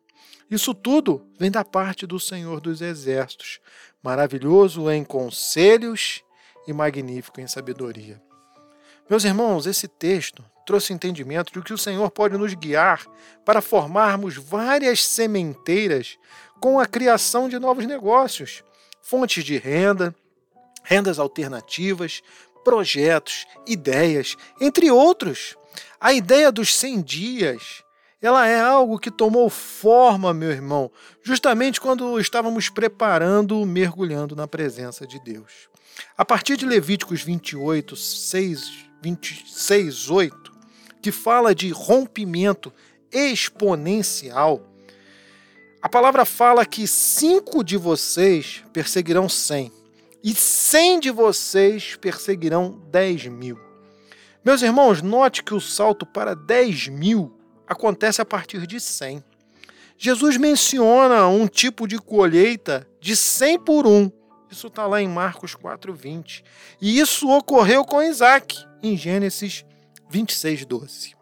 Isso 0.50 0.72
tudo 0.72 1.22
vem 1.38 1.50
da 1.50 1.62
parte 1.62 2.06
do 2.06 2.18
Senhor 2.18 2.62
dos 2.62 2.80
Exércitos, 2.80 3.60
maravilhoso 4.02 4.90
em 4.90 5.04
conselhos 5.04 6.24
e 6.66 6.72
magnífico 6.72 7.42
em 7.42 7.46
sabedoria. 7.46 8.22
Meus 9.06 9.24
irmãos, 9.24 9.66
esse 9.66 9.86
texto 9.86 10.42
trouxe 10.64 10.94
entendimento 10.94 11.52
de 11.52 11.60
que 11.60 11.74
o 11.74 11.78
Senhor 11.78 12.10
pode 12.10 12.38
nos 12.38 12.54
guiar 12.54 13.04
para 13.44 13.60
formarmos 13.60 14.34
várias 14.34 15.04
sementeiras 15.04 16.16
com 16.58 16.80
a 16.80 16.86
criação 16.86 17.50
de 17.50 17.58
novos 17.58 17.84
negócios, 17.84 18.64
fontes 19.02 19.44
de 19.44 19.58
renda, 19.58 20.14
rendas 20.86 21.18
alternativas, 21.18 22.22
projetos, 22.66 23.46
ideias, 23.64 24.36
entre 24.60 24.90
outros. 24.90 25.56
A 26.00 26.12
ideia 26.12 26.50
dos 26.50 26.74
100 26.74 27.00
dias, 27.00 27.84
ela 28.20 28.44
é 28.48 28.60
algo 28.60 28.98
que 28.98 29.08
tomou 29.08 29.48
forma, 29.48 30.34
meu 30.34 30.50
irmão, 30.50 30.90
justamente 31.22 31.80
quando 31.80 32.18
estávamos 32.18 32.68
preparando, 32.68 33.64
mergulhando 33.64 34.34
na 34.34 34.48
presença 34.48 35.06
de 35.06 35.20
Deus. 35.20 35.68
A 36.18 36.24
partir 36.24 36.56
de 36.56 36.66
Levíticos 36.66 37.22
28, 37.22 37.94
6, 37.94 38.72
26, 39.00 40.10
8, 40.10 40.52
que 41.00 41.12
fala 41.12 41.54
de 41.54 41.70
rompimento 41.70 42.72
exponencial, 43.12 44.60
a 45.80 45.88
palavra 45.88 46.24
fala 46.24 46.66
que 46.66 46.84
cinco 46.88 47.62
de 47.62 47.76
vocês 47.76 48.64
perseguirão 48.72 49.28
cem, 49.28 49.70
e 50.26 50.34
cem 50.34 50.98
de 50.98 51.08
vocês 51.08 51.94
perseguirão 51.94 52.82
dez 52.90 53.24
mil. 53.26 53.60
Meus 54.44 54.60
irmãos, 54.60 55.00
note 55.00 55.40
que 55.40 55.54
o 55.54 55.60
salto 55.60 56.04
para 56.04 56.34
dez 56.34 56.88
mil 56.88 57.38
acontece 57.64 58.20
a 58.20 58.24
partir 58.24 58.66
de 58.66 58.80
cem. 58.80 59.22
Jesus 59.96 60.36
menciona 60.36 61.28
um 61.28 61.46
tipo 61.46 61.86
de 61.86 62.00
colheita 62.00 62.88
de 63.00 63.14
cem 63.14 63.56
por 63.56 63.86
um. 63.86 64.10
Isso 64.50 64.66
está 64.66 64.84
lá 64.84 65.00
em 65.00 65.06
Marcos 65.06 65.54
4,20. 65.54 66.42
E 66.80 66.98
isso 66.98 67.30
ocorreu 67.30 67.84
com 67.84 68.02
Isaac, 68.02 68.66
em 68.82 68.96
Gênesis 68.96 69.64
26, 70.10 70.64
12. 70.64 71.14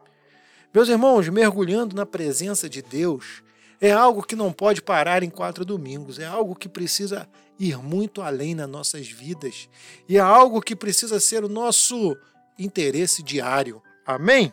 Meus 0.72 0.88
irmãos, 0.88 1.28
mergulhando 1.28 1.94
na 1.94 2.06
presença 2.06 2.70
de 2.70 2.80
Deus 2.80 3.42
É 3.80 3.92
algo 3.92 4.22
que 4.22 4.36
não 4.36 4.52
pode 4.52 4.80
parar 4.80 5.22
em 5.22 5.30
quatro 5.30 5.64
domingos, 5.64 6.18
é 6.18 6.26
algo 6.26 6.54
que 6.54 6.68
precisa 6.68 7.28
ir 7.58 7.78
muito 7.78 8.22
além 8.22 8.54
nas 8.54 8.68
nossas 8.68 9.08
vidas 9.08 9.68
e 10.08 10.16
é 10.16 10.20
algo 10.20 10.60
que 10.60 10.74
precisa 10.74 11.20
ser 11.20 11.44
o 11.44 11.48
nosso 11.48 12.16
interesse 12.58 13.22
diário. 13.22 13.82
Amém? 14.06 14.52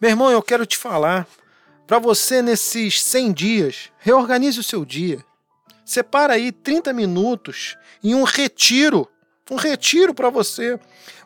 Meu 0.00 0.10
irmão, 0.10 0.30
eu 0.30 0.42
quero 0.42 0.66
te 0.66 0.76
falar 0.76 1.26
para 1.86 1.98
você 1.98 2.42
nesses 2.42 3.02
100 3.02 3.32
dias, 3.32 3.92
reorganize 3.98 4.58
o 4.58 4.64
seu 4.64 4.84
dia. 4.84 5.24
Separa 5.84 6.34
aí 6.34 6.50
30 6.50 6.92
minutos 6.92 7.76
em 8.02 8.14
um 8.14 8.24
retiro, 8.24 9.08
um 9.50 9.54
retiro 9.54 10.12
para 10.12 10.28
você, 10.28 10.78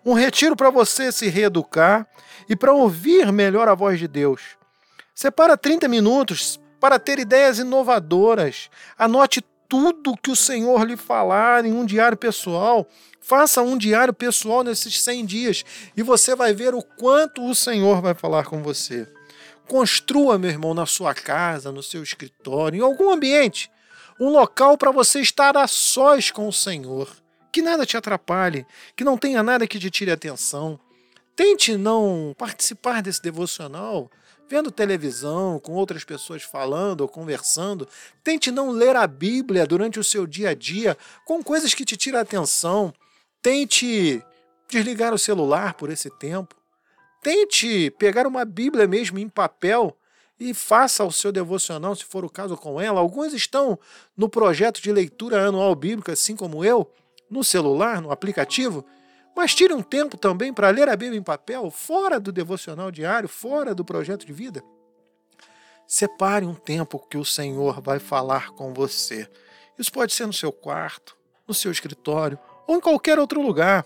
um 0.05 0.13
retiro 0.13 0.55
para 0.55 0.69
você 0.69 1.11
se 1.11 1.29
reeducar 1.29 2.07
e 2.49 2.55
para 2.55 2.73
ouvir 2.73 3.33
melhor 3.33 3.69
a 3.69 3.75
voz 3.75 3.99
de 3.99 4.07
Deus. 4.07 4.43
Separa 5.15 5.57
30 5.57 5.89
minutos 5.89 6.61
para 6.81 6.99
ter 6.99 7.19
ideias 7.19 7.59
inovadoras. 7.59 8.71
Anote 8.99 9.45
tudo 9.69 10.17
que 10.17 10.31
o 10.31 10.37
Senhor 10.37 10.83
lhe 10.85 10.97
falar 10.97 11.65
em 11.65 11.73
um 11.73 11.87
diário 11.87 12.17
pessoal. 12.17 12.89
Faça 13.21 13.63
um 13.63 13.79
diário 13.79 14.13
pessoal 14.13 14.65
nesses 14.65 15.01
100 15.01 15.27
dias 15.27 15.65
e 15.97 16.03
você 16.03 16.35
vai 16.35 16.53
ver 16.53 16.75
o 16.75 16.83
quanto 16.83 17.45
o 17.45 17.55
Senhor 17.55 18.01
vai 18.01 18.15
falar 18.15 18.47
com 18.47 18.63
você. 18.63 19.07
Construa, 19.69 20.37
meu 20.37 20.51
irmão, 20.51 20.75
na 20.75 20.87
sua 20.87 21.15
casa, 21.15 21.71
no 21.71 21.83
seu 21.83 22.03
escritório, 22.03 22.79
em 22.79 22.83
algum 22.83 23.11
ambiente, 23.11 23.71
um 24.19 24.29
local 24.29 24.77
para 24.77 24.91
você 24.91 25.21
estar 25.21 25.57
a 25.57 25.69
sós 25.69 26.31
com 26.33 26.49
o 26.49 26.53
Senhor. 26.53 27.09
Que 27.53 27.63
nada 27.63 27.87
te 27.87 27.97
atrapalhe, 27.97 28.67
que 28.97 29.05
não 29.05 29.17
tenha 29.17 29.43
nada 29.43 29.67
que 29.67 29.79
te 29.79 29.91
tire 29.91 30.11
atenção. 30.11 30.79
Tente 31.37 31.77
não 31.77 32.35
participar 32.37 33.01
desse 33.01 33.23
devocional 33.23 34.11
vendo 34.51 34.73
televisão, 34.73 35.61
com 35.61 35.75
outras 35.75 36.03
pessoas 36.03 36.43
falando 36.43 37.03
ou 37.03 37.09
conversando. 37.09 37.87
Tente 38.25 38.51
não 38.51 38.71
ler 38.71 38.97
a 38.97 39.07
Bíblia 39.07 39.65
durante 39.65 40.01
o 40.01 40.05
seu 40.05 40.27
dia 40.27 40.51
a 40.51 40.55
dia 40.55 40.99
com 41.25 41.41
coisas 41.41 41.73
que 41.73 41.85
te 41.85 41.97
tiram 41.97 42.19
a 42.19 42.23
atenção. 42.23 42.93
Tente 43.41 44.21
desligar 44.69 45.15
o 45.15 45.19
celular 45.19 45.75
por 45.75 45.89
esse 45.89 46.11
tempo. 46.19 46.57
Tente 47.23 47.93
pegar 47.93 48.27
uma 48.27 48.45
Bíblia 48.45 48.89
mesmo 48.89 49.21
em 49.21 49.29
papel 49.29 49.97
e 50.39 50.53
faça 50.53 51.05
o 51.05 51.13
seu 51.13 51.31
devocional, 51.31 51.95
se 51.95 52.05
for 52.05 52.25
o 52.25 52.31
caso, 52.31 52.57
com 52.57 52.81
ela. 52.81 52.99
Alguns 52.99 53.33
estão 53.33 53.79
no 54.17 54.29
projeto 54.29 54.83
de 54.83 54.91
leitura 54.91 55.47
anual 55.47 55.77
bíblica, 55.77 56.13
assim 56.13 56.35
como 56.35 56.65
eu, 56.65 56.91
no 57.31 57.45
celular, 57.45 58.01
no 58.01 58.11
aplicativo. 58.11 58.85
Mas 59.37 59.55
tire 59.55 59.73
um 59.73 59.83
tempo 59.83 60.17
também 60.17 60.53
para 60.53 60.71
ler 60.71 60.89
a 60.89 60.97
Bíblia 60.97 61.19
em 61.19 61.23
papel, 61.23 61.71
fora 61.71 62.19
do 62.19 62.33
devocional 62.33 62.91
diário, 62.91 63.29
fora 63.29 63.75
do 63.75 63.85
projeto 63.85 64.27
de 64.27 64.33
vida. 64.33 64.63
Separe 65.87 66.47
um 66.47 66.55
tempo 66.55 67.05
que 67.09 67.17
o 67.17 67.25
Senhor 67.25 67.81
vai 67.81 67.99
falar 67.99 68.51
com 68.51 68.73
você. 68.73 69.29
Isso 69.79 69.93
pode 69.93 70.13
ser 70.13 70.27
no 70.27 70.33
seu 70.33 70.53
quarto, 70.53 71.17
no 71.49 71.55
seu 71.55 71.73
escritório 71.73 72.39
ou 72.67 72.77
em 72.77 72.81
qualquer 72.81 73.19
outro 73.19 73.41
lugar. 73.41 73.85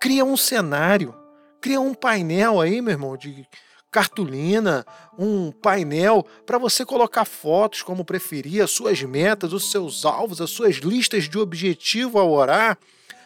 Cria 0.00 0.24
um 0.24 0.36
cenário, 0.36 1.14
cria 1.60 1.80
um 1.80 1.94
painel 1.94 2.60
aí, 2.60 2.80
meu 2.80 2.92
irmão, 2.92 3.16
de 3.16 3.46
cartolina, 3.94 4.84
um 5.16 5.52
painel 5.52 6.26
para 6.44 6.58
você 6.58 6.84
colocar 6.84 7.24
fotos 7.24 7.80
como 7.82 8.04
preferir, 8.04 8.60
as 8.60 8.72
suas 8.72 9.00
metas, 9.02 9.52
os 9.52 9.70
seus 9.70 10.04
alvos, 10.04 10.40
as 10.40 10.50
suas 10.50 10.76
listas 10.76 11.28
de 11.28 11.38
objetivo 11.38 12.18
ao 12.18 12.32
orar. 12.32 12.76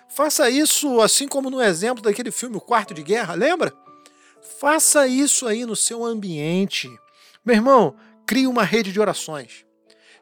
Faça 0.09 0.49
isso 0.51 1.01
assim 1.01 1.29
como 1.29 1.51
no 1.51 1.63
exemplo 1.63 2.03
daquele 2.03 2.31
filme 2.31 2.57
O 2.57 2.61
Quarto 2.61 2.95
de 2.95 3.03
Guerra, 3.03 3.35
lembra? 3.35 3.73
Faça 4.61 5.07
isso 5.07 5.47
aí 5.47 5.65
no 5.65 5.77
seu 5.77 6.05
ambiente. 6.05 6.89
Meu 7.45 7.55
irmão, 7.55 7.95
crie 8.27 8.47
uma 8.47 8.65
rede 8.65 8.93
de 8.93 9.01
orações. 9.01 9.65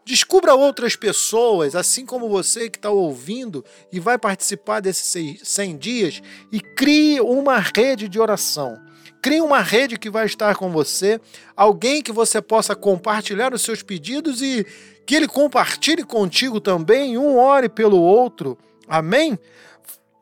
Descubra 0.05 0.55
outras 0.55 0.95
pessoas, 0.95 1.75
assim 1.75 2.07
como 2.07 2.29
você 2.29 2.71
que 2.71 2.79
está 2.79 2.91
ouvindo 2.91 3.65
e 3.93 3.99
vai 3.99 4.17
participar 4.17 4.79
desses 4.79 5.41
100 5.43 5.77
dias, 5.77 6.23
e 6.53 6.61
crie 6.61 7.21
uma 7.21 7.59
rede 7.59 8.09
de 8.09 8.21
oração. 8.21 8.81
Crie 9.21 9.41
uma 9.41 9.61
rede 9.61 9.99
que 9.99 10.09
vai 10.09 10.27
estar 10.27 10.55
com 10.55 10.71
você, 10.71 11.21
alguém 11.57 12.01
que 12.03 12.13
você 12.13 12.41
possa 12.41 12.77
compartilhar 12.77 13.53
os 13.53 13.63
seus 13.63 13.83
pedidos 13.83 14.41
e 14.41 14.65
que 15.05 15.17
ele 15.17 15.27
compartilhe 15.27 16.05
contigo 16.05 16.61
também, 16.61 17.19
um 17.19 17.37
ore 17.37 17.69
pelo 17.69 18.01
outro. 18.01 18.57
Amém? 18.87 19.37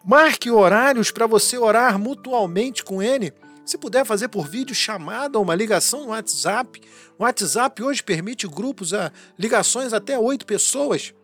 Marque 0.07 0.51
horários 0.51 1.11
para 1.11 1.27
você 1.27 1.57
orar 1.57 1.99
mutualmente 1.99 2.85
com 2.85 3.03
ele. 3.03 3.33
Se 3.65 3.79
puder 3.79 4.05
fazer 4.05 4.29
por 4.29 4.47
vídeo 4.47 4.75
chamada 4.75 5.39
ou 5.39 5.45
uma 5.45 5.55
ligação 5.55 6.03
no 6.03 6.09
WhatsApp. 6.09 6.79
O 7.19 7.23
WhatsApp 7.23 7.83
hoje 7.83 8.03
permite 8.03 8.47
grupos, 8.47 8.93
a 8.93 9.11
ligações 9.39 9.95
até 9.95 10.19
oito 10.19 10.45
pessoas. 10.45 11.15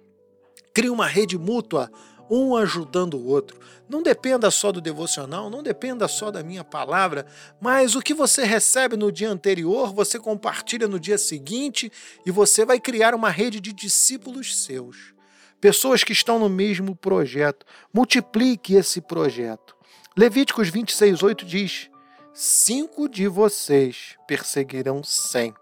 Crie 0.72 0.88
uma 0.88 1.06
rede 1.06 1.36
mútua, 1.36 1.92
um 2.30 2.56
ajudando 2.56 3.18
o 3.18 3.26
outro. 3.26 3.60
Não 3.86 4.02
dependa 4.02 4.50
só 4.50 4.72
do 4.72 4.80
devocional, 4.80 5.50
não 5.50 5.62
dependa 5.62 6.08
só 6.08 6.30
da 6.30 6.42
minha 6.42 6.64
palavra, 6.64 7.26
mas 7.60 7.94
o 7.94 8.00
que 8.00 8.14
você 8.14 8.44
recebe 8.44 8.96
no 8.96 9.12
dia 9.12 9.28
anterior, 9.28 9.92
você 9.92 10.18
compartilha 10.18 10.88
no 10.88 10.98
dia 10.98 11.18
seguinte 11.18 11.92
e 12.24 12.30
você 12.30 12.64
vai 12.64 12.80
criar 12.80 13.14
uma 13.14 13.28
rede 13.28 13.60
de 13.60 13.74
discípulos 13.74 14.64
seus 14.64 15.19
pessoas 15.61 16.02
que 16.02 16.12
estão 16.12 16.38
no 16.38 16.48
mesmo 16.48 16.96
projeto. 16.96 17.66
Multiplique 17.92 18.74
esse 18.74 19.00
projeto. 19.00 19.76
Levíticos 20.16 20.68
26, 20.68 21.22
8 21.22 21.44
diz: 21.44 21.90
Cinco 22.32 23.08
de 23.08 23.28
vocês 23.28 24.16
perseguirão 24.26 25.02
cem. 25.04 25.54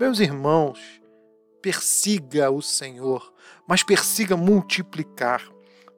Meus 0.00 0.18
irmãos, 0.20 0.78
persiga 1.62 2.50
o 2.50 2.62
Senhor, 2.62 3.32
mas 3.68 3.82
persiga 3.82 4.36
multiplicar. 4.36 5.42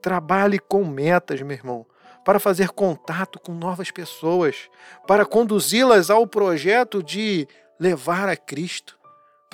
Trabalhe 0.02 0.58
com 0.58 0.84
metas, 0.84 1.40
meu 1.42 1.56
irmão, 1.56 1.86
para 2.24 2.38
fazer 2.38 2.70
contato 2.70 3.40
com 3.40 3.52
novas 3.52 3.90
pessoas, 3.90 4.68
para 5.06 5.24
conduzi-las 5.24 6.10
ao 6.10 6.26
projeto 6.26 7.02
de 7.02 7.48
levar 7.78 8.28
a 8.28 8.36
Cristo 8.36 8.95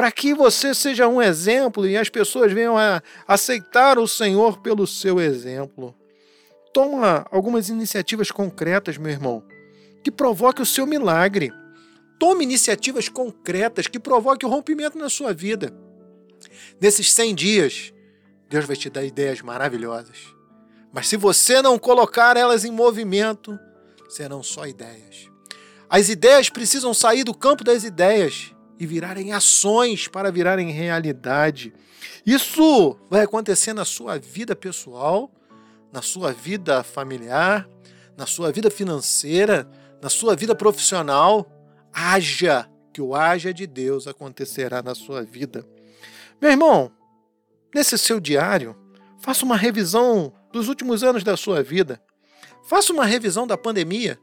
para 0.03 0.11
que 0.11 0.35
você 0.35 0.75
seja 0.75 1.07
um 1.07 1.23
exemplo 1.23 1.87
e 1.87 1.97
as 1.97 2.09
pessoas 2.09 2.53
venham 2.53 2.77
a 2.77 3.01
aceitar 3.25 4.01
o 4.01 4.09
Senhor 4.09 4.59
pelo 4.59 4.85
seu 4.85 5.21
exemplo. 5.21 5.95
Toma 6.75 7.25
algumas 7.31 7.69
iniciativas 7.69 8.29
concretas, 8.29 8.99
meu 8.99 9.13
irmão, 9.13 9.45
que 10.03 10.11
provoquem 10.11 10.65
o 10.65 10.67
seu 10.67 10.89
milagre. 10.89 11.53
Tome 12.19 12.43
iniciativas 12.43 13.09
concretas 13.09 13.87
que 13.87 14.01
provoquem 14.01 14.49
o 14.49 14.51
rompimento 14.51 14.99
na 14.99 15.09
sua 15.09 15.33
vida. 15.33 15.73
Nesses 16.81 17.13
100 17.13 17.35
dias, 17.37 17.95
Deus 18.49 18.65
vai 18.65 18.75
te 18.75 18.91
dar 18.91 19.05
ideias 19.05 19.41
maravilhosas. 19.41 20.19
Mas 20.93 21.07
se 21.07 21.17
você 21.17 21.63
não 21.63 21.79
colocar 21.79 22.37
elas 22.37 22.65
em 22.65 22.73
movimento, 22.73 23.57
serão 24.09 24.43
só 24.43 24.67
ideias. 24.67 25.31
As 25.89 26.09
ideias 26.09 26.51
precisam 26.51 26.93
sair 26.93 27.23
do 27.23 27.33
campo 27.33 27.63
das 27.63 27.85
ideias 27.85 28.53
e 28.83 28.87
virarem 28.87 29.33
ações 29.33 30.09
para 30.09 30.33
virarem 30.33 30.73
realidade. 30.73 31.73
Isso 32.27 32.99
vai 33.09 33.23
acontecer 33.23 33.73
na 33.73 33.85
sua 33.85 34.19
vida 34.19 34.57
pessoal, 34.57 35.31
na 35.93 36.03
sua 36.03 36.33
vida 36.33 36.83
familiar, 36.83 37.69
na 38.17 38.27
sua 38.27 38.51
vida 38.51 38.73
financeira, 38.73 39.71
na 40.03 40.09
sua 40.09 40.35
vida 40.35 40.53
profissional. 40.53 41.49
Haja, 41.93 42.69
que 42.93 43.01
o 43.01 43.15
haja 43.15 43.55
de 43.55 43.69
Deus 43.69 44.09
acontecerá 44.09 44.83
na 44.83 44.97
sua 44.97 45.23
vida. 45.23 45.65
Meu 46.41 46.51
irmão, 46.51 46.91
nesse 47.73 47.97
seu 47.97 48.19
diário, 48.19 48.77
faça 49.21 49.45
uma 49.45 49.57
revisão 49.57 50.33
dos 50.53 50.67
últimos 50.67 51.05
anos 51.05 51.23
da 51.23 51.37
sua 51.37 51.63
vida. 51.63 52.03
Faça 52.65 52.93
uma 52.93 53.05
revisão 53.05 53.47
da 53.47 53.57
pandemia. 53.57 54.19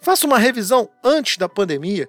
Faça 0.00 0.28
uma 0.28 0.38
revisão 0.38 0.88
antes 1.02 1.38
da 1.38 1.48
pandemia. 1.48 2.08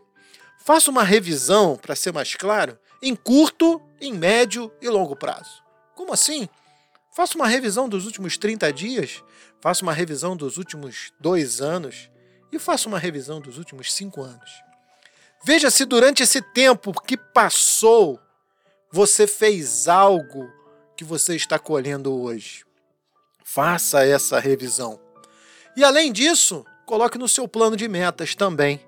Faça 0.68 0.91
uma 0.91 1.01
revisão, 1.01 1.78
para 1.78 1.95
ser 1.95 2.11
mais 2.11 2.36
claro, 2.36 2.78
em 3.01 3.15
curto, 3.15 3.82
em 4.01 4.11
médio 4.13 4.70
e 4.82 4.89
longo 4.89 5.15
prazo. 5.15 5.63
Como 5.95 6.11
assim? 6.11 6.49
Faça 7.15 7.38
uma 7.38 7.47
revisão 7.47 7.88
dos 7.88 8.05
últimos 8.05 8.38
30 8.38 8.74
dias, 8.74 9.24
faça 9.61 9.82
uma 9.82 9.93
revisão 9.93 10.36
dos 10.36 10.57
últimos 10.57 11.13
dois 11.22 11.61
anos 11.61 12.11
e 12.51 12.59
faça 12.59 12.89
uma 12.89 12.99
revisão 12.99 13.39
dos 13.39 13.57
últimos 13.57 13.93
cinco 13.93 14.22
anos. 14.22 14.61
Veja 15.45 15.72
se 15.72 15.86
durante 15.86 16.22
esse 16.22 16.41
tempo 16.41 16.91
que 17.01 17.15
passou 17.15 18.20
você 18.91 19.26
fez 19.26 19.88
algo 19.88 20.51
que 20.97 21.05
você 21.05 21.38
está 21.38 21.57
colhendo 21.57 22.13
hoje. 22.13 22.65
Faça 23.41 24.05
essa 24.05 24.38
revisão. 24.38 24.99
E 25.78 25.84
além 25.86 26.11
disso, 26.11 26.65
coloque 26.86 27.18
no 27.18 27.30
seu 27.30 27.47
plano 27.47 27.78
de 27.78 27.88
metas 27.88 28.36
também 28.36 28.86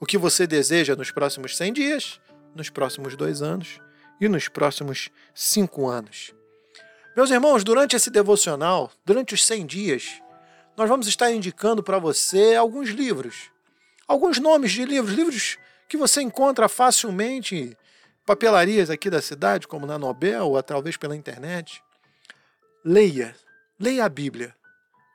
o 0.00 0.06
que 0.06 0.16
você 0.16 0.46
deseja 0.46 0.96
nos 0.96 1.10
próximos 1.10 1.56
100 1.56 1.72
dias, 1.74 2.20
nos 2.54 2.70
próximos 2.70 3.14
dois 3.14 3.42
anos 3.42 3.78
e 4.18 4.28
nos 4.28 4.48
próximos 4.48 5.10
cinco 5.34 5.88
anos. 5.88 6.34
Meus 7.14 7.30
irmãos, 7.30 7.62
durante 7.62 7.94
esse 7.94 8.08
devocional, 8.08 8.90
durante 9.04 9.34
os 9.34 9.44
100 9.46 9.66
dias, 9.66 10.22
nós 10.76 10.88
vamos 10.88 11.06
estar 11.06 11.30
indicando 11.30 11.82
para 11.82 11.98
você 11.98 12.54
alguns 12.54 12.88
livros, 12.88 13.50
alguns 14.08 14.38
nomes 14.38 14.72
de 14.72 14.84
livros, 14.86 15.12
livros 15.14 15.58
que 15.86 15.98
você 15.98 16.22
encontra 16.22 16.68
facilmente 16.68 17.76
papelarias 18.24 18.88
aqui 18.88 19.10
da 19.10 19.20
cidade, 19.20 19.68
como 19.68 19.86
na 19.86 19.98
Nobel, 19.98 20.46
ou 20.46 20.62
talvez 20.62 20.96
pela 20.96 21.16
internet. 21.16 21.82
Leia, 22.82 23.36
leia 23.78 24.04
a 24.04 24.08
Bíblia, 24.08 24.54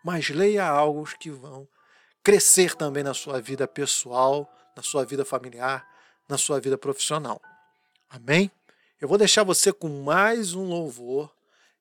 mas 0.04 0.30
leia 0.30 0.68
algo 0.68 1.08
que 1.18 1.32
vão 1.32 1.68
crescer 2.22 2.76
também 2.76 3.04
na 3.04 3.14
sua 3.14 3.40
vida 3.42 3.68
pessoal, 3.68 4.52
na 4.76 4.84
sua 4.84 5.06
vida 5.06 5.24
familiar, 5.24 5.88
na 6.28 6.38
sua 6.38 6.60
vida 6.60 6.78
profissional. 6.78 7.42
Amém? 8.10 8.52
Eu 9.00 9.08
vou 9.08 9.18
deixar 9.18 9.44
você 9.44 9.72
com 9.72 9.88
mais 10.04 10.54
um 10.54 10.66
louvor 10.66 11.34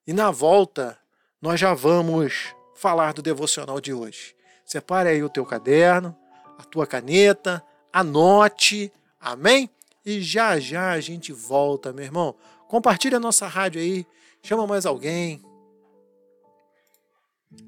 e 0.06 0.12
na 0.12 0.30
volta 0.30 0.98
nós 1.40 1.58
já 1.58 1.74
vamos 1.74 2.54
falar 2.74 3.12
do 3.12 3.22
devocional 3.22 3.80
de 3.80 3.92
hoje. 3.92 4.34
Separe 4.64 5.08
aí 5.08 5.22
o 5.22 5.28
teu 5.28 5.44
caderno, 5.44 6.16
a 6.58 6.64
tua 6.64 6.86
caneta, 6.86 7.62
anote, 7.92 8.92
amém? 9.20 9.70
E 10.04 10.20
já 10.20 10.58
já 10.58 10.92
a 10.92 11.00
gente 11.00 11.32
volta, 11.32 11.92
meu 11.92 12.04
irmão. 12.04 12.34
Compartilha 12.68 13.16
a 13.18 13.20
nossa 13.20 13.46
rádio 13.46 13.80
aí, 13.80 14.06
chama 14.42 14.66
mais 14.66 14.86
alguém. 14.86 15.42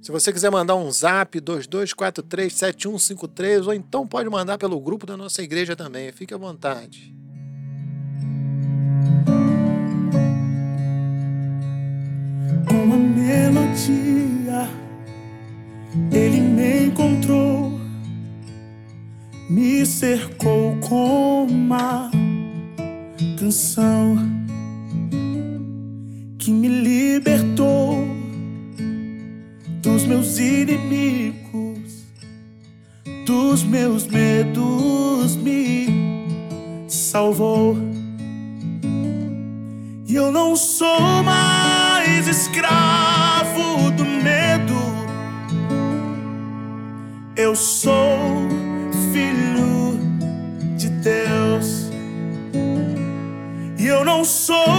Se 0.07 0.12
você 0.12 0.32
quiser 0.32 0.51
mandar 0.51 0.76
um 0.76 0.89
zap 0.93 1.41
22437153 1.41 3.66
ou 3.66 3.74
então 3.74 4.07
pode 4.07 4.30
mandar 4.30 4.57
pelo 4.57 4.80
grupo 4.80 5.05
da 5.05 5.16
nossa 5.16 5.43
igreja 5.43 5.74
também, 5.74 6.12
fique 6.12 6.32
à 6.32 6.37
vontade. 6.37 7.12
Uma 12.70 12.97
melodia 12.97 14.70
ele 16.12 16.41
me 16.41 16.87
encontrou, 16.87 17.80
me 19.51 19.84
cercou 19.84 20.76
com 20.89 21.47
uma 21.47 22.12
canção 23.37 24.16
que 26.39 26.53
me 26.53 26.68
libertou 26.68 28.15
meus 30.07 30.38
inimigos, 30.38 32.04
dos 33.24 33.64
meus 33.64 34.07
medos, 34.07 35.34
me 35.36 35.86
salvou. 36.88 37.76
E 40.07 40.14
eu 40.14 40.30
não 40.30 40.54
sou 40.54 41.22
mais 41.24 42.28
escravo 42.28 43.90
do 43.96 44.04
medo. 44.04 44.74
Eu 47.36 47.57
sou 47.57 48.48
filho 49.12 49.98
de 50.76 50.88
Deus. 50.88 51.90
E 53.78 53.86
eu 53.86 54.04
não 54.04 54.24
sou 54.24 54.75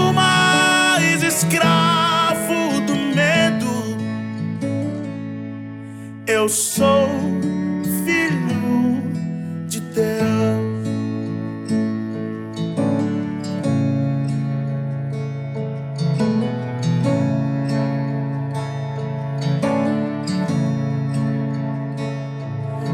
Eu 6.48 6.52
sou 6.52 7.10
filho 8.06 9.04
de 9.68 9.82
Deus. 9.82 10.08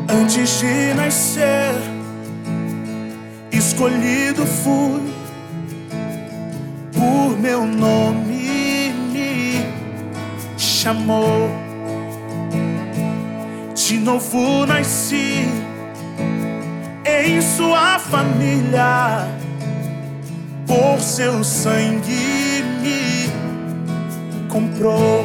Antes 0.09 0.59
de 0.59 0.93
nascer, 0.95 1.75
escolhido 3.51 4.47
fui 4.47 5.13
por 6.91 7.39
meu 7.39 7.67
nome, 7.67 8.95
me 9.11 9.63
chamou. 10.57 11.72
De 13.93 13.99
novo 13.99 14.65
nasci 14.65 15.47
em 17.05 17.39
sua 17.39 17.99
família, 17.99 19.27
por 20.65 20.99
seu 20.99 21.43
sangue 21.43 22.63
me 22.81 23.29
comprou. 24.49 25.23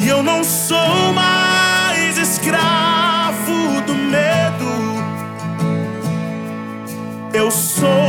E 0.00 0.08
eu 0.08 0.20
não 0.24 0.42
sou 0.42 1.12
mais 1.14 2.18
escravo 2.18 3.80
do 3.86 3.94
medo. 3.94 4.72
Eu 7.32 7.52
sou 7.52 8.01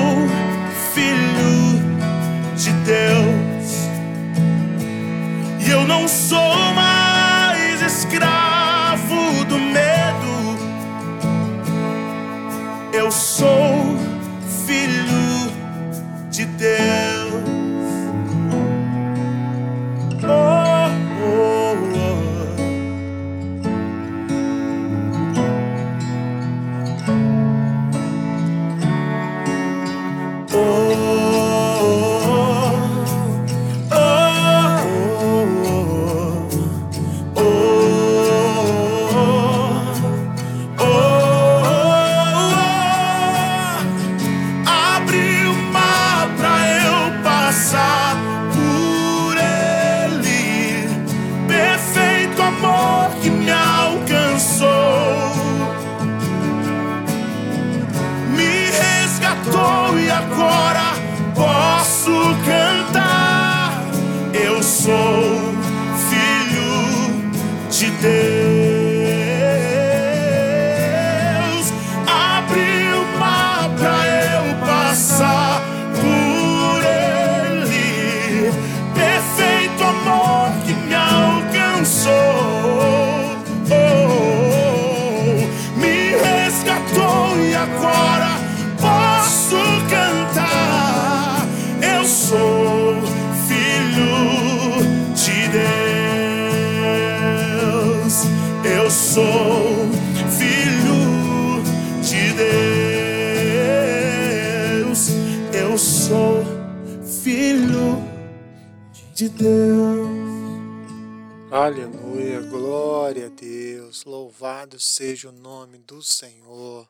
Aleluia, 111.54 112.41
glória 112.41 113.28
a 113.28 113.30
Deus, 113.30 114.06
louvado 114.06 114.80
seja 114.80 115.30
o 115.30 115.32
nome 115.32 115.78
do 115.78 116.01
Senhor. 116.01 116.89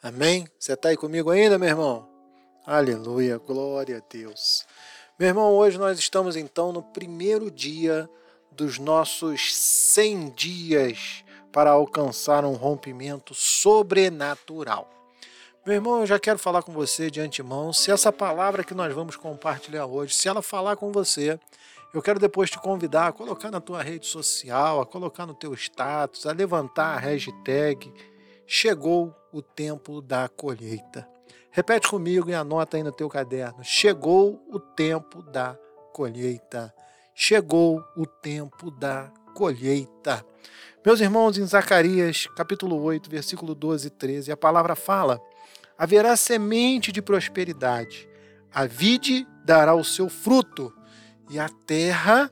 Amém? 0.00 0.46
Você 0.56 0.74
está 0.74 0.90
aí 0.90 0.96
comigo 0.96 1.28
ainda, 1.28 1.58
meu 1.58 1.70
irmão? 1.70 2.08
Aleluia, 2.64 3.36
glória 3.38 3.96
a 3.96 4.02
Deus. 4.08 4.64
Meu 5.18 5.26
irmão, 5.26 5.50
hoje 5.56 5.76
nós 5.76 5.98
estamos 5.98 6.36
então 6.36 6.70
no 6.70 6.84
primeiro 6.84 7.50
dia 7.50 8.08
dos 8.52 8.78
nossos 8.78 9.56
100 9.56 10.30
dias 10.36 11.24
para 11.50 11.72
alcançar 11.72 12.44
um 12.44 12.54
rompimento 12.54 13.34
sobrenatural. 13.34 14.88
Meu 15.66 15.74
irmão, 15.74 15.98
eu 15.98 16.06
já 16.06 16.20
quero 16.20 16.38
falar 16.38 16.62
com 16.62 16.70
você 16.70 17.10
de 17.10 17.20
antemão. 17.20 17.72
Se 17.72 17.90
essa 17.90 18.12
palavra 18.12 18.62
que 18.62 18.72
nós 18.72 18.94
vamos 18.94 19.16
compartilhar 19.16 19.86
hoje, 19.86 20.14
se 20.14 20.28
ela 20.28 20.42
falar 20.42 20.76
com 20.76 20.92
você, 20.92 21.40
eu 21.92 22.02
quero 22.02 22.18
depois 22.18 22.50
te 22.50 22.58
convidar 22.58 23.08
a 23.08 23.12
colocar 23.12 23.50
na 23.50 23.60
tua 23.60 23.82
rede 23.82 24.06
social, 24.06 24.80
a 24.80 24.86
colocar 24.86 25.26
no 25.26 25.34
teu 25.34 25.52
status, 25.54 26.26
a 26.26 26.32
levantar 26.32 26.96
a 26.96 26.98
hashtag 26.98 27.92
Chegou 28.52 29.14
o 29.32 29.40
tempo 29.40 30.02
da 30.02 30.28
colheita. 30.28 31.08
Repete 31.52 31.88
comigo 31.88 32.28
e 32.28 32.34
anota 32.34 32.76
aí 32.76 32.82
no 32.82 32.90
teu 32.90 33.08
caderno. 33.08 33.62
Chegou 33.62 34.44
o 34.50 34.58
tempo 34.58 35.22
da 35.22 35.56
colheita. 35.92 36.74
Chegou 37.14 37.80
o 37.96 38.04
tempo 38.04 38.68
da 38.72 39.08
colheita. 39.36 40.26
Meus 40.84 41.00
irmãos, 41.00 41.38
em 41.38 41.46
Zacarias, 41.46 42.26
capítulo 42.36 42.82
8, 42.82 43.08
versículo 43.08 43.54
12 43.54 43.86
e 43.86 43.90
13, 43.90 44.32
a 44.32 44.36
palavra 44.36 44.74
fala: 44.74 45.20
haverá 45.78 46.16
semente 46.16 46.90
de 46.90 47.00
prosperidade, 47.00 48.08
a 48.52 48.66
vide 48.66 49.28
dará 49.44 49.76
o 49.76 49.84
seu 49.84 50.08
fruto, 50.08 50.74
e 51.30 51.38
a 51.38 51.48
terra 51.48 52.30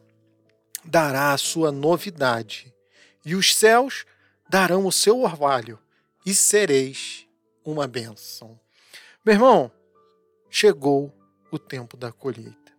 dará 0.84 1.32
a 1.32 1.38
sua 1.38 1.70
novidade, 1.70 2.74
e 3.24 3.36
os 3.36 3.55
céus 3.55 4.05
darão 4.51 4.84
o 4.86 4.92
seu 4.92 5.20
orvalho, 5.20 5.78
e 6.26 6.34
sereis 6.34 7.26
uma 7.64 7.86
bênção. 7.86 8.59
Meu 9.24 9.34
irmão, 9.34 9.72
chegou 10.51 11.14
o 11.53 11.59
tempo 11.59 11.96
da 11.96 12.11
colheita. 12.11 12.72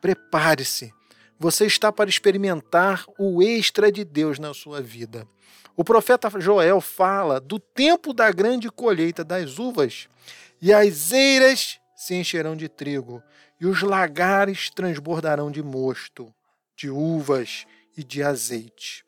Prepare-se. 0.00 0.92
Você 1.38 1.66
está 1.66 1.92
para 1.92 2.08
experimentar 2.08 3.04
o 3.18 3.42
extra 3.42 3.92
de 3.92 4.04
Deus 4.04 4.38
na 4.38 4.54
sua 4.54 4.80
vida. 4.80 5.28
O 5.76 5.84
profeta 5.84 6.28
Joel 6.40 6.80
fala 6.80 7.40
do 7.40 7.58
tempo 7.58 8.12
da 8.12 8.32
grande 8.32 8.70
colheita 8.70 9.22
das 9.22 9.58
uvas, 9.58 10.08
e 10.60 10.72
as 10.72 11.12
eiras 11.12 11.78
se 11.94 12.14
encherão 12.14 12.56
de 12.56 12.68
trigo, 12.68 13.22
e 13.60 13.66
os 13.66 13.82
lagares 13.82 14.70
transbordarão 14.70 15.50
de 15.50 15.62
mosto, 15.62 16.32
de 16.76 16.88
uvas 16.88 17.66
e 17.96 18.04
de 18.04 18.22
azeite. 18.22 19.04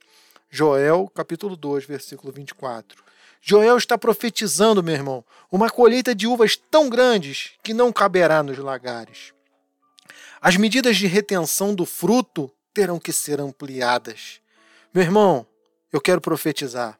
Joel, 0.50 1.08
capítulo 1.14 1.56
2, 1.56 1.84
versículo 1.84 2.32
24. 2.32 3.04
Joel 3.40 3.78
está 3.78 3.96
profetizando, 3.96 4.82
meu 4.82 4.94
irmão, 4.94 5.24
uma 5.50 5.70
colheita 5.70 6.14
de 6.14 6.26
uvas 6.26 6.56
tão 6.56 6.90
grandes 6.90 7.52
que 7.62 7.72
não 7.72 7.92
caberá 7.92 8.42
nos 8.42 8.58
lagares. 8.58 9.32
As 10.40 10.56
medidas 10.56 10.96
de 10.96 11.06
retenção 11.06 11.74
do 11.74 11.86
fruto 11.86 12.50
terão 12.74 12.98
que 12.98 13.12
ser 13.12 13.40
ampliadas. 13.40 14.40
Meu 14.92 15.02
irmão, 15.02 15.46
eu 15.92 16.00
quero 16.00 16.20
profetizar. 16.20 16.98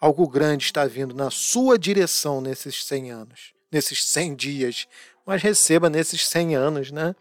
Algo 0.00 0.28
grande 0.28 0.64
está 0.64 0.84
vindo 0.84 1.14
na 1.14 1.30
sua 1.30 1.78
direção 1.78 2.40
nesses 2.40 2.84
100 2.84 3.10
anos, 3.10 3.52
nesses 3.70 4.04
100 4.04 4.34
dias, 4.36 4.88
mas 5.28 5.42
receba 5.42 5.90
nesses 5.90 6.26
100 6.26 6.56
anos, 6.56 6.90
né? 6.90 7.14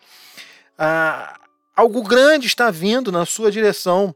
Ah, 0.80 1.38
algo 1.76 2.01
grande 2.01 2.47
está 2.47 2.72
vindo 2.72 3.12
na 3.12 3.26
sua 3.26 3.51
direção 3.51 4.16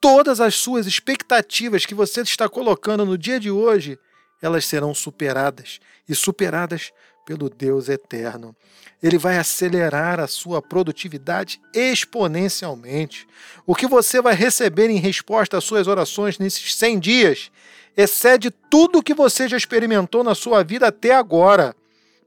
todas 0.00 0.40
as 0.40 0.54
suas 0.54 0.86
expectativas 0.86 1.84
que 1.84 1.94
você 1.94 2.22
está 2.22 2.48
colocando 2.48 3.04
no 3.04 3.18
dia 3.18 3.38
de 3.38 3.50
hoje, 3.50 3.98
elas 4.40 4.64
serão 4.64 4.94
superadas 4.94 5.80
e 6.08 6.14
superadas 6.14 6.92
pelo 7.26 7.50
Deus 7.50 7.90
eterno. 7.90 8.56
Ele 9.02 9.18
vai 9.18 9.36
acelerar 9.36 10.18
a 10.18 10.26
sua 10.26 10.62
produtividade 10.62 11.60
exponencialmente. 11.74 13.26
O 13.66 13.74
que 13.74 13.86
você 13.86 14.22
vai 14.22 14.34
receber 14.34 14.88
em 14.88 14.98
resposta 14.98 15.58
às 15.58 15.64
suas 15.64 15.86
orações 15.86 16.38
nesses 16.38 16.74
100 16.74 17.00
dias 17.00 17.50
excede 17.94 18.50
tudo 18.50 19.00
o 19.00 19.02
que 19.02 19.12
você 19.12 19.46
já 19.46 19.58
experimentou 19.58 20.24
na 20.24 20.34
sua 20.34 20.64
vida 20.64 20.86
até 20.86 21.14
agora. 21.14 21.76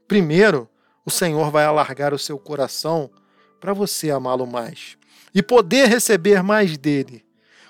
Primeiro, 0.06 0.69
o 1.04 1.10
Senhor 1.10 1.50
vai 1.50 1.64
alargar 1.64 2.12
o 2.14 2.18
seu 2.18 2.38
coração 2.38 3.10
para 3.60 3.72
você 3.72 4.10
amá-lo 4.10 4.46
mais 4.46 4.96
e 5.34 5.42
poder 5.42 5.88
receber 5.88 6.42
mais 6.42 6.76
dele. 6.76 7.24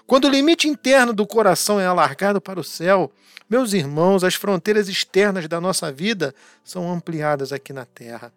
Quando 0.07 0.24
o 0.24 0.31
limite 0.31 0.68
interno 0.68 1.12
do 1.12 1.26
coração 1.26 1.78
é 1.78 1.87
alargado 1.87 2.41
para 2.41 2.59
o 2.59 2.64
céu, 2.64 3.12
meus 3.49 3.72
irmãos, 3.72 4.24
as 4.24 4.35
fronteiras 4.35 4.89
externas 4.89 5.47
da 5.47 5.61
nossa 5.61 5.93
vida 5.93 6.35
são 6.64 6.91
ampliadas 6.91 7.53
aqui 7.53 7.72
na 7.72 7.85
terra. 7.85 8.33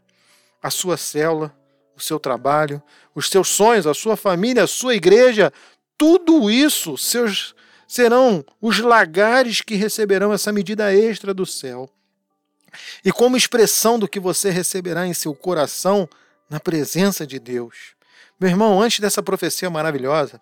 A 0.61 0.69
sua 0.69 0.97
célula, 0.97 1.55
o 1.95 2.01
seu 2.01 2.19
trabalho, 2.19 2.81
os 3.15 3.29
seus 3.29 3.47
sonhos, 3.49 3.87
a 3.87 3.93
sua 3.93 4.15
família, 4.15 4.63
a 4.63 4.67
sua 4.67 4.95
igreja, 4.95 5.51
tudo 5.97 6.49
isso 6.49 6.97
seus, 6.97 7.55
serão 7.87 8.43
os 8.61 8.79
lagares 8.79 9.61
que 9.61 9.75
receberão 9.75 10.33
essa 10.33 10.51
medida 10.51 10.93
extra 10.93 11.33
do 11.33 11.45
céu. 11.45 11.89
E 13.03 13.11
como 13.11 13.37
expressão 13.37 13.99
do 13.99 14.07
que 14.07 14.19
você 14.19 14.49
receberá 14.49 15.05
em 15.05 15.13
seu 15.13 15.33
coração 15.33 16.07
na 16.49 16.59
presença 16.59 17.25
de 17.25 17.39
Deus. 17.39 17.95
Meu 18.39 18.49
irmão, 18.49 18.81
antes 18.81 18.99
dessa 18.99 19.23
profecia 19.23 19.69
maravilhosa, 19.69 20.41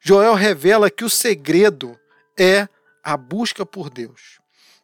Joel 0.00 0.34
revela 0.34 0.90
que 0.90 1.04
o 1.04 1.10
segredo 1.10 1.98
é 2.38 2.68
a 3.02 3.16
busca 3.16 3.64
por 3.64 3.90
Deus. 3.90 4.38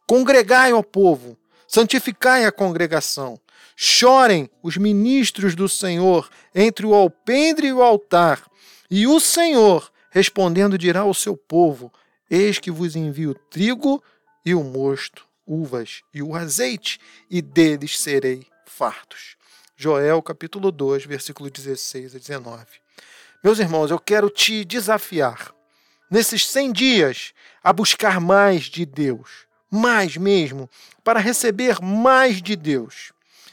Congregai 0.06 0.72
ao 0.72 0.82
povo, 0.82 1.36
santificai 1.66 2.44
a 2.44 2.52
congregação, 2.52 3.38
chorem 3.76 4.50
os 4.62 4.76
ministros 4.76 5.54
do 5.54 5.68
Senhor 5.68 6.28
entre 6.54 6.86
o 6.86 6.94
alpendre 6.94 7.68
e 7.68 7.72
o 7.72 7.82
altar, 7.82 8.42
e 8.90 9.06
o 9.06 9.18
Senhor, 9.18 9.90
respondendo, 10.10 10.78
dirá 10.78 11.00
ao 11.00 11.14
seu 11.14 11.36
povo: 11.36 11.92
Eis 12.30 12.58
que 12.58 12.70
vos 12.70 12.96
envio 12.96 13.34
trigo 13.50 14.02
e 14.44 14.54
o 14.54 14.62
mosto, 14.62 15.26
uvas 15.46 16.02
e 16.12 16.22
o 16.22 16.34
azeite, 16.34 16.98
e 17.30 17.40
deles 17.42 17.98
serei 17.98 18.46
fartos. 18.66 19.36
Joel 19.76 20.22
capítulo 20.22 20.70
2, 20.70 21.04
versículo 21.04 21.50
16 21.50 22.14
a 22.14 22.18
19. 22.18 22.66
Meus 23.42 23.58
irmãos, 23.58 23.90
eu 23.90 23.98
quero 23.98 24.30
te 24.30 24.64
desafiar 24.64 25.54
nesses 26.10 26.46
100 26.48 26.72
dias 26.72 27.32
a 27.62 27.72
buscar 27.72 28.20
mais 28.20 28.64
de 28.64 28.86
Deus, 28.86 29.46
mais 29.70 30.16
mesmo, 30.16 30.70
para 31.02 31.20
receber 31.20 31.80
mais 31.80 32.40
de 32.40 32.56
Deus. 32.56 33.12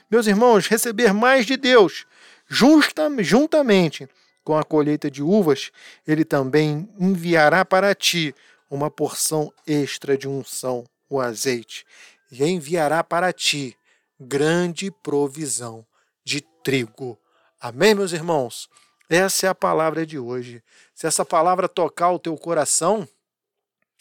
Meus 0.09 0.27
irmãos, 0.27 0.67
receber 0.67 1.13
mais 1.13 1.45
de 1.45 1.57
Deus, 1.57 2.05
justa, 2.47 3.09
juntamente 3.19 4.07
com 4.43 4.57
a 4.57 4.63
colheita 4.63 5.09
de 5.09 5.23
uvas, 5.23 5.71
ele 6.07 6.25
também 6.25 6.89
enviará 6.99 7.63
para 7.63 7.93
ti 7.95 8.33
uma 8.69 8.89
porção 8.89 9.51
extra 9.65 10.17
de 10.17 10.27
unção, 10.27 10.85
o 11.11 11.19
azeite, 11.19 11.85
e 12.31 12.43
enviará 12.43 13.03
para 13.03 13.33
ti 13.33 13.77
grande 14.19 14.89
provisão 14.89 15.85
de 16.23 16.41
trigo. 16.63 17.19
Amém, 17.59 17.93
meus 17.93 18.13
irmãos? 18.13 18.69
Essa 19.09 19.47
é 19.47 19.49
a 19.49 19.55
palavra 19.55 20.05
de 20.05 20.17
hoje. 20.17 20.63
Se 20.95 21.05
essa 21.05 21.25
palavra 21.25 21.67
tocar 21.67 22.11
o 22.11 22.19
teu 22.19 22.37
coração, 22.37 23.05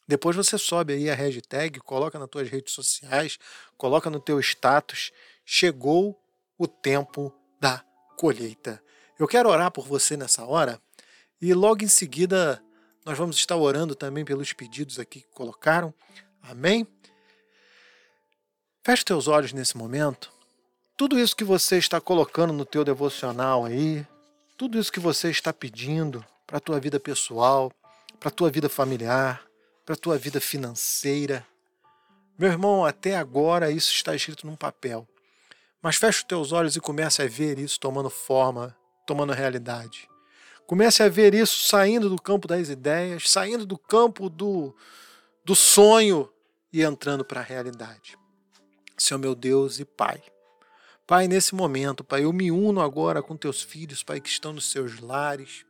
depois 0.07 0.37
você 0.37 0.57
sobe 0.57 0.93
aí 0.93 1.11
a 1.11 1.15
hashtag, 1.15 1.81
coloca 1.81 2.19
nas 2.19 2.29
tuas 2.29 2.49
redes 2.49 2.73
sociais, 2.73 3.39
coloca 3.77 4.09
no 4.09 4.21
teu 4.21 4.39
status. 4.39 5.11
Chegou 5.45 6.21
o 6.57 6.69
tempo 6.69 7.35
da 7.61 7.85
colheita. 8.17 8.81
Eu 9.19 9.27
quero 9.27 9.49
orar 9.49 9.71
por 9.73 9.85
você 9.87 10.17
nessa 10.17 10.45
hora 10.45 10.81
e 11.41 11.53
logo 11.55 11.83
em 11.83 11.89
seguida 11.89 12.63
nós 13.05 13.19
vamos 13.19 13.37
estar 13.37 13.57
orando 13.57 13.95
também 13.95 14.25
pelos 14.25 14.53
pedidos 14.53 14.99
aqui 14.99 15.23
que 15.23 15.31
colocaram. 15.31 15.93
Amém? 16.43 16.87
Feche 18.83 19.05
teus 19.05 19.29
olhos 19.29 19.53
nesse 19.53 19.77
momento. 19.77 20.33
Tudo 20.97 21.19
isso 21.19 21.37
que 21.37 21.45
você 21.45 21.79
está 21.79 22.01
colocando 22.01 22.53
no 22.53 22.65
teu 22.65 22.85
devocional 22.85 23.65
aí, 23.65 24.07
tudo 24.57 24.79
isso 24.79 24.93
que 24.93 25.01
você 25.01 25.31
está 25.31 25.53
pedindo 25.53 26.25
para 26.47 26.59
a 26.59 26.61
tua 26.61 26.81
vida 26.81 26.99
pessoal, 27.01 27.73
para 28.19 28.29
a 28.29 28.33
tua 28.33 28.51
vida 28.51 28.69
familiar, 28.69 29.43
para 29.85 29.95
a 29.95 29.99
tua 29.99 30.19
vida 30.19 30.41
financeira. 30.41 31.47
Meu 32.39 32.51
irmão, 32.51 32.85
até 32.85 33.17
agora 33.17 33.71
isso 33.71 33.93
está 33.93 34.15
escrito 34.15 34.47
num 34.47 34.57
papel. 34.57 35.07
Mas 35.83 35.97
feche 35.97 36.19
os 36.19 36.25
teus 36.25 36.53
olhos 36.53 36.77
e 36.77 36.81
comece 36.81 37.23
a 37.23 37.27
ver 37.27 37.59
isso 37.59 37.81
tomando 37.81 38.11
forma, 38.11 38.77
tomando 39.07 39.33
realidade. 39.33 40.09
Comece 40.67 41.03
a 41.03 41.09
ver 41.09 41.35
isso 41.35 41.67
saindo 41.69 42.09
do 42.11 42.21
campo 42.21 42.47
das 42.47 42.69
ideias, 42.69 43.31
saindo 43.31 43.65
do 43.65 43.79
campo 43.79 44.29
do, 44.29 44.75
do 45.45 45.55
sonho 45.55 46.31
e 46.73 46.83
entrando 46.83 47.25
para 47.25 47.41
a 47.41 47.45
realidade. 47.45 48.19
Senhor 48.97 49.19
meu 49.19 49.35
Deus 49.35 49.81
e 49.81 49.85
Pai. 49.85 50.23
Pai, 51.07 51.27
nesse 51.27 51.55
momento, 51.55 52.05
Pai, 52.05 52.25
eu 52.25 52.33
me 52.33 52.53
uno 52.53 52.81
agora 52.81 53.23
com 53.23 53.37
teus 53.37 53.63
filhos, 53.63 54.03
Pai, 54.03 54.21
que 54.21 54.29
estão 54.29 54.53
nos 54.53 54.71
seus 54.71 55.01
lares. 55.01 55.65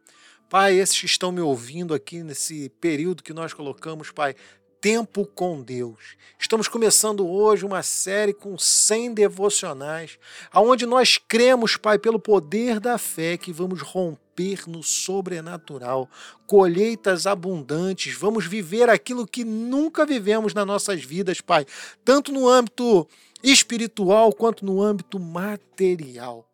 Pai, 0.51 0.75
esses 0.75 0.99
que 0.99 1.07
estão 1.07 1.33
me 1.33 1.41
ouvindo 1.41 1.95
aqui 1.95 2.23
nesse 2.23 2.69
período 2.81 3.23
que 3.23 3.33
nós 3.33 3.55
colocamos, 3.55 4.11
Pai, 4.11 4.35
Tempo 4.81 5.27
com 5.27 5.61
Deus. 5.61 6.17
Estamos 6.39 6.67
começando 6.67 7.29
hoje 7.29 7.67
uma 7.67 7.83
série 7.83 8.33
com 8.33 8.57
100 8.57 9.13
devocionais, 9.13 10.19
aonde 10.51 10.87
nós 10.87 11.19
cremos, 11.19 11.77
Pai, 11.77 11.99
pelo 11.99 12.19
poder 12.19 12.81
da 12.81 12.97
fé 12.97 13.37
que 13.37 13.53
vamos 13.53 13.83
romper 13.83 14.67
no 14.67 14.83
sobrenatural, 14.83 16.09
colheitas 16.47 17.27
abundantes, 17.27 18.15
vamos 18.15 18.47
viver 18.47 18.89
aquilo 18.89 19.27
que 19.27 19.45
nunca 19.45 20.07
vivemos 20.07 20.55
nas 20.55 20.67
nossas 20.67 21.05
vidas, 21.05 21.43
Pai, 21.43 21.67
tanto 22.03 22.33
no 22.33 22.49
âmbito 22.49 23.07
espiritual 23.43 24.33
quanto 24.33 24.65
no 24.65 24.81
âmbito 24.81 25.21
material. 25.21 26.50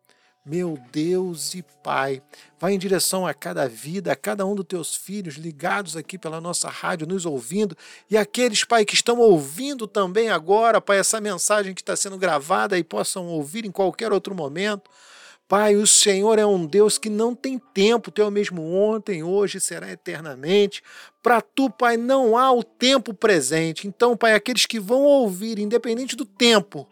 Meu 0.47 0.79
Deus 0.91 1.53
e 1.53 1.63
Pai. 1.83 2.21
Vai 2.59 2.73
em 2.73 2.79
direção 2.79 3.27
a 3.27 3.33
cada 3.33 3.67
vida, 3.67 4.11
a 4.11 4.15
cada 4.15 4.45
um 4.45 4.55
dos 4.55 4.65
teus 4.65 4.95
filhos 4.95 5.35
ligados 5.35 5.97
aqui 5.97 6.17
pela 6.17 6.39
nossa 6.39 6.69
rádio, 6.69 7.05
nos 7.05 7.25
ouvindo, 7.25 7.75
e 8.09 8.17
aqueles, 8.17 8.63
Pai, 8.63 8.85
que 8.85 8.95
estão 8.95 9.19
ouvindo 9.19 9.85
também 9.85 10.29
agora, 10.29 10.79
Pai, 10.79 10.99
essa 10.99 11.19
mensagem 11.19 11.73
que 11.73 11.81
está 11.81 11.95
sendo 11.95 12.17
gravada 12.17 12.77
e 12.77 12.83
possam 12.83 13.27
ouvir 13.27 13.65
em 13.65 13.71
qualquer 13.71 14.11
outro 14.13 14.33
momento. 14.33 14.89
Pai, 15.47 15.75
o 15.75 15.87
Senhor 15.87 16.39
é 16.39 16.45
um 16.45 16.65
Deus 16.65 16.97
que 16.97 17.09
não 17.09 17.33
tem 17.33 17.57
tempo, 17.57 18.11
tu 18.11 18.21
é 18.21 18.25
o 18.25 18.31
mesmo 18.31 18.61
ontem, 18.73 19.23
hoje, 19.23 19.61
será 19.61 19.89
eternamente. 19.89 20.83
Para 21.23 21.39
tu, 21.41 21.69
Pai, 21.69 21.95
não 21.95 22.37
há 22.37 22.51
o 22.51 22.63
tempo 22.63 23.13
presente. 23.13 23.87
Então, 23.87 24.15
Pai, 24.17 24.33
aqueles 24.33 24.65
que 24.65 24.79
vão 24.79 25.03
ouvir, 25.03 25.57
independente 25.57 26.17
do 26.17 26.25
tempo, 26.25 26.87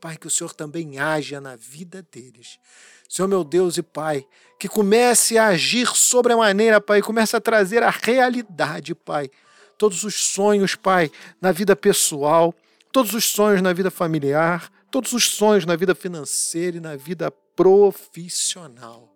Pai, 0.00 0.16
que 0.16 0.26
o 0.26 0.30
Senhor 0.30 0.52
também 0.52 1.00
haja 1.00 1.40
na 1.40 1.56
vida 1.56 2.06
deles. 2.12 2.60
Senhor 3.08 3.28
meu 3.28 3.44
Deus 3.44 3.76
e 3.76 3.82
Pai, 3.82 4.26
que 4.58 4.68
comece 4.68 5.38
a 5.38 5.48
agir 5.48 5.88
sobre 5.88 6.32
a 6.32 6.36
maneira, 6.36 6.80
Pai, 6.80 7.02
comece 7.02 7.36
a 7.36 7.40
trazer 7.40 7.82
a 7.82 7.90
realidade, 7.90 8.94
Pai. 8.94 9.30
Todos 9.78 10.04
os 10.04 10.14
sonhos, 10.14 10.74
Pai, 10.74 11.10
na 11.40 11.52
vida 11.52 11.76
pessoal, 11.76 12.54
todos 12.90 13.12
os 13.12 13.24
sonhos 13.24 13.60
na 13.60 13.72
vida 13.72 13.90
familiar, 13.90 14.72
todos 14.90 15.12
os 15.12 15.28
sonhos 15.28 15.66
na 15.66 15.76
vida 15.76 15.94
financeira 15.94 16.78
e 16.78 16.80
na 16.80 16.96
vida 16.96 17.30
profissional. 17.30 19.14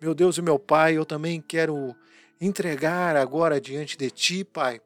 Meu 0.00 0.14
Deus 0.14 0.38
e 0.38 0.42
meu 0.42 0.58
Pai, 0.58 0.96
eu 0.96 1.04
também 1.04 1.40
quero 1.40 1.94
entregar 2.40 3.16
agora 3.16 3.60
diante 3.60 3.96
de 3.96 4.10
Ti, 4.10 4.44
Pai, 4.44 4.80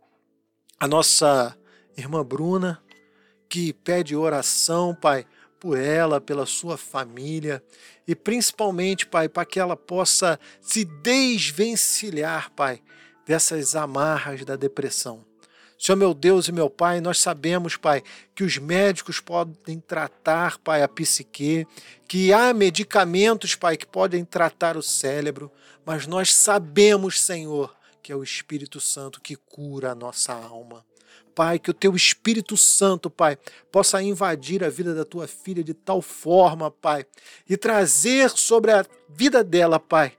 a 0.78 0.88
nossa 0.88 1.57
irmã 1.96 2.24
Bruna, 2.24 2.82
que 3.48 3.72
pede 3.72 4.14
oração, 4.14 4.94
Pai, 4.94 5.26
por 5.61 5.78
ela, 5.78 6.20
pela 6.20 6.46
sua 6.46 6.78
família 6.78 7.62
e 8.08 8.16
principalmente, 8.16 9.06
Pai, 9.06 9.28
para 9.28 9.44
que 9.44 9.61
ela 9.61 9.76
possa 9.76 10.40
se 10.61 10.84
desvencilhar, 10.84 12.50
Pai, 12.52 12.82
dessas 13.26 13.76
amarras 13.76 14.44
da 14.44 14.56
depressão. 14.56 15.24
Senhor 15.78 15.96
meu 15.96 16.12
Deus 16.12 16.48
e 16.48 16.52
meu 16.52 16.68
Pai, 16.68 17.00
nós 17.00 17.18
sabemos, 17.18 17.76
Pai, 17.76 18.02
que 18.34 18.42
os 18.42 18.58
médicos 18.58 19.20
podem 19.20 19.78
tratar, 19.78 20.58
Pai, 20.58 20.82
a 20.82 20.88
psique, 20.88 21.66
que 22.08 22.32
há 22.32 22.52
medicamentos, 22.52 23.54
Pai, 23.54 23.76
que 23.76 23.86
podem 23.86 24.24
tratar 24.24 24.76
o 24.76 24.82
cérebro, 24.82 25.52
mas 25.84 26.06
nós 26.06 26.34
sabemos, 26.34 27.20
Senhor, 27.20 27.74
que 28.02 28.11
é 28.12 28.16
o 28.16 28.22
Espírito 28.22 28.80
Santo 28.80 29.20
que 29.20 29.36
cura 29.36 29.92
a 29.92 29.94
nossa 29.94 30.32
alma. 30.32 30.84
Pai, 31.34 31.58
que 31.58 31.70
o 31.70 31.74
teu 31.74 31.94
Espírito 31.94 32.56
Santo, 32.56 33.08
Pai, 33.08 33.38
possa 33.70 34.02
invadir 34.02 34.64
a 34.64 34.68
vida 34.68 34.94
da 34.94 35.04
tua 35.04 35.26
filha 35.26 35.62
de 35.62 35.72
tal 35.72 36.02
forma, 36.02 36.70
Pai, 36.70 37.06
e 37.48 37.56
trazer 37.56 38.30
sobre 38.30 38.72
a 38.72 38.84
vida 39.08 39.42
dela, 39.44 39.78
Pai, 39.78 40.12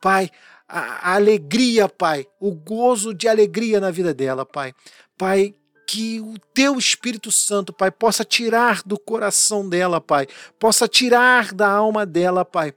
Pai, 0.00 0.30
a, 0.68 1.10
a 1.10 1.14
alegria, 1.14 1.88
Pai, 1.88 2.26
o 2.40 2.50
gozo 2.50 3.14
de 3.14 3.28
alegria 3.28 3.80
na 3.80 3.90
vida 3.90 4.12
dela, 4.12 4.44
Pai. 4.44 4.74
Pai, 5.16 5.54
que 5.86 6.20
o 6.20 6.34
teu 6.52 6.76
Espírito 6.76 7.30
Santo, 7.30 7.72
Pai, 7.72 7.90
possa 7.90 8.24
tirar 8.24 8.82
do 8.84 8.98
coração 8.98 9.68
dela, 9.68 10.00
Pai, 10.00 10.26
possa 10.58 10.88
tirar 10.88 11.54
da 11.54 11.68
alma 11.68 12.04
dela, 12.04 12.44
Pai, 12.44 12.74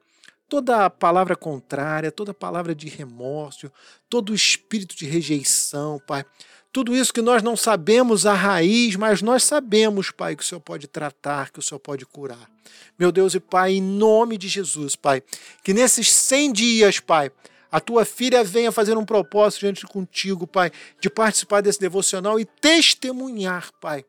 toda 0.50 0.90
palavra 0.90 1.36
contrária, 1.36 2.12
toda 2.12 2.34
palavra 2.34 2.74
de 2.74 2.88
remorso, 2.90 3.72
todo 4.10 4.34
espírito 4.34 4.96
de 4.96 5.06
rejeição, 5.06 6.02
Pai. 6.06 6.26
Tudo 6.72 6.96
isso 6.96 7.12
que 7.12 7.22
nós 7.22 7.42
não 7.42 7.58
sabemos 7.58 8.28
a 8.28 8.34
raiz, 8.34 8.96
mas 8.96 9.22
nós 9.22 9.44
sabemos, 9.44 10.12
Pai, 10.12 10.36
que 10.36 10.44
o 10.44 10.46
Senhor 10.46 10.62
pode 10.62 10.88
tratar, 10.88 11.52
que 11.52 11.60
o 11.60 11.62
Senhor 11.62 11.80
pode 11.80 12.06
curar. 12.06 12.50
Meu 12.98 13.12
Deus 13.12 13.34
e 13.34 13.40
Pai, 13.40 13.74
em 13.74 13.82
nome 13.82 14.38
de 14.38 14.48
Jesus, 14.48 14.96
Pai, 14.96 15.24
que 15.64 15.74
nesses 15.74 16.12
100 16.12 16.54
dias, 16.54 17.00
Pai, 17.00 17.32
a 17.72 17.80
tua 17.80 18.06
filha 18.06 18.44
venha 18.44 18.72
fazer 18.72 18.98
um 18.98 19.06
propósito 19.06 19.62
diante 19.62 19.86
contigo, 19.88 20.46
Pai, 20.46 20.72
de 21.02 21.10
participar 21.10 21.62
desse 21.62 21.80
devocional 21.80 22.40
e 22.40 22.46
testemunhar, 22.46 23.72
Pai, 23.80 24.06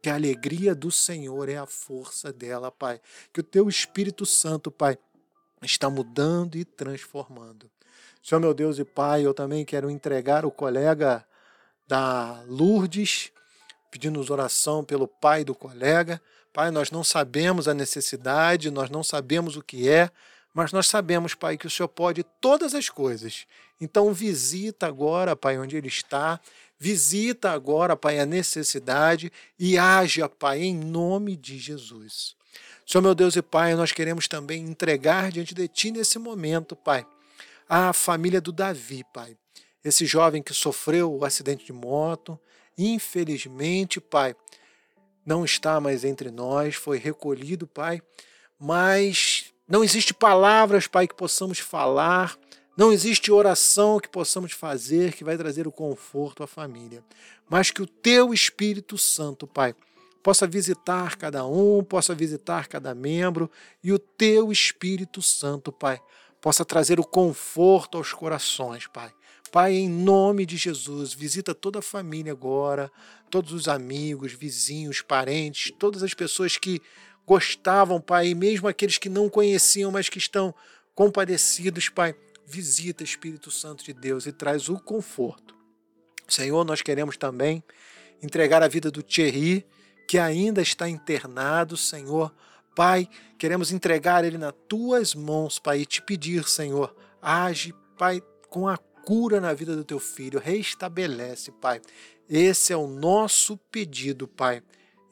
que 0.00 0.08
a 0.08 0.14
alegria 0.14 0.76
do 0.76 0.92
Senhor 0.92 1.48
é 1.48 1.56
a 1.56 1.66
força 1.66 2.32
dela, 2.32 2.70
Pai. 2.70 3.00
Que 3.32 3.40
o 3.40 3.44
teu 3.44 3.68
Espírito 3.68 4.24
Santo, 4.24 4.70
Pai, 4.70 4.96
está 5.62 5.90
mudando 5.90 6.56
e 6.56 6.64
transformando. 6.64 7.68
Senhor 8.22 8.40
meu 8.40 8.54
Deus 8.54 8.78
e 8.78 8.84
Pai, 8.84 9.26
eu 9.26 9.34
também 9.34 9.64
quero 9.64 9.90
entregar 9.90 10.44
o 10.44 10.50
colega 10.50 11.24
da 11.86 12.42
Lourdes, 12.46 13.30
pedindo 13.90 14.20
oração 14.32 14.84
pelo 14.84 15.06
pai 15.06 15.44
do 15.44 15.54
colega. 15.54 16.20
Pai, 16.52 16.70
nós 16.70 16.90
não 16.90 17.04
sabemos 17.04 17.68
a 17.68 17.74
necessidade, 17.74 18.70
nós 18.70 18.90
não 18.90 19.04
sabemos 19.04 19.56
o 19.56 19.62
que 19.62 19.88
é, 19.88 20.10
mas 20.54 20.72
nós 20.72 20.86
sabemos, 20.86 21.34
Pai, 21.34 21.58
que 21.58 21.66
o 21.66 21.70
Senhor 21.70 21.88
pode 21.88 22.22
todas 22.40 22.74
as 22.74 22.88
coisas. 22.88 23.46
Então, 23.78 24.12
visita 24.12 24.86
agora, 24.86 25.36
Pai, 25.36 25.58
onde 25.58 25.76
ele 25.76 25.88
está, 25.88 26.40
visita 26.78 27.50
agora, 27.50 27.94
Pai, 27.94 28.18
a 28.18 28.24
necessidade 28.24 29.30
e 29.58 29.76
haja, 29.76 30.28
Pai, 30.30 30.62
em 30.62 30.74
nome 30.74 31.36
de 31.36 31.58
Jesus. 31.58 32.34
Senhor, 32.86 33.02
meu 33.02 33.14
Deus 33.14 33.36
e 33.36 33.42
Pai, 33.42 33.74
nós 33.74 33.92
queremos 33.92 34.26
também 34.26 34.62
entregar 34.62 35.30
diante 35.30 35.54
de 35.54 35.68
Ti 35.68 35.90
nesse 35.90 36.18
momento, 36.18 36.74
Pai, 36.74 37.06
a 37.68 37.92
família 37.92 38.40
do 38.40 38.50
Davi, 38.50 39.04
Pai 39.12 39.36
esse 39.88 40.04
jovem 40.04 40.42
que 40.42 40.52
sofreu 40.52 41.14
o 41.14 41.24
acidente 41.24 41.64
de 41.64 41.72
moto, 41.72 42.38
infelizmente, 42.76 44.00
Pai, 44.00 44.34
não 45.24 45.44
está 45.44 45.80
mais 45.80 46.04
entre 46.04 46.30
nós, 46.30 46.74
foi 46.74 46.98
recolhido, 46.98 47.68
Pai, 47.68 48.02
mas 48.58 49.52
não 49.68 49.84
existe 49.84 50.12
palavras, 50.12 50.88
Pai, 50.88 51.06
que 51.06 51.14
possamos 51.14 51.60
falar, 51.60 52.36
não 52.76 52.92
existe 52.92 53.30
oração 53.30 54.00
que 54.00 54.08
possamos 54.08 54.50
fazer 54.50 55.12
que 55.12 55.22
vai 55.22 55.36
trazer 55.36 55.68
o 55.68 55.72
conforto 55.72 56.42
à 56.42 56.48
família, 56.48 57.04
mas 57.48 57.70
que 57.70 57.80
o 57.80 57.86
Teu 57.86 58.34
Espírito 58.34 58.98
Santo, 58.98 59.46
Pai, 59.46 59.72
possa 60.20 60.48
visitar 60.48 61.14
cada 61.14 61.46
um, 61.46 61.84
possa 61.84 62.12
visitar 62.12 62.66
cada 62.66 62.92
membro 62.92 63.48
e 63.84 63.92
o 63.92 64.00
Teu 64.00 64.50
Espírito 64.50 65.22
Santo, 65.22 65.70
Pai, 65.70 66.00
possa 66.40 66.64
trazer 66.64 66.98
o 66.98 67.04
conforto 67.04 67.96
aos 67.96 68.12
corações, 68.12 68.88
Pai. 68.88 69.12
Pai, 69.46 69.74
em 69.74 69.88
nome 69.88 70.44
de 70.44 70.56
Jesus, 70.56 71.12
visita 71.12 71.54
toda 71.54 71.78
a 71.78 71.82
família 71.82 72.32
agora, 72.32 72.90
todos 73.30 73.52
os 73.52 73.68
amigos, 73.68 74.32
vizinhos, 74.32 75.00
parentes, 75.00 75.72
todas 75.78 76.02
as 76.02 76.14
pessoas 76.14 76.56
que 76.56 76.80
gostavam, 77.26 78.00
Pai, 78.00 78.28
e 78.28 78.34
mesmo 78.34 78.68
aqueles 78.68 78.98
que 78.98 79.08
não 79.08 79.28
conheciam, 79.28 79.90
mas 79.90 80.08
que 80.08 80.18
estão 80.18 80.54
compadecidos, 80.94 81.88
Pai. 81.88 82.14
Visita, 82.48 83.02
Espírito 83.02 83.50
Santo 83.50 83.82
de 83.84 83.92
Deus, 83.92 84.24
e 84.24 84.32
traz 84.32 84.68
o 84.68 84.78
conforto. 84.78 85.54
Senhor, 86.28 86.64
nós 86.64 86.80
queremos 86.80 87.16
também 87.16 87.62
entregar 88.22 88.62
a 88.62 88.68
vida 88.68 88.90
do 88.90 89.02
Thierry, 89.02 89.66
que 90.08 90.16
ainda 90.18 90.62
está 90.62 90.88
internado, 90.88 91.76
Senhor. 91.76 92.32
Pai, 92.74 93.08
queremos 93.36 93.72
entregar 93.72 94.24
ele 94.24 94.38
nas 94.38 94.54
tuas 94.68 95.14
mãos, 95.14 95.58
Pai, 95.58 95.80
e 95.80 95.86
te 95.86 96.00
pedir, 96.00 96.48
Senhor, 96.48 96.94
age, 97.20 97.74
Pai, 97.98 98.22
com 98.48 98.68
a 98.68 98.78
cura 99.06 99.40
na 99.40 99.54
vida 99.54 99.76
do 99.76 99.84
teu 99.84 100.00
filho, 100.00 100.40
restabelece, 100.40 101.52
Pai. 101.52 101.80
Esse 102.28 102.72
é 102.72 102.76
o 102.76 102.88
nosso 102.88 103.56
pedido, 103.70 104.26
Pai, 104.26 104.60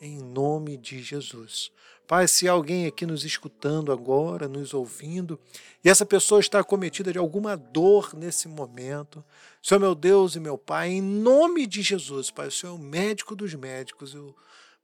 em 0.01 0.19
nome 0.19 0.77
de 0.77 1.01
Jesus. 1.01 1.71
Pai, 2.05 2.27
se 2.27 2.49
alguém 2.49 2.87
aqui 2.87 3.07
nos 3.07 3.25
escutando 3.25 3.93
agora, 3.93 4.49
nos 4.49 4.75
ouvindo, 4.75 5.39
e 5.85 5.89
essa 5.89 6.05
pessoa 6.05 6.41
está 6.41 6.59
acometida 6.59 7.13
de 7.13 7.19
alguma 7.19 7.57
dor 7.57 8.15
nesse 8.15 8.49
momento, 8.49 9.25
Senhor 9.63 9.79
meu 9.79 9.95
Deus 9.95 10.35
e 10.35 10.41
meu 10.41 10.59
Pai, 10.59 10.91
em 10.91 11.01
nome 11.01 11.65
de 11.65 11.81
Jesus, 11.81 12.33
Pai, 12.33 12.49
o 12.49 12.51
Senhor 12.51 12.73
é 12.73 12.77
o 12.77 12.79
médico 12.79 13.37
dos 13.37 13.55
médicos, 13.55 14.13
eu 14.13 14.35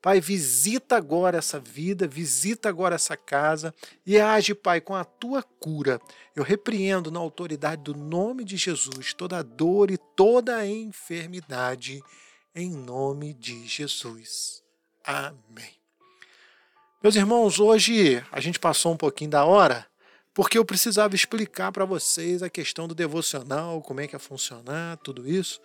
Pai, 0.03 0.19
visita 0.19 0.97
agora 0.97 1.37
essa 1.37 1.61
vida, 1.61 2.09
visita 2.09 2.71
agora 2.71 2.95
essa 2.95 3.19
casa 3.19 3.75
e 4.07 4.19
age, 4.19 4.55
Pai, 4.55 4.81
com 4.81 4.95
a 4.95 5.05
tua 5.05 5.43
cura. 5.43 6.01
Eu 6.35 6.43
repreendo 6.43 7.11
na 7.11 7.21
autoridade 7.21 7.83
do 7.83 7.95
nome 7.95 8.43
de 8.43 8.57
Jesus 8.57 9.13
toda 9.13 9.43
dor 9.43 9.91
e 9.91 9.99
toda 9.99 10.67
enfermidade, 10.67 12.03
em 12.55 12.71
nome 12.71 13.35
de 13.35 13.67
Jesus. 13.67 14.63
Amém. 15.05 15.75
Meus 17.03 17.17
irmãos, 17.17 17.61
hoje 17.61 18.25
a 18.33 18.41
gente 18.41 18.59
passou 18.59 18.93
um 18.93 18.97
pouquinho 18.97 19.31
da 19.31 19.45
hora, 19.45 19.87
porque 20.33 20.57
eu 20.57 20.65
precisava 20.65 21.15
explicar 21.15 21.73
para 21.73 21.85
vocês 21.85 22.43
a 22.43 22.49
questão 22.49 22.89
do 22.89 22.95
devocional, 22.95 23.83
como 23.83 24.01
é 24.01 24.07
que 24.07 24.15
ia 24.15 24.19
funcionar, 24.19 24.97
tudo 24.99 25.29
isso. 25.29 25.61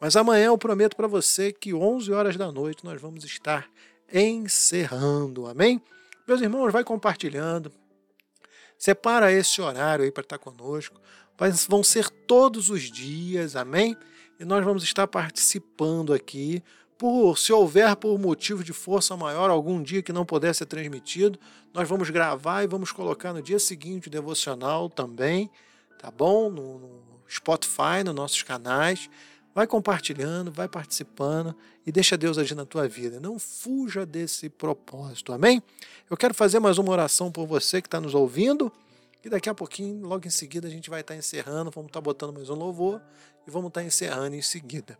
Mas 0.00 0.16
amanhã 0.16 0.46
eu 0.46 0.58
prometo 0.58 0.96
para 0.96 1.06
você 1.06 1.52
que 1.52 1.74
11 1.74 2.10
horas 2.10 2.36
da 2.36 2.50
noite 2.50 2.84
nós 2.84 3.00
vamos 3.00 3.22
estar 3.24 3.68
encerrando. 4.12 5.46
Amém? 5.46 5.80
Meus 6.26 6.40
irmãos, 6.40 6.72
vai 6.72 6.82
compartilhando. 6.82 7.70
Separa 8.78 9.30
esse 9.30 9.60
horário 9.60 10.04
aí 10.04 10.10
para 10.10 10.22
estar 10.22 10.38
conosco. 10.38 10.98
Mas 11.38 11.66
vão 11.66 11.84
ser 11.84 12.08
todos 12.08 12.70
os 12.70 12.82
dias, 12.82 13.56
amém? 13.56 13.96
E 14.38 14.44
nós 14.44 14.64
vamos 14.64 14.82
estar 14.82 15.06
participando 15.06 16.14
aqui, 16.14 16.62
por 16.96 17.38
se 17.38 17.52
houver 17.52 17.96
por 17.96 18.18
motivo 18.18 18.62
de 18.62 18.72
força 18.74 19.16
maior 19.16 19.50
algum 19.50 19.82
dia 19.82 20.02
que 20.02 20.12
não 20.12 20.24
puder 20.24 20.54
ser 20.54 20.66
transmitido, 20.66 21.38
nós 21.72 21.88
vamos 21.88 22.10
gravar 22.10 22.62
e 22.62 22.66
vamos 22.66 22.92
colocar 22.92 23.32
no 23.32 23.40
dia 23.42 23.58
seguinte 23.58 24.08
o 24.08 24.10
devocional 24.10 24.88
também, 24.90 25.50
tá 25.98 26.10
bom? 26.10 26.50
No, 26.50 26.78
no 26.78 27.00
Spotify, 27.26 28.04
nos 28.04 28.14
nossos 28.14 28.42
canais. 28.42 29.08
Vai 29.54 29.66
compartilhando, 29.66 30.52
vai 30.52 30.68
participando 30.68 31.54
e 31.84 31.90
deixa 31.90 32.16
Deus 32.16 32.38
agir 32.38 32.54
na 32.54 32.64
tua 32.64 32.86
vida. 32.86 33.18
Não 33.18 33.38
fuja 33.38 34.06
desse 34.06 34.48
propósito, 34.48 35.32
amém? 35.32 35.62
Eu 36.08 36.16
quero 36.16 36.32
fazer 36.32 36.60
mais 36.60 36.78
uma 36.78 36.92
oração 36.92 37.32
por 37.32 37.46
você 37.46 37.82
que 37.82 37.88
está 37.88 38.00
nos 38.00 38.14
ouvindo. 38.14 38.72
E 39.24 39.28
daqui 39.28 39.50
a 39.50 39.54
pouquinho, 39.54 40.06
logo 40.06 40.26
em 40.26 40.30
seguida, 40.30 40.68
a 40.68 40.70
gente 40.70 40.88
vai 40.88 41.00
estar 41.00 41.16
encerrando. 41.16 41.70
Vamos 41.70 41.88
estar 41.88 42.00
botando 42.00 42.32
mais 42.32 42.48
um 42.48 42.54
louvor 42.54 43.02
e 43.46 43.50
vamos 43.50 43.68
estar 43.68 43.82
encerrando 43.82 44.36
em 44.36 44.42
seguida. 44.42 44.96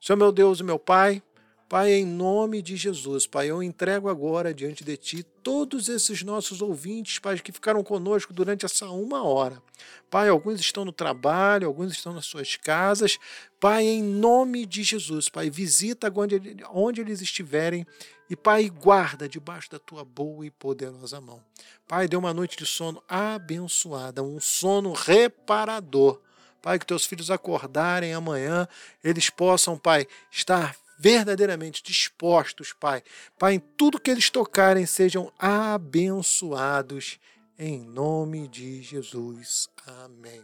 Senhor 0.00 0.16
meu 0.16 0.30
Deus 0.30 0.60
e 0.60 0.62
meu 0.62 0.78
Pai, 0.78 1.22
Pai, 1.68 1.94
em 1.94 2.06
nome 2.06 2.62
de 2.62 2.76
Jesus, 2.76 3.26
Pai, 3.26 3.50
eu 3.50 3.60
entrego 3.60 4.08
agora 4.08 4.54
diante 4.54 4.84
de 4.84 4.96
Ti 4.96 5.24
todos 5.42 5.88
esses 5.88 6.22
nossos 6.22 6.62
ouvintes, 6.62 7.18
Pai, 7.18 7.36
que 7.40 7.50
ficaram 7.50 7.82
conosco 7.82 8.32
durante 8.32 8.64
essa 8.64 8.88
uma 8.88 9.24
hora. 9.24 9.60
Pai, 10.08 10.28
alguns 10.28 10.60
estão 10.60 10.84
no 10.84 10.92
trabalho, 10.92 11.66
alguns 11.66 11.90
estão 11.90 12.12
nas 12.12 12.24
suas 12.24 12.54
casas. 12.54 13.18
Pai, 13.58 13.84
em 13.84 14.00
nome 14.00 14.64
de 14.64 14.84
Jesus, 14.84 15.28
Pai, 15.28 15.50
visita 15.50 16.12
onde, 16.14 16.56
onde 16.70 17.00
eles 17.00 17.20
estiverem 17.20 17.84
e, 18.30 18.36
Pai, 18.36 18.70
guarda 18.70 19.28
debaixo 19.28 19.68
da 19.68 19.80
Tua 19.80 20.04
boa 20.04 20.46
e 20.46 20.52
poderosa 20.52 21.20
mão. 21.20 21.42
Pai, 21.88 22.06
dê 22.06 22.16
uma 22.16 22.32
noite 22.32 22.56
de 22.56 22.64
sono 22.64 23.02
abençoada, 23.08 24.22
um 24.22 24.38
sono 24.38 24.92
reparador. 24.92 26.20
Pai, 26.62 26.78
que 26.78 26.86
teus 26.86 27.06
filhos 27.06 27.28
acordarem 27.28 28.14
amanhã, 28.14 28.68
eles 29.02 29.30
possam, 29.30 29.76
Pai, 29.76 30.06
estar 30.30 30.76
verdadeiramente 30.98 31.82
dispostos, 31.82 32.72
Pai. 32.72 33.02
Pai, 33.38 33.54
em 33.54 33.58
tudo 33.76 34.00
que 34.00 34.10
eles 34.10 34.30
tocarem 34.30 34.86
sejam 34.86 35.32
abençoados 35.38 37.18
em 37.58 37.80
nome 37.80 38.48
de 38.48 38.82
Jesus. 38.82 39.68
Amém. 39.86 40.42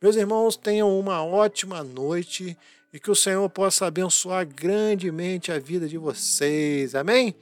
Meus 0.00 0.16
irmãos, 0.16 0.56
tenham 0.56 0.98
uma 0.98 1.24
ótima 1.24 1.82
noite 1.82 2.56
e 2.92 3.00
que 3.00 3.10
o 3.10 3.16
Senhor 3.16 3.48
possa 3.50 3.86
abençoar 3.86 4.46
grandemente 4.46 5.50
a 5.50 5.58
vida 5.58 5.88
de 5.88 5.98
vocês. 5.98 6.94
Amém? 6.94 7.34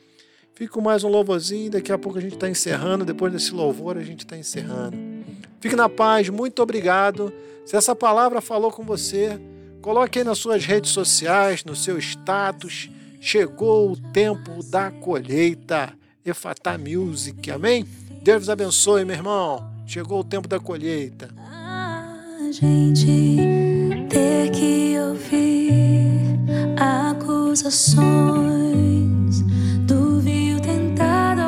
Fique 0.55 0.71
com 0.71 0.81
mais 0.81 1.03
um 1.03 1.09
louvorzinho, 1.09 1.73
daqui 1.73 1.93
a 1.93 1.99
pouco 1.99 2.19
a 2.19 2.21
gente 2.21 2.35
está 2.35 2.49
encerrando. 2.49 3.05
Depois 3.05 3.33
desse 3.33 3.53
louvor, 3.53 3.99
a 3.99 4.03
gente 4.03 4.21
está 4.21 4.37
encerrando. 4.37 4.97
Fique 5.61 5.75
na 5.75 5.89
paz, 5.89 6.29
muito 6.29 6.63
obrigado. 6.63 7.33
Se 7.67 7.77
essa 7.77 7.95
palavra 7.95 8.41
falou 8.41 8.71
com 8.71 8.85
você, 8.85 9.41
Coloque 9.85 10.19
aí 10.19 10.25
nas 10.25 10.39
suas 10.39 10.65
redes 10.65 10.93
sociais, 10.93 11.63
no 11.63 11.77
seu 11.77 11.99
status. 11.99 12.89
Chegou 13.21 13.93
o 13.93 13.97
tempo 14.15 14.63
da 14.63 14.91
colheita. 14.91 15.93
Efatá 16.25 16.79
Music, 16.79 17.51
amém? 17.51 17.85
Deus 18.23 18.49
abençoe, 18.49 19.05
meu 19.05 19.15
irmão. 19.15 19.63
Chegou 19.87 20.21
o 20.21 20.25
tempo 20.25 20.49
da 20.49 20.59
colheita. 20.59 21.29
A 21.37 22.51
gente 22.51 23.37
ter 24.09 24.51
que 24.53 24.97
ouvir 24.99 26.41
acusações 27.11 28.01
do 29.87 30.19
vil 30.21 30.61
tentador, 30.61 31.45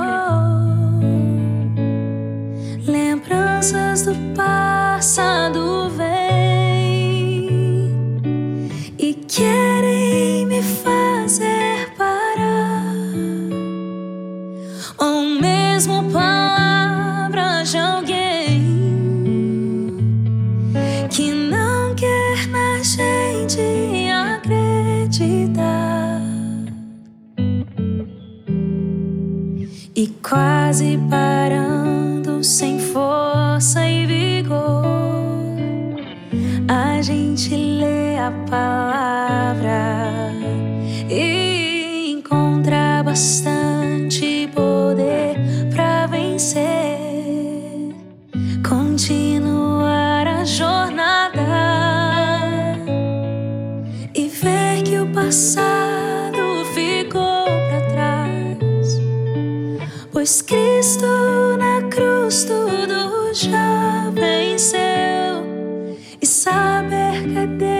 lembranças 2.87 4.03
do 4.03 4.14
passado 4.34 5.89
vem 5.89 6.15
ou 14.99 15.22
mesmo 15.40 16.05
palavras 16.11 17.70
de 17.70 17.78
alguém 17.78 18.66
que 21.11 21.30
não 21.30 21.94
quer 21.94 22.49
na 22.49 22.82
gente 22.82 24.09
acreditar. 24.11 25.66
E 29.94 30.09
quase 30.22 30.99
parando 31.09 32.44
sem 32.44 32.78
força 32.78 33.88
e 33.88 34.07
vigor, 34.07 34.64
a 36.68 37.01
gente 37.01 37.55
lê 37.55 38.18
a 38.18 38.30
palavra 38.49 40.32
e 41.09 42.12
encontra 42.12 43.03
bastante 43.03 43.55
pois 60.27 60.43
Cristo 60.43 61.07
na 61.57 61.89
cruz 61.89 62.43
tudo 62.43 63.33
já 63.33 64.11
venceu. 64.11 65.47
E 66.20 66.27
saber 66.27 67.22
que 67.22 67.39
é 67.39 67.76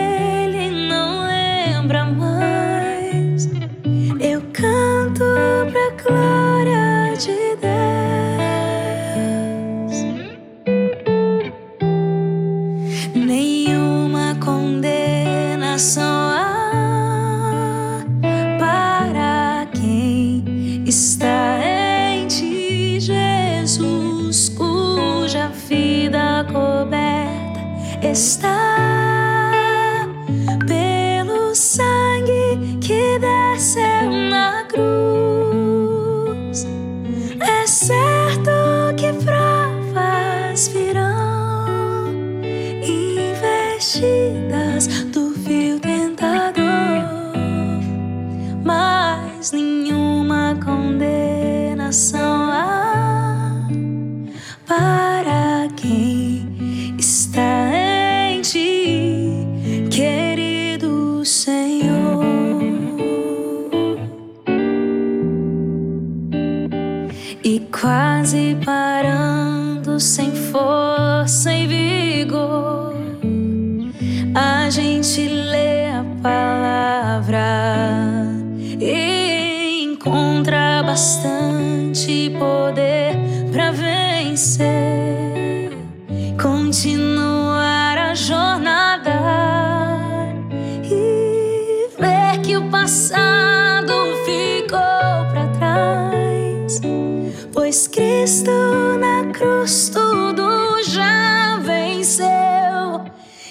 Pois 97.67 97.89
Cristo 97.89 98.53
na 99.01 99.33
cruz 99.33 99.89
tudo 99.89 100.81
já 100.85 101.59
venceu. 101.59 103.11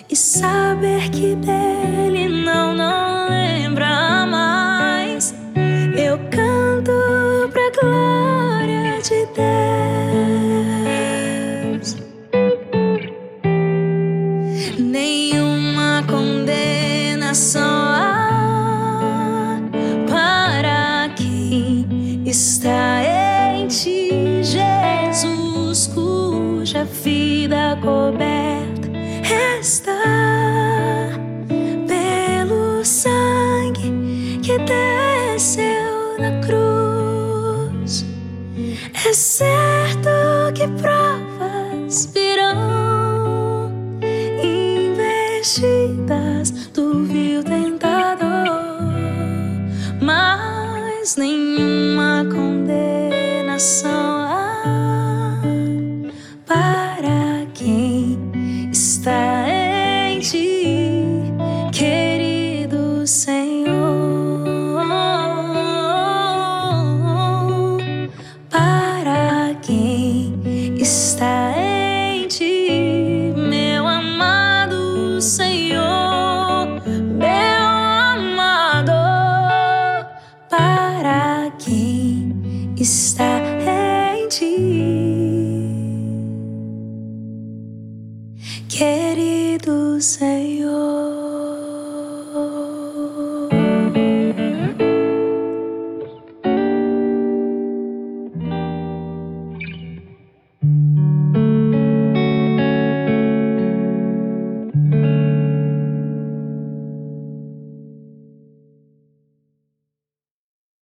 E 0.09 0.15
saber 0.15 1.09
que 1.09 1.35
dele 1.35 1.74